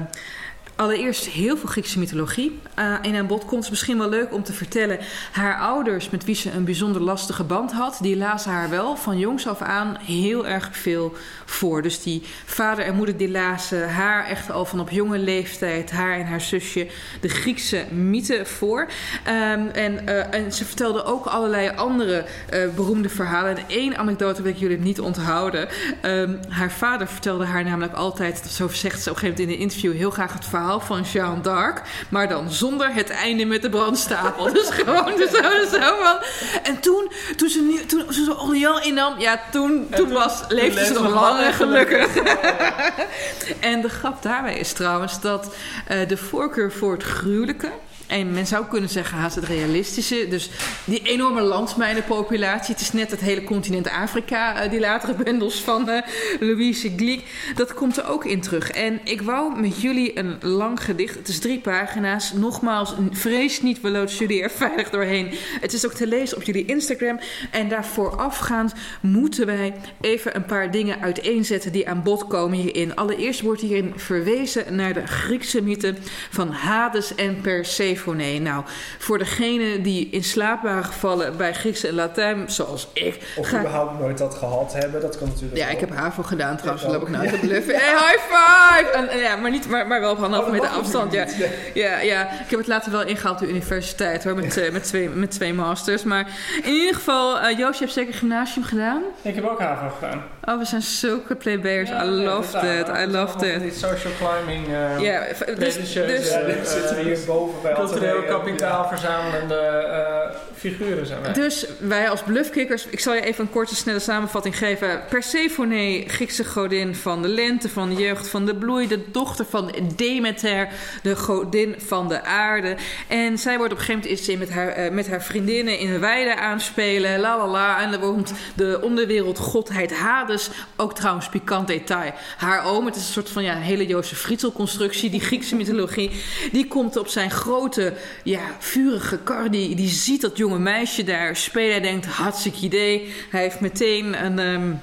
[0.82, 3.70] Allereerst heel veel Griekse mythologie eh, in aan bod komt.
[3.70, 5.00] Misschien wel leuk om te vertellen.
[5.32, 9.18] Haar ouders, met wie ze een bijzonder lastige band had, die lazen haar wel van
[9.18, 11.14] jongs af aan heel erg veel
[11.46, 11.82] voor.
[11.82, 16.20] Dus die vader en moeder die lazen haar echt al van op jonge leeftijd, haar
[16.20, 16.88] en haar zusje,
[17.22, 18.88] de Griekse mythen voor.
[19.24, 23.58] Ehm, en, eh, en ze vertelde ook allerlei andere eh, beroemde verhalen.
[23.58, 25.68] En één anekdote wil ik jullie niet onthouden.
[26.02, 29.50] Ehm, haar vader vertelde haar namelijk altijd, zo zegt ze op een gegeven moment in
[29.50, 31.82] een interview, heel graag het verhaal van Jeanne d'Arc.
[32.10, 34.54] Maar dan zonder het einde met de brandstapel.
[34.54, 36.18] Dus gewoon dus zo, zo van.
[36.64, 40.86] En toen, toen ze, toen ze zo Orléans innam, ja, toen, toen, toen- was, leefde
[40.86, 42.12] ze nog ze lang en gelukkig.
[42.12, 42.40] gelukkig.
[43.60, 45.56] En de grap daarbij is trouwens dat
[45.88, 47.70] eh, de voorkeur voor het gruwelijke
[48.12, 50.28] En men zou kunnen zeggen haast het realistische.
[50.30, 50.50] Dus
[50.86, 52.74] die enorme landmijnenpopulatie.
[52.74, 54.62] Het is net het hele continent Afrika.
[54.62, 56.02] eh, die latere bundels van eh,
[56.40, 57.22] Louise Glück.
[57.56, 58.70] Dat komt er ook in terug.
[58.70, 61.16] En ik wou met jullie een lang gedicht.
[61.16, 62.34] Het is drie pagina's.
[62.34, 65.30] Nogmaals, vrees niet, loodsen jullie er veilig doorheen.
[65.62, 67.20] Het is ook te lezen op jullie Instagram.
[67.52, 72.96] En daarvoor afgaand moeten wij even een paar dingen uiteenzetten die aan bod komen hierin.
[72.96, 75.96] Allereerst wordt hierin verwezen naar de Griekse mythe
[76.30, 78.00] van Hades en Persephone.
[78.06, 78.64] Nou,
[79.00, 83.20] voor degenen die in slaap waren gevallen bij Grieks en Latijn, zoals ik.
[83.38, 85.72] Of ga- überhaupt nooit dat gehad hebben, dat kan natuurlijk Ja, ook.
[85.72, 87.76] ik heb HAVO gedaan trouwens, dat loop ik nou te bluffen.
[87.76, 88.90] Hey, high five!
[88.92, 91.14] En, ja, maar, niet, maar, maar wel op anderhalve Oh, meter mag afstand.
[91.14, 91.24] Ja.
[91.26, 91.48] niet.
[91.74, 94.84] Ja, ja, ik heb het later wel ingehaald op de universiteit hoor, met, eh, met,
[94.84, 96.04] twee, met twee masters.
[96.04, 96.28] Maar
[96.64, 99.02] in ieder geval, eh Joost, je hebt zeker gymnasium gedaan?
[99.22, 100.24] Ik heb ook HAVO gedaan.
[100.46, 101.90] Oh, we zijn zulke playbayers.
[101.90, 103.60] I loved it, I loved it.
[103.62, 107.62] Die social climbing, eh, Ja, v- dus, Pretentieuze, dus, eh, dit zitten we hier boven
[107.62, 111.34] bij cultureel kapitaal verzamelende eh, figuren zijn wij.
[111.34, 115.02] Dus wij als bluffkikkers, ik zal je even een korte snelle samenvatting geven.
[115.10, 119.72] Persephone, Griekse godin van de lente, van de jeugd, van de bloei, de dochter van
[119.96, 120.68] Demeter,
[121.04, 122.76] de godin van de aarde.
[123.08, 125.78] En zij wordt op een gegeven moment is ze met haar, eh, met haar vriendinnen
[125.80, 127.82] in de weide aanspelen, la la la.
[127.82, 130.30] En dan wordt de onderwereldgodheid Hades,
[130.76, 132.14] ook trouwens pikant detail.
[132.38, 136.12] Haar oom, het is een soort van ja, hele Jozef Frietzel-constructie, die Griekse mythologie,
[136.52, 137.94] die komt op zijn grote,
[138.24, 139.52] ja, vurige kar.
[139.52, 141.72] Die, die ziet dat jonge meisje daar spelen.
[141.72, 143.14] Hij denkt, hartstikke idee.
[143.30, 144.40] Hij heeft meteen een...
[144.40, 144.74] ehm,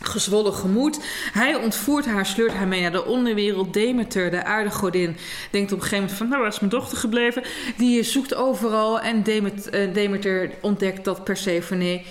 [0.00, 1.00] gezwollen gemoed.
[1.32, 3.72] Hij ontvoert haar, sleurt haar mee naar de onderwereld.
[3.72, 5.16] Demeter, de aardegodin,
[5.50, 6.28] denkt op een gegeven moment van...
[6.28, 7.42] nou, waar is mijn dochter gebleven?
[7.76, 12.02] Die zoekt overal en Demet- eh, Demeter ontdekt dat Persephone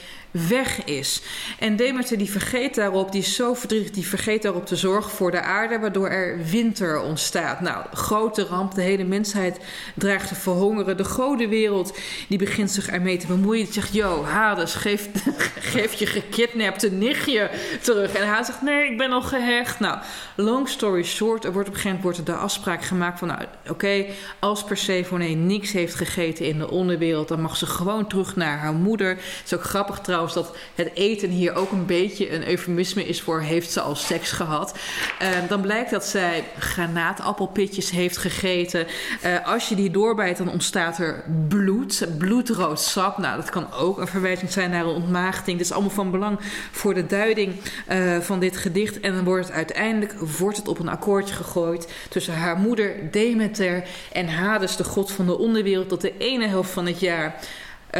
[0.47, 1.21] weg is.
[1.59, 3.91] En Demeter die vergeet daarop, die is zo verdrietig...
[3.91, 5.79] die vergeet daarop te zorgen voor de aarde...
[5.79, 7.61] waardoor er winter ontstaat.
[7.61, 9.59] Nou, grote ramp, de hele mensheid
[9.95, 10.97] dreigt te verhongeren.
[10.97, 11.97] De godenwereld
[12.27, 13.63] die begint zich ermee te bemoeien.
[13.63, 15.09] Die zegt, yo, Hades, geef,
[15.73, 17.49] geef je gekidnapte nichtje
[17.81, 18.13] terug.
[18.13, 19.79] En hij zegt, nee, ik ben al gehecht.
[19.79, 19.99] Nou,
[20.35, 23.27] long story short, er wordt op een gegeven moment de afspraak gemaakt van...
[23.27, 24.05] nou, oké,
[24.39, 27.27] als Persephone niks heeft gegeten in de onderwereld...
[27.27, 29.09] dan mag ze gewoon terug naar haar moeder.
[29.09, 33.21] Het is ook grappig trouwens dat het eten hier ook een beetje een eufemisme is
[33.21, 33.41] voor...
[33.41, 34.77] heeft ze al seks gehad.
[35.19, 38.87] Eh, dan blijkt dat zij granaatappelpitjes heeft gegeten.
[39.21, 43.17] Eh, als je die doorbijt, dan ontstaat er bloed, bloedrood sap.
[43.17, 45.57] Nou, dat kan ook een verwijzing zijn naar een ontmaagding.
[45.57, 46.39] Dit is allemaal van belang
[46.71, 48.99] voor de duiding eh, van dit gedicht.
[48.99, 53.83] En dan wordt het uiteindelijk wordt het op een akkoordje gegooid tussen haar moeder Demeter
[54.11, 57.35] en Hades, de god van de onderwereld, dat de ene helft van het jaar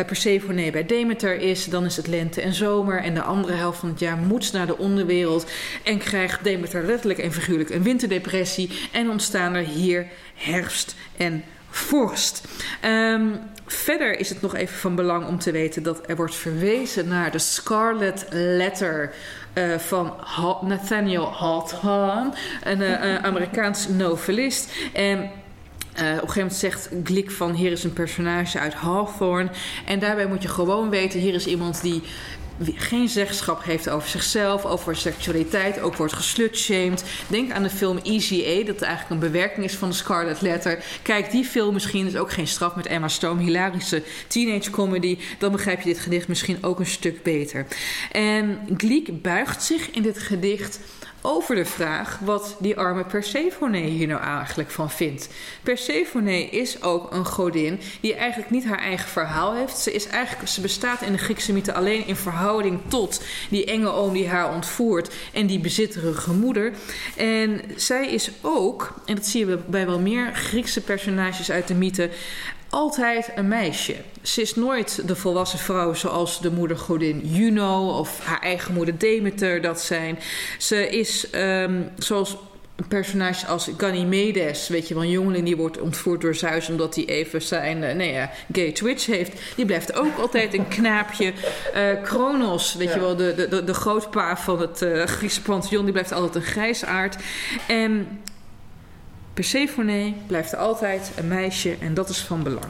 [0.03, 3.01] Persephone bij Demeter is, dan is het lente en zomer.
[3.01, 5.45] En de andere helft van het jaar moet naar de onderwereld.
[5.83, 8.69] En krijgt Demeter letterlijk en figuurlijk een winterdepressie.
[8.91, 12.47] En ontstaan er hier herfst en vorst.
[12.81, 13.25] Ehm,
[13.65, 17.31] verder is het nog even van belang om te weten dat er wordt verwezen naar
[17.31, 19.13] de Scarlet Letter.
[19.53, 24.71] eh, van Ha- Nathaniel Hawthorne, een eh, eh, Amerikaans novelist.
[24.93, 25.29] En eh,
[25.95, 29.49] op een gegeven moment zegt Glik van hier is een personage uit Hawthorne.
[29.85, 32.01] En daarbij moet je gewoon weten, hier is iemand die
[32.63, 37.03] geen zeggenschap heeft over zichzelf, over seksualiteit, ook wordt geslutshamed.
[37.27, 40.83] Denk aan de film Easy A, dat eigenlijk een bewerking is van de Scarlet Letter.
[41.01, 45.17] Kijk die film misschien, is ook geen straf met Emma Stone, hilarische teenage comedy.
[45.39, 47.65] Dan begrijp je dit gedicht misschien ook een stuk beter.
[48.11, 50.79] En Gleek buigt zich in dit gedicht
[51.25, 55.29] over de vraag wat die arme Persephone hier nou eigenlijk van vindt.
[55.63, 59.77] Persephone is ook een godin die eigenlijk niet haar eigen verhaal heeft.
[59.77, 63.89] Ze, is eigenlijk, ze bestaat in de Griekse mythe alleen in verhouding tot die enge
[63.89, 66.73] oom die haar ontvoert en die bezitterige moeder.
[67.15, 71.75] En zij is ook, en dat zien we bij wel meer Griekse personages uit de
[71.75, 72.09] mythe,
[72.75, 73.95] altijd een meisje.
[74.21, 79.61] Ze is nooit de volwassen vrouw zoals de moedergodin Juno of haar eigen moeder Demeter
[79.61, 80.19] dat zijn.
[80.57, 82.37] Ze is ehm, zoals
[82.75, 86.95] een personage als Ganymedes, weet je wel, een jongeling die wordt ontvoerd door Zeus omdat
[86.95, 89.41] hij even zijn uh, nee, ja, gay twitch heeft.
[89.55, 91.33] Die blijft ook altijd een knaapje.
[91.75, 95.83] Uh, Kronos, weet je wel, de, de, de, de grootpa van het uh, Griekse pantheon,
[95.83, 97.15] die blijft altijd een grijsaard.
[97.67, 98.07] En
[99.35, 102.65] Persephone blijft altijd een meisje en dat is van belang.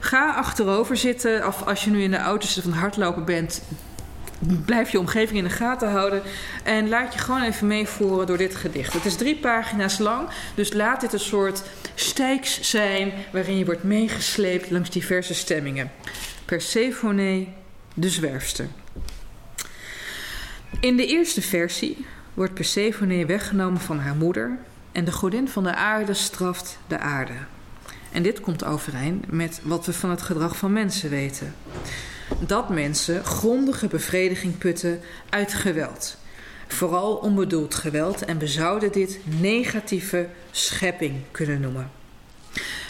[0.00, 3.62] Ga achterover zitten, of als je nu in de auto zit van hardlopen bent,
[4.64, 6.22] blijf je omgeving in de gaten houden
[6.64, 8.92] en laat je gewoon even meevoeren door dit gedicht.
[8.92, 11.62] Het is drie pagina's lang, dus laat dit een soort
[11.94, 15.90] stijks zijn waarin je wordt meegesleept langs diverse stemmingen.
[16.44, 17.46] Persephone,
[17.94, 18.68] de zwerfster.
[20.80, 24.58] In de eerste versie wordt Persephone weggenomen van haar moeder
[24.94, 27.32] en de godin van de aarde straft de aarde.
[28.12, 31.54] En dit komt overeen met wat we van het gedrag van mensen weten.
[32.38, 36.16] Dat mensen grondige bevrediging putten uit geweld.
[36.68, 41.90] Vooral onbedoeld geweld en we zouden dit negatieve schepping kunnen noemen.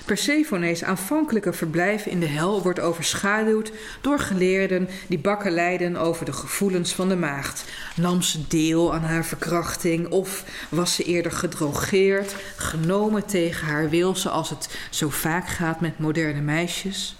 [0.04, 6.32] Persephone's aanvankelijke verblijf in de hel wordt overschaduwd door geleerden die bakken leiden over de
[6.32, 7.64] gevoelens van de maagd.
[7.96, 14.16] Nam ze deel aan haar verkrachting of was ze eerder gedrogeerd, genomen tegen haar wil,
[14.16, 17.16] zoals het zo vaak gaat met moderne meisjes?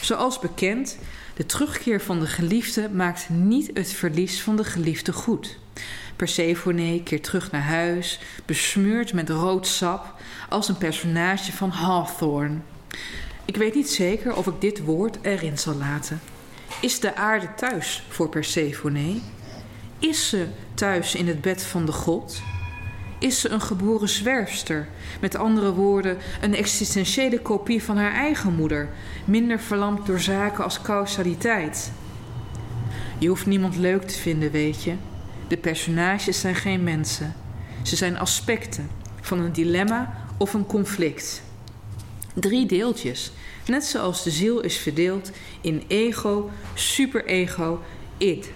[0.00, 0.98] Zoals bekend,
[1.36, 5.58] de terugkeer van de geliefde maakt niet het verlies van de geliefde goed.
[6.20, 10.14] Persephone keert terug naar huis, besmeurd met rood sap,
[10.48, 12.56] als een personage van Hawthorne.
[13.44, 16.20] Ik weet niet zeker of ik dit woord erin zal laten.
[16.80, 19.20] Is de aarde thuis voor Persephone?
[19.98, 22.42] Is ze thuis in het bed van de god?
[23.18, 24.88] Is ze een geboren zwerfster?
[25.20, 28.88] Met andere woorden, een existentiële kopie van haar eigen moeder,
[29.24, 31.92] minder verlamd door zaken als causaliteit.
[33.18, 34.94] Je hoeft niemand leuk te vinden, weet je.
[35.50, 37.34] De personages zijn geen mensen.
[37.82, 38.90] Ze zijn aspecten
[39.20, 41.42] van een dilemma of een conflict.
[42.34, 43.32] Drie deeltjes,
[43.66, 47.82] net zoals de ziel is verdeeld in ego, superego,
[48.16, 48.50] id.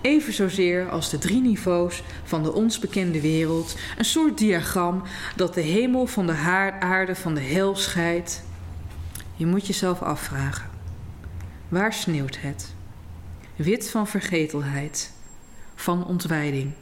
[0.00, 5.02] Even zozeer als de drie niveaus van de ons bekende wereld, een soort diagram
[5.36, 6.36] dat de hemel van de
[6.80, 8.42] aarde van de hel scheidt.
[9.36, 10.70] Je moet jezelf afvragen:
[11.68, 12.74] waar sneeuwt het?
[13.56, 15.12] Wit van vergetelheid,
[15.82, 16.72] van ontwijding.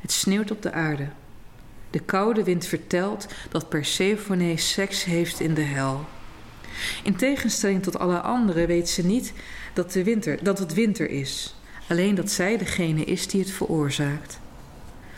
[0.00, 1.08] Het sneeuwt op de aarde.
[1.90, 6.04] De koude wind vertelt dat Persephone seks heeft in de hel.
[7.02, 9.32] In tegenstelling tot alle anderen weet ze niet
[9.72, 11.54] dat, de winter, dat het winter is.
[11.88, 14.40] Alleen dat zij degene is die het veroorzaakt.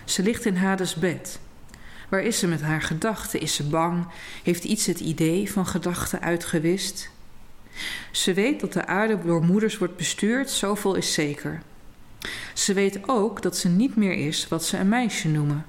[0.04, 1.38] Ze ligt in Hades bed.
[2.08, 3.40] Waar is ze met haar gedachten?
[3.40, 4.06] Is ze bang?
[4.42, 7.10] Heeft iets het idee van gedachten uitgewist?
[8.10, 11.62] Ze weet dat de aarde door moeders wordt bestuurd, zoveel is zeker.
[12.54, 15.66] Ze weet ook dat ze niet meer is wat ze een meisje noemen.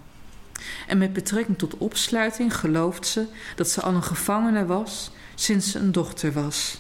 [0.88, 3.26] En met betrekking tot opsluiting gelooft ze
[3.56, 6.80] dat ze al een gevangene was sinds ze een dochter was.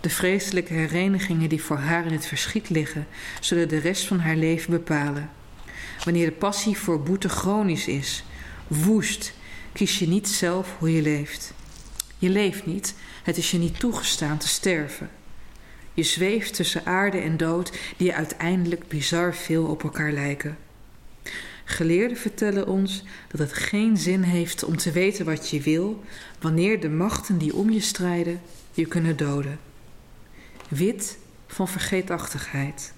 [0.00, 3.06] De vreselijke herenigingen die voor haar in het verschiet liggen,
[3.40, 5.30] zullen de rest van haar leven bepalen.
[6.04, 8.24] Wanneer de passie voor boete chronisch is,
[8.66, 9.32] woest,
[9.72, 11.52] kies je niet zelf hoe je leeft.
[12.18, 15.10] Je leeft niet, het is je niet toegestaan te sterven.
[15.94, 20.56] Je zweeft tussen aarde en dood, die uiteindelijk bizar veel op elkaar lijken.
[21.64, 26.02] Geleerden vertellen ons dat het geen zin heeft om te weten wat je wil,
[26.40, 28.40] wanneer de machten die om je strijden
[28.72, 29.58] je kunnen doden.
[30.68, 32.92] Wit van vergeetachtigheid,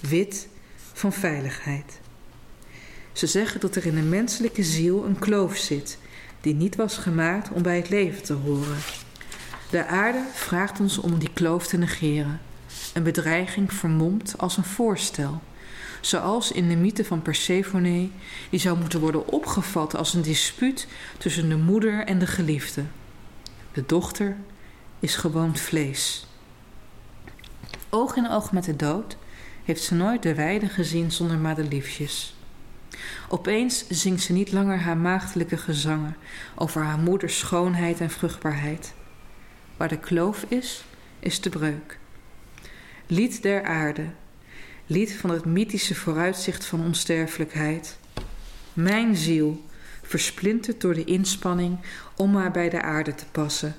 [0.00, 0.48] wit
[0.92, 2.00] van veiligheid.
[3.12, 5.98] Ze zeggen dat er in de menselijke ziel een kloof zit,
[6.40, 8.78] die niet was gemaakt om bij het leven te horen.
[9.70, 12.40] De aarde vraagt ons om die kloof te negeren,
[12.94, 15.40] een bedreiging vermomd als een voorstel
[16.06, 18.08] zoals in de mythe van Persephone,
[18.50, 20.86] die zou moeten worden opgevat als een dispuut
[21.18, 22.82] tussen de moeder en de geliefde.
[23.72, 24.36] De dochter
[25.00, 26.26] is gewoon vlees.
[27.90, 29.16] Oog in oog met de dood
[29.64, 32.34] heeft ze nooit de weide gezien zonder madeliefjes.
[33.28, 36.16] Opeens zingt ze niet langer haar maagdelijke gezangen
[36.54, 38.94] over haar moeders schoonheid en vruchtbaarheid.
[39.76, 40.84] Waar de kloof is,
[41.18, 41.98] is de breuk.
[43.06, 44.06] Lied der aarde,
[44.86, 47.98] lied van het mythische vooruitzicht van onsterfelijkheid.
[48.72, 49.64] Mijn ziel,
[50.02, 51.78] versplinterd door de inspanning
[52.16, 53.74] om maar bij de aarde te passen.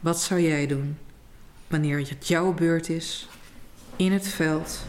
[0.00, 0.98] Wat zou jij doen
[1.66, 3.28] wanneer het jouw beurt is,
[3.96, 4.86] in het veld,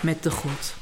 [0.00, 0.81] met de God?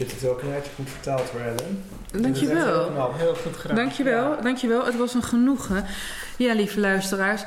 [0.00, 1.82] Je hebt het wel knijtje goed vertaald, Brandon.
[2.22, 3.14] Dankjewel.
[3.16, 3.76] Heel goed gedaan.
[3.76, 4.40] Dankjewel, Ja.
[4.42, 4.84] dankjewel.
[4.84, 5.84] Het was een genoegen.
[6.36, 7.42] Ja, lieve luisteraars.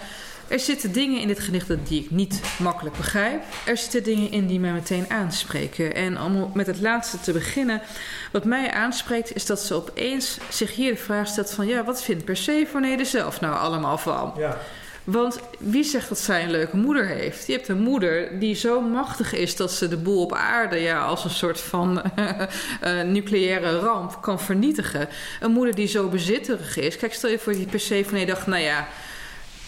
[0.47, 3.43] Er zitten dingen in dit gedicht die ik niet makkelijk begrijp.
[3.65, 5.95] Er zitten dingen in die mij meteen aanspreken.
[5.95, 7.81] En om met het laatste te beginnen.
[8.31, 11.67] Wat mij aanspreekt is dat ze opeens zich hier de vraag stelt van...
[11.67, 14.33] ja, wat vindt Persephone er zelf nou allemaal van?
[14.37, 14.57] Ja,
[15.03, 17.47] Want wie zegt dat zij een leuke moeder heeft?
[17.47, 21.05] Je hebt een moeder die zo machtig is dat ze de boel op aarde ja,
[21.05, 22.01] als een soort van
[22.81, 25.09] eh, nucleaire ramp kan vernietigen.
[25.39, 26.97] Een moeder die zo bezitterig is.
[26.97, 28.87] Kijk, stel je voor die Persephone dacht, nou ja,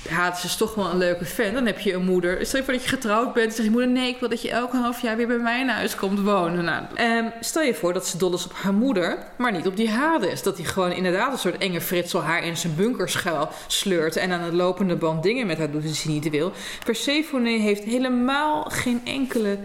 [0.09, 1.53] Hades is toch wel een leuke fan.
[1.53, 2.45] Dan heb je een moeder.
[2.45, 3.53] Stel je voor dat je getrouwd bent.
[3.53, 5.67] Zegt je moeder: Nee, ik wil dat je elke half jaar weer bij mij in
[5.67, 6.63] huis komt wonen.
[6.63, 9.75] Nou, ehm, stel je voor dat ze dol is op haar moeder, maar niet op
[9.75, 10.43] die Hades.
[10.43, 14.15] Dat hij gewoon inderdaad een soort enge fritsel haar in zijn bunkerschuil sleurt.
[14.15, 16.51] En aan het lopende band dingen met haar doet die ze niet wil.
[16.85, 19.57] Persephone heeft helemaal geen enkele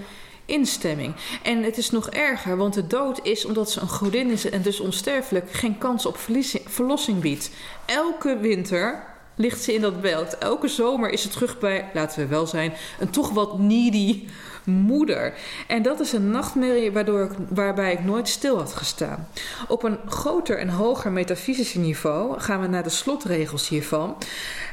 [0.45, 1.15] instemming.
[1.43, 4.63] En het is nog erger, want de dood is, omdat ze een godin is en
[4.63, 6.19] dus onsterfelijk, geen kans op
[6.67, 7.51] verlossing biedt.
[7.87, 9.10] Elke winter
[9.41, 10.39] ligt ze in dat beeld.
[10.39, 14.25] Elke zomer is ze terug bij, laten we wel zijn, een toch wat needy
[14.65, 15.35] moeder.
[15.67, 19.29] En dat is een nachtmerrie waardoor ik, waarbij ik nooit stil had gestaan.
[19.69, 24.17] Op een groter en hoger metafysische niveau gaan we naar de slotregels hiervan.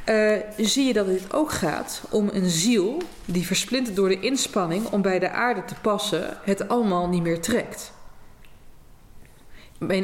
[0.05, 4.85] Uh, zie je dat het ook gaat om een ziel die versplinterd door de inspanning
[4.85, 7.95] om bij de aarde te passen, het allemaal niet meer trekt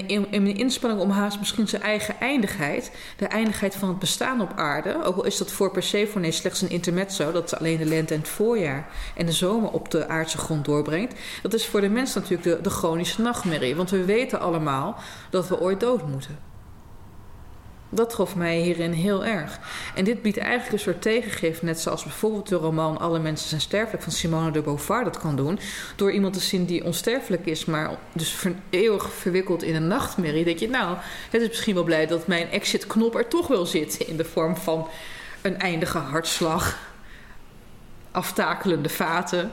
[0.07, 4.51] in een inspanning om haast misschien zijn eigen eindigheid, de eindigheid van het bestaan op
[4.55, 8.13] aarde, ook al is dat voor Persephone slechts een intermezzo, dat ze alleen de lente
[8.13, 11.89] en het voorjaar en de zomer op de aardse grond doorbrengt, dat is voor de
[11.89, 14.95] mens natuurlijk de, de chronische nachtmerrie, want we weten allemaal
[15.29, 16.52] dat we ooit dood moeten.
[17.95, 19.59] Dat trof mij hierin heel erg.
[19.95, 23.61] En dit biedt eigenlijk een soort tegengif, net zoals bijvoorbeeld de roman Alle mensen zijn
[23.61, 25.59] sterfelijk van Simone de Beauvoir dat kan doen.
[25.95, 30.43] Door iemand te zien die onsterfelijk is, maar dus eeuwig verwikkeld in een nachtmerrie.
[30.43, 30.97] Denk je, nou,
[31.29, 34.57] het is misschien wel blij dat mijn exit-knop er toch wel zit in de vorm
[34.57, 34.87] van
[35.41, 36.79] een eindige hartslag,
[38.11, 39.51] aftakelende vaten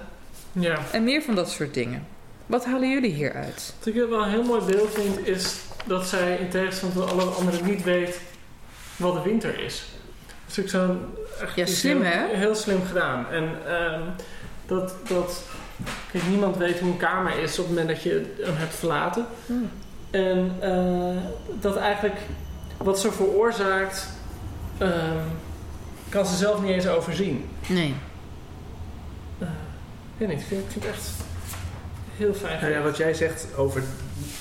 [0.52, 0.78] ja.
[0.92, 2.06] en meer van dat soort dingen.
[2.46, 3.74] Wat halen jullie hieruit?
[3.78, 5.56] Wat ik wel een heel mooi beeld vind, is
[5.86, 8.20] dat zij in tegenstelling tot alle anderen niet weet
[9.01, 9.85] wat de winter is.
[10.47, 10.97] Dus ik zou
[11.55, 12.36] ja, slim heel, hè?
[12.36, 13.27] Heel slim gedaan.
[13.31, 14.02] En um,
[14.66, 15.43] dat, dat
[16.12, 19.27] kijk, niemand weet hoe een kamer is op het moment dat je hem hebt verlaten.
[19.47, 19.70] Hmm.
[20.10, 21.22] En uh,
[21.60, 22.16] dat eigenlijk
[22.77, 24.09] wat ze veroorzaakt,
[24.82, 24.89] um,
[26.09, 27.48] kan ze zelf niet eens overzien.
[27.66, 27.94] Nee.
[29.39, 31.10] Uh, ik weet niet, ik vind, ik vind het echt
[32.16, 32.60] heel fijn.
[32.60, 33.82] Nou ja, wat jij zegt over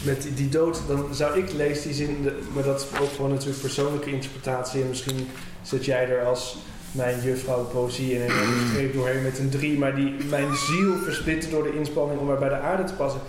[0.04, 3.62] met die dood, dan zou ik lezen die zin, maar dat is ook gewoon natuurlijk
[3.62, 4.82] persoonlijke interpretatie.
[4.82, 5.28] En misschien
[5.62, 6.58] zet jij er als
[6.92, 10.96] mijn juffrouw poëzie in en een streep doorheen met een drie, maar die mijn ziel
[11.04, 13.22] versplitten door de inspanning om er bij de aarde te passen.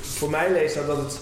[0.00, 1.20] Voor mij leest dat dat het.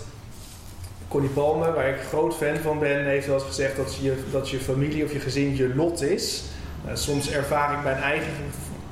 [1.08, 4.50] Connie Palme, waar ik groot fan van ben, heeft wel eens gezegd dat je, dat
[4.50, 6.42] je familie of je gezin je lot is.
[6.84, 8.32] Nou, soms ervaar ik mijn eigen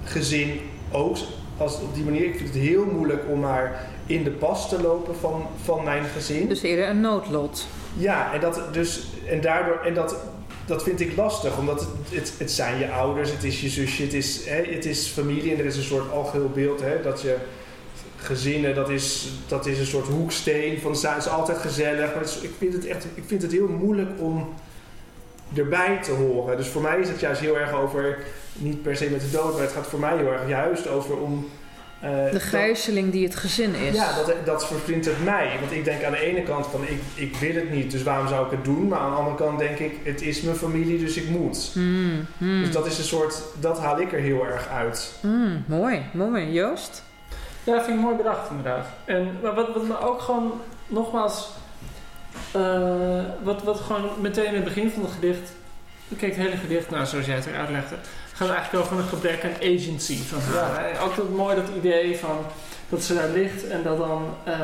[0.05, 0.60] gezin
[0.90, 1.16] ook
[1.56, 2.24] als op die manier.
[2.24, 6.05] Ik vind het heel moeilijk om maar in de pas te lopen van, van mijn
[6.05, 6.49] gezin.
[6.49, 7.66] Dus eerder een noodlot.
[7.97, 10.16] Ja, en, dat, dus, en, daardoor, en dat,
[10.66, 14.15] dat vind ik lastig, omdat het, het, zijn je ouders, het is je zusje, het
[14.15, 17.37] is, hè, het is familie en er is een soort algeheel beeld hè, dat je
[18.16, 22.15] gezinnen, dat is, dat is een soort hoeksteen van het is altijd gezellig.
[22.15, 24.55] Maar ik, vind het echt, ik vind het heel moeilijk om
[25.55, 26.57] erbij te horen.
[26.57, 28.19] Dus voor mij is het juist heel erg over,
[28.53, 31.16] niet per se met de dood, maar het gaat voor mij heel erg juist over
[31.16, 31.49] om
[32.05, 33.94] uh, de gijzeling die het gezin is.
[33.94, 35.56] Ja, dat, dat het mij.
[35.60, 38.28] Want ik denk aan de ene kant van ik, ik wil het niet, dus waarom
[38.28, 38.89] zou ik het doen?
[38.89, 41.70] Maar aan de andere kant denk ik, het is mijn familie, dus ik moet.
[41.74, 42.62] Mm, mm.
[42.62, 45.12] Dus dat is een soort, dat haal ik er heel erg uit.
[45.22, 46.52] Mm, mooi, mooi.
[46.52, 47.02] Joost?
[47.64, 48.86] Ja, dat vind ik mooi bedacht inderdaad.
[49.05, 51.51] En maar wat, wat me ook gewoon nogmaals,
[52.56, 55.52] uh, wat, wat gewoon meteen in het begin van het gedicht,
[56.16, 57.97] kijk het hele gedicht, nou zoals jij het eruit legde
[58.41, 60.39] gaat eigenlijk over een gebrek aan agency van.
[60.55, 60.99] Ja.
[61.01, 62.39] Ook dat mooi dat idee van
[62.89, 64.55] dat ze daar ligt en dat dan uh,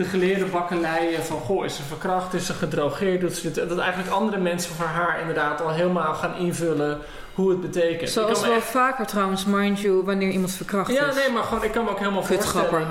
[0.00, 3.78] de geleerde bakkeleien van goh, is ze verkracht, is ze gedrogeerd, doet ze dit, dat
[3.78, 6.98] eigenlijk andere mensen voor haar inderdaad al helemaal gaan invullen
[7.34, 8.10] hoe het betekent.
[8.10, 11.14] Zoals wel vaker trouwens, mind you, wanneer iemand verkracht ja, is.
[11.14, 12.86] Ja, nee, maar gewoon, ik kan me ook helemaal Kut voorstellen.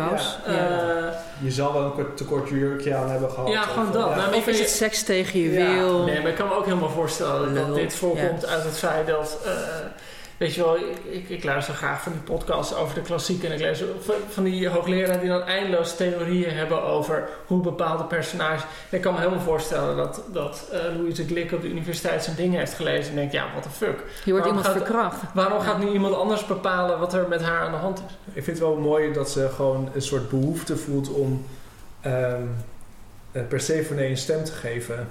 [0.45, 1.13] Ja, ja.
[1.39, 3.49] je zal wel een te kort jurkje aan hebben gehad.
[3.49, 4.15] Ja, gewoon dat.
[4.15, 6.03] Nou, of is het seks tegen je wil?
[6.03, 9.37] Nee, maar ik kan me ook helemaal voorstellen dat dit voorkomt uit het feit dat...
[9.45, 9.51] Uh,
[10.39, 10.77] Weet je wel,
[11.09, 13.43] ik, ik, luister graag van die podcasts over de klassiek.
[13.43, 13.83] En ik lees
[14.29, 18.63] van die hoogleraren die dan eindeloos theorieën hebben over hoe bepaalde personages.
[18.89, 22.59] Ik kan me helemaal voorstellen dat, dat uh, Louise Glick op de universiteit zijn dingen
[22.59, 23.09] heeft gelezen.
[23.09, 24.03] En denkt, ja, what the fuck.
[24.25, 25.17] Je wordt iemand verkracht.
[25.33, 28.33] Waarom gaat nu iemand anders bepalen wat er met haar aan de hand is?
[28.33, 31.45] Ik vind het wel mooi dat ze gewoon een soort behoefte voelt om
[32.05, 32.55] um,
[33.47, 35.07] Persephone een stem te geven.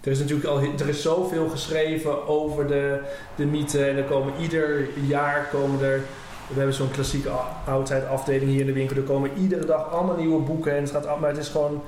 [0.00, 3.00] Er is natuurlijk al er is zoveel geschreven over de,
[3.36, 3.84] de mythe.
[3.84, 6.00] En er komen ieder jaar komen er.
[6.48, 7.30] We hebben zo'n klassieke
[7.66, 8.96] oudheid afdeling hier in de winkel.
[8.96, 10.76] Er komen iedere dag allemaal nieuwe boeken.
[10.76, 11.82] En het gaat, maar het is gewoon.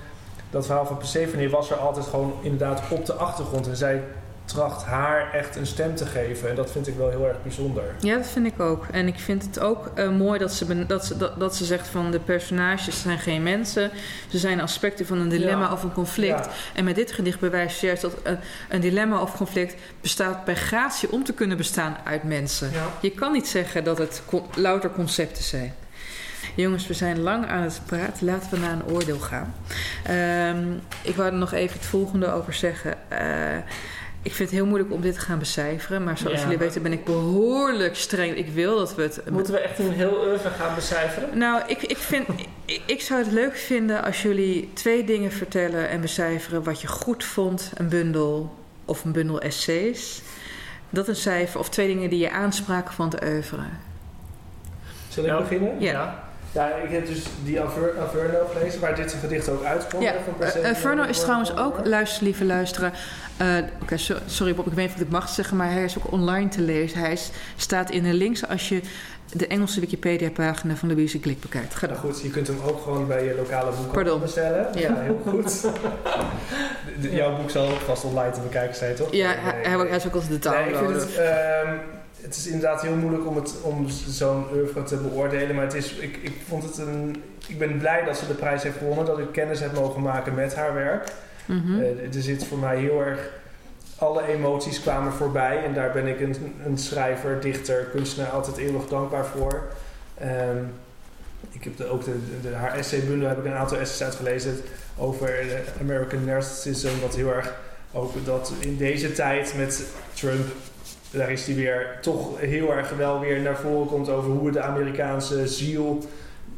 [0.50, 3.68] Dat verhaal van Persephone was er altijd gewoon inderdaad op de achtergrond.
[3.68, 4.02] En zij
[4.52, 6.48] tracht haar echt een stem te geven.
[6.48, 7.82] En dat vind ik wel heel erg bijzonder.
[8.00, 8.86] Ja, dat vind ik ook.
[8.90, 11.88] En ik vind het ook uh, mooi dat ze, dat, ze, dat, dat, ze zegt
[11.88, 13.90] van de personages zijn geen mensen.
[14.28, 16.48] Ze zijn aspecten van een dilemma of een conflict.
[16.74, 18.38] En met dit gedicht bewijst ze juist dat een,
[18.68, 22.70] een, dilemma of conflict bestaat bij gratie om te kunnen bestaan uit mensen.
[23.00, 24.22] Je kan niet zeggen dat het
[24.54, 25.74] louter concepten zijn.
[26.54, 28.26] Jongens, we zijn lang aan het praten.
[28.26, 29.54] Laten we naar een oordeel gaan.
[30.56, 32.94] Um, ik wou er nog even het volgende over zeggen.
[33.12, 33.18] Uh,
[34.24, 36.04] Ik vind het heel moeilijk om dit te gaan becijferen.
[36.04, 38.36] Maar zoals Ja, jullie weten ben ik behoorlijk streng.
[38.36, 39.30] Ik wil dat we het...
[39.30, 41.38] Moeten we echt een heel oeuvre gaan becijferen?
[41.38, 42.28] Nou, ik, ik, vind,
[42.64, 46.86] ik, ik zou het leuk vinden als jullie twee dingen vertellen en becijferen wat je
[46.86, 48.54] goed vond, een bundel
[48.84, 50.22] of een bundel essays.
[50.90, 53.62] Dat een cijfer of twee dingen die je aanspraken van de oeuvre.
[55.16, 55.38] Ik Ja.
[55.40, 55.80] beginnen?
[55.80, 55.92] Ja.
[55.92, 56.31] Ja,
[56.84, 60.02] ik heb dus die Aver- Averno gelezen, waar dit gedicht ook uitkomt.
[60.02, 60.68] Ja, van eh, Persephone.
[60.68, 62.92] eh, Verno is trouwens ook, luister lieve luisteren.
[63.36, 63.46] eh,
[63.82, 65.98] Oké, so- sorry Bob, ik weet niet of ik het mag zeggen, maar hij is
[65.98, 66.98] ook online te lezen.
[66.98, 68.80] Hij is, staat in de links als je
[69.32, 71.74] de Engelse Wikipedia-pagina van Louise Glik bekijkt.
[71.74, 72.10] Ga Nou dan.
[72.12, 74.20] goed, je kunt hem ook gewoon bij je lokale boek Pardon.
[74.20, 74.66] bestellen.
[74.74, 74.94] Ja.
[75.00, 75.62] heel goed.
[75.62, 75.70] De-
[77.00, 79.12] de- jouw boek zal vast online te bekijken zijn, toch?
[79.12, 80.52] Ja, Nee, hij, nee, is ook als de taal.
[80.54, 81.16] Nee, ik vind het,
[82.22, 85.54] het is inderdaad heel moeilijk om, het, om zo'n oeuvre te beoordelen.
[85.54, 88.62] Maar het is, ik, ik, vond het een, ik ben blij dat ze de prijs
[88.62, 89.04] heeft gewonnen.
[89.04, 91.12] Dat ik kennis heb mogen maken met haar werk.
[91.46, 93.30] Eh, er zit voor mij heel erg...
[93.96, 95.64] Alle emoties kwamen voorbij.
[95.64, 99.62] En daar ben ik een, een schrijver, dichter, kunstenaar altijd eeuwig dankbaar voor.
[100.18, 100.58] Ehm,
[101.50, 104.60] ik heb de, ook de, de, haar essaybundel heb ik een aantal essays uitgelezen
[104.98, 107.00] over eh, American Narcissism.
[107.00, 107.54] Wat heel erg
[107.92, 109.84] ook dat in deze tijd met
[110.14, 110.46] Trump,
[111.12, 114.60] daar is hij weer toch heel erg wel weer naar voren komt over hoe de
[114.60, 115.98] Amerikaanse ziel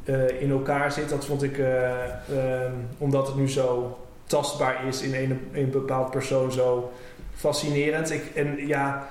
[0.05, 1.09] eh, in elkaar zit.
[1.09, 6.11] Dat vond ik, eh, ehm, omdat het nu zo tastbaar is in een, een bepaald
[6.11, 6.93] persoon, zo
[7.35, 8.11] fascinerend.
[8.11, 9.09] Ik, en ja,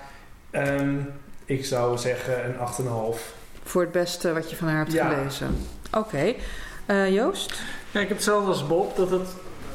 [0.52, 0.96] ehm,
[1.46, 3.34] ik zou zeggen een 8,5.
[3.64, 5.10] Voor het beste wat je van haar hebt Ja.
[5.10, 5.58] gelezen.
[5.94, 6.34] Oké.
[6.86, 7.62] Eh, Joost?
[7.92, 9.28] Ja, ik heb hetzelfde als Bob, dat het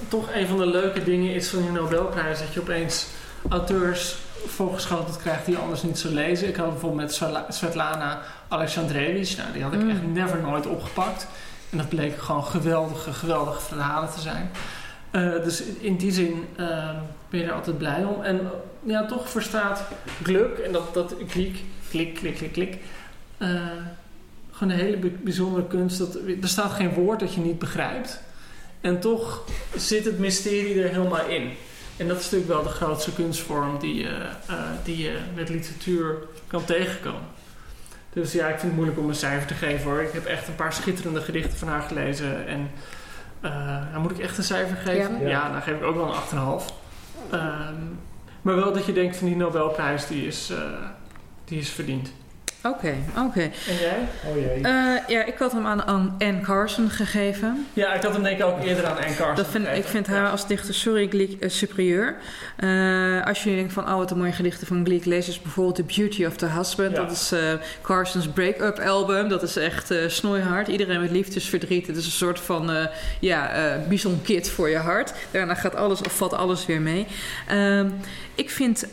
[0.08, 2.38] toch een van de leuke dingen is van die Nobelprijs.
[2.38, 3.06] Dat je opeens
[3.48, 6.48] auteurs voorgeschoteld krijgt die je anders niet zou lezen.
[6.48, 9.36] Ik had bijvoorbeeld met Svetla- Svetlana Alexandrevich.
[9.36, 9.90] Nou, die had ik Mm.
[9.90, 11.26] echt never nooit opgepakt.
[11.70, 14.50] En dat bleek gewoon geweldige, geweldige verhalen te zijn.
[15.10, 16.90] Eh, dus in die zin eh,
[17.30, 18.22] ben je er altijd blij om.
[18.22, 18.46] En eh,
[18.82, 19.82] ja, toch verstaat
[20.22, 21.58] Gluk en dat, dat klik,
[21.90, 22.76] klik, klik, klik, klik.
[23.38, 23.48] eh,
[24.52, 25.98] gewoon een hele bij- bijzondere kunst.
[25.98, 28.20] Dat, er staat geen woord dat je niet begrijpt.
[28.80, 29.44] En toch
[29.76, 31.50] zit het mysterie er helemaal in.
[31.98, 34.54] En dat is natuurlijk wel de grootste kunstvorm die je, eh,
[34.84, 36.16] die je met literatuur
[36.46, 37.36] kan tegenkomen.
[38.12, 40.00] Dus ja, ik vind het moeilijk om een cijfer te geven hoor.
[40.00, 42.46] Ik heb echt een paar schitterende gedichten van haar gelezen.
[42.46, 42.70] En
[43.40, 43.50] eh,
[43.90, 45.20] nou, moet ik echt een cijfer geven?
[45.20, 45.28] Ja.
[45.28, 46.72] Ja, dan geef ik ook wel een 8,5.
[47.30, 47.74] Ehm
[48.42, 50.58] maar wel dat je denkt van die Nobelprijs, die is, eh,
[51.44, 52.12] die is verdiend.
[52.62, 52.94] Oké,
[53.26, 53.40] oké.
[53.40, 54.08] En jij?
[54.26, 54.62] Oh jee.
[54.62, 57.66] Eh, ja, ik had hem aan, aan Anne Carson gegeven.
[57.72, 60.06] Ja, ik had hem denk ik ook eerder aan Anne Carson Dat vind, ik vind
[60.06, 60.12] Ja.
[60.12, 62.16] haar als dichter sorry Gleek eh, superieur.
[62.56, 65.76] Eh, als je denkt van, oh wat een mooie gedichten van Gleek, lees dus bijvoorbeeld
[65.76, 66.96] The Beauty of the Husband.
[66.96, 67.02] Ja.
[67.02, 67.40] Dat is eh,
[67.82, 69.28] Carson's break-up album.
[69.28, 70.68] Dat is echt eh snoeihard.
[70.68, 71.86] Iedereen met liefdesverdriet.
[71.86, 72.86] Het is een soort van, eh
[73.20, 75.12] ja, eh bison kit voor je hart.
[75.30, 77.06] Daarna gaat alles, of valt alles weer mee.
[77.48, 77.88] Ehm,
[78.34, 78.82] ik vind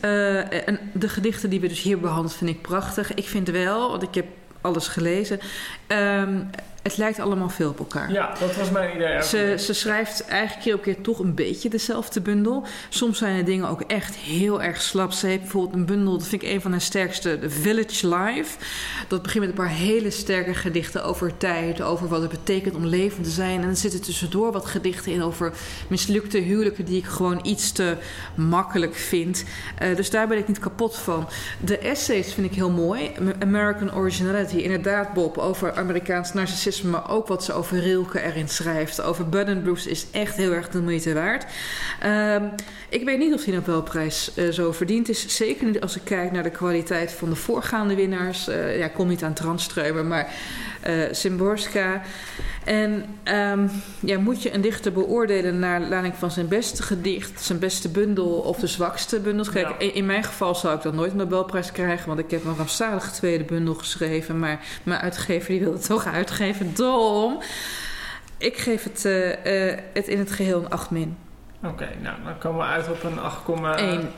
[0.92, 3.14] de gedichten die we dus hier behandelen, vind ik prachtig.
[3.14, 4.26] Ik vind wel, want ik heb
[4.60, 5.40] alles gelezen.
[5.86, 6.38] Ehm,
[6.86, 8.12] het lijkt allemaal veel op elkaar.
[8.12, 9.22] Ja, dat was mijn idee.
[9.22, 12.66] Ze, ze schrijft eigenlijk keer op keer toch een beetje dezelfde bundel.
[12.88, 15.12] Soms zijn de dingen ook echt heel erg slap.
[15.12, 18.58] Ze heeft bijvoorbeeld een bundel, dat vind ik een van haar sterkste, The Village Life.
[19.08, 22.86] Dat begint met een paar hele sterke gedichten over tijd, over wat het betekent om
[22.86, 23.62] levend te zijn.
[23.62, 25.52] En er zitten tussendoor wat gedichten in over
[25.88, 27.96] mislukte huwelijken die ik gewoon iets te
[28.34, 29.44] makkelijk vind.
[29.78, 31.28] Eh, dus daar ben ik niet kapot van.
[31.60, 33.10] De essays vind ik heel mooi.
[33.38, 39.02] American Originality, inderdaad Bob, over Amerikaans narcissisme, maar ook wat ze over Rilke erin schrijft.
[39.02, 41.44] Over Buddenbrooks is echt heel erg de moeite waard.
[42.00, 42.44] Ehm,
[42.88, 45.36] ik weet niet of die Nobelprijs eh, zo verdiend is.
[45.36, 48.48] Zeker niet als ik kijk naar de kwaliteit van de voorgaande winnaars.
[48.48, 50.28] Eh, ja, ik kom niet aan Tranströmer, maar
[50.80, 52.02] eh Szymborska.
[52.64, 53.68] En ehm,
[54.00, 58.26] ja, moet je een dichter beoordelen naar aanleiding van zijn beste gedicht, zijn beste bundel
[58.28, 59.50] of de zwakste bundels?
[59.50, 59.78] Kijk, Ja.
[59.78, 62.56] in, in mijn geval zou ik dan nooit een Nobelprijs krijgen, want ik heb een
[62.56, 64.38] rampzalige tweede bundel geschreven.
[64.38, 66.74] Maar mijn uitgever die wil het toch uitgeven.
[66.74, 67.42] Dom.
[68.38, 71.16] Ik geef het, eh, eh, het in het geheel een 8 min.
[71.64, 74.10] Oké, nou dan komen we uit op een 8,1.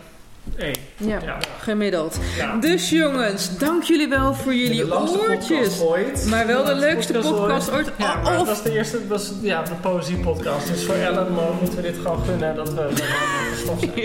[0.56, 0.74] 1.
[0.96, 1.38] Ja, Ja.
[1.60, 2.18] gemiddeld.
[2.36, 2.56] Ja.
[2.56, 4.98] Dus jongens, dank jullie wel voor jullie de
[5.28, 5.80] oortjes.
[5.80, 6.26] ooit.
[6.30, 7.90] Maar wel de leukste podcast podcast ooit.
[7.98, 10.66] Ja, maar of dat was de eerste, dat was ja, de poëziepodcast.
[10.66, 12.86] Dus voor Ellen mo- moeten we dit gewoon gunnen dat we.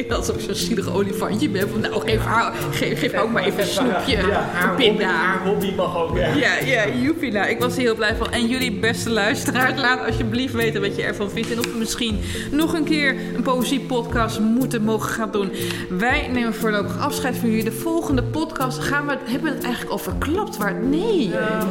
[0.08, 1.70] Dat is ook zo'n zielig olifantje ben.
[1.70, 4.18] Van, nou, geef, haar, geef, geef ook maar even een snoepje.
[4.18, 5.06] Ja, haar een hobby, pinda.
[5.08, 6.18] haar hobby mag ook.
[6.18, 6.28] Ja.
[6.34, 7.32] Ja, ja, joepie.
[7.32, 8.32] Nou, ik was er heel blij van.
[8.32, 11.52] En jullie beste luisteraars, laat alsjeblieft weten wat je ervan vindt.
[11.52, 12.20] En of we misschien
[12.52, 15.52] nog een keer een poëziepodcast moeten mogen gaan doen.
[15.90, 17.64] Wij nemen voorlopig afscheid van jullie.
[17.64, 20.58] De volgende podcast gaan we, hebben we het eigenlijk al verklapt.
[20.58, 21.30] Waar, nee.
[21.30, 21.68] Ja,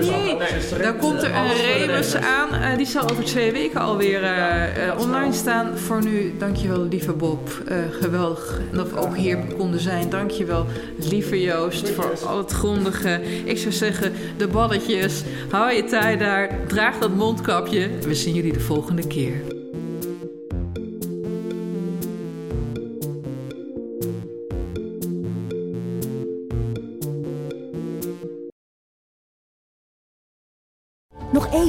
[0.00, 0.36] Nee,
[0.78, 2.14] daar komt er een de rebus rebus.
[2.14, 2.54] aan.
[2.54, 5.78] Eh, die zal over twee weken alweer eh, eh, online staan.
[5.78, 7.48] Voor nu, dankjewel lieve Bob.
[7.68, 10.10] Uh, geweldig dat we ook hier konden zijn.
[10.10, 10.66] Dankjewel
[11.10, 13.20] lieve Joost voor al het grondige.
[13.44, 15.22] Ik zou zeggen, de balletjes.
[15.50, 16.58] Hou je tijd daar.
[16.66, 17.90] Draag dat mondkapje.
[18.00, 19.63] We zien jullie de volgende keer.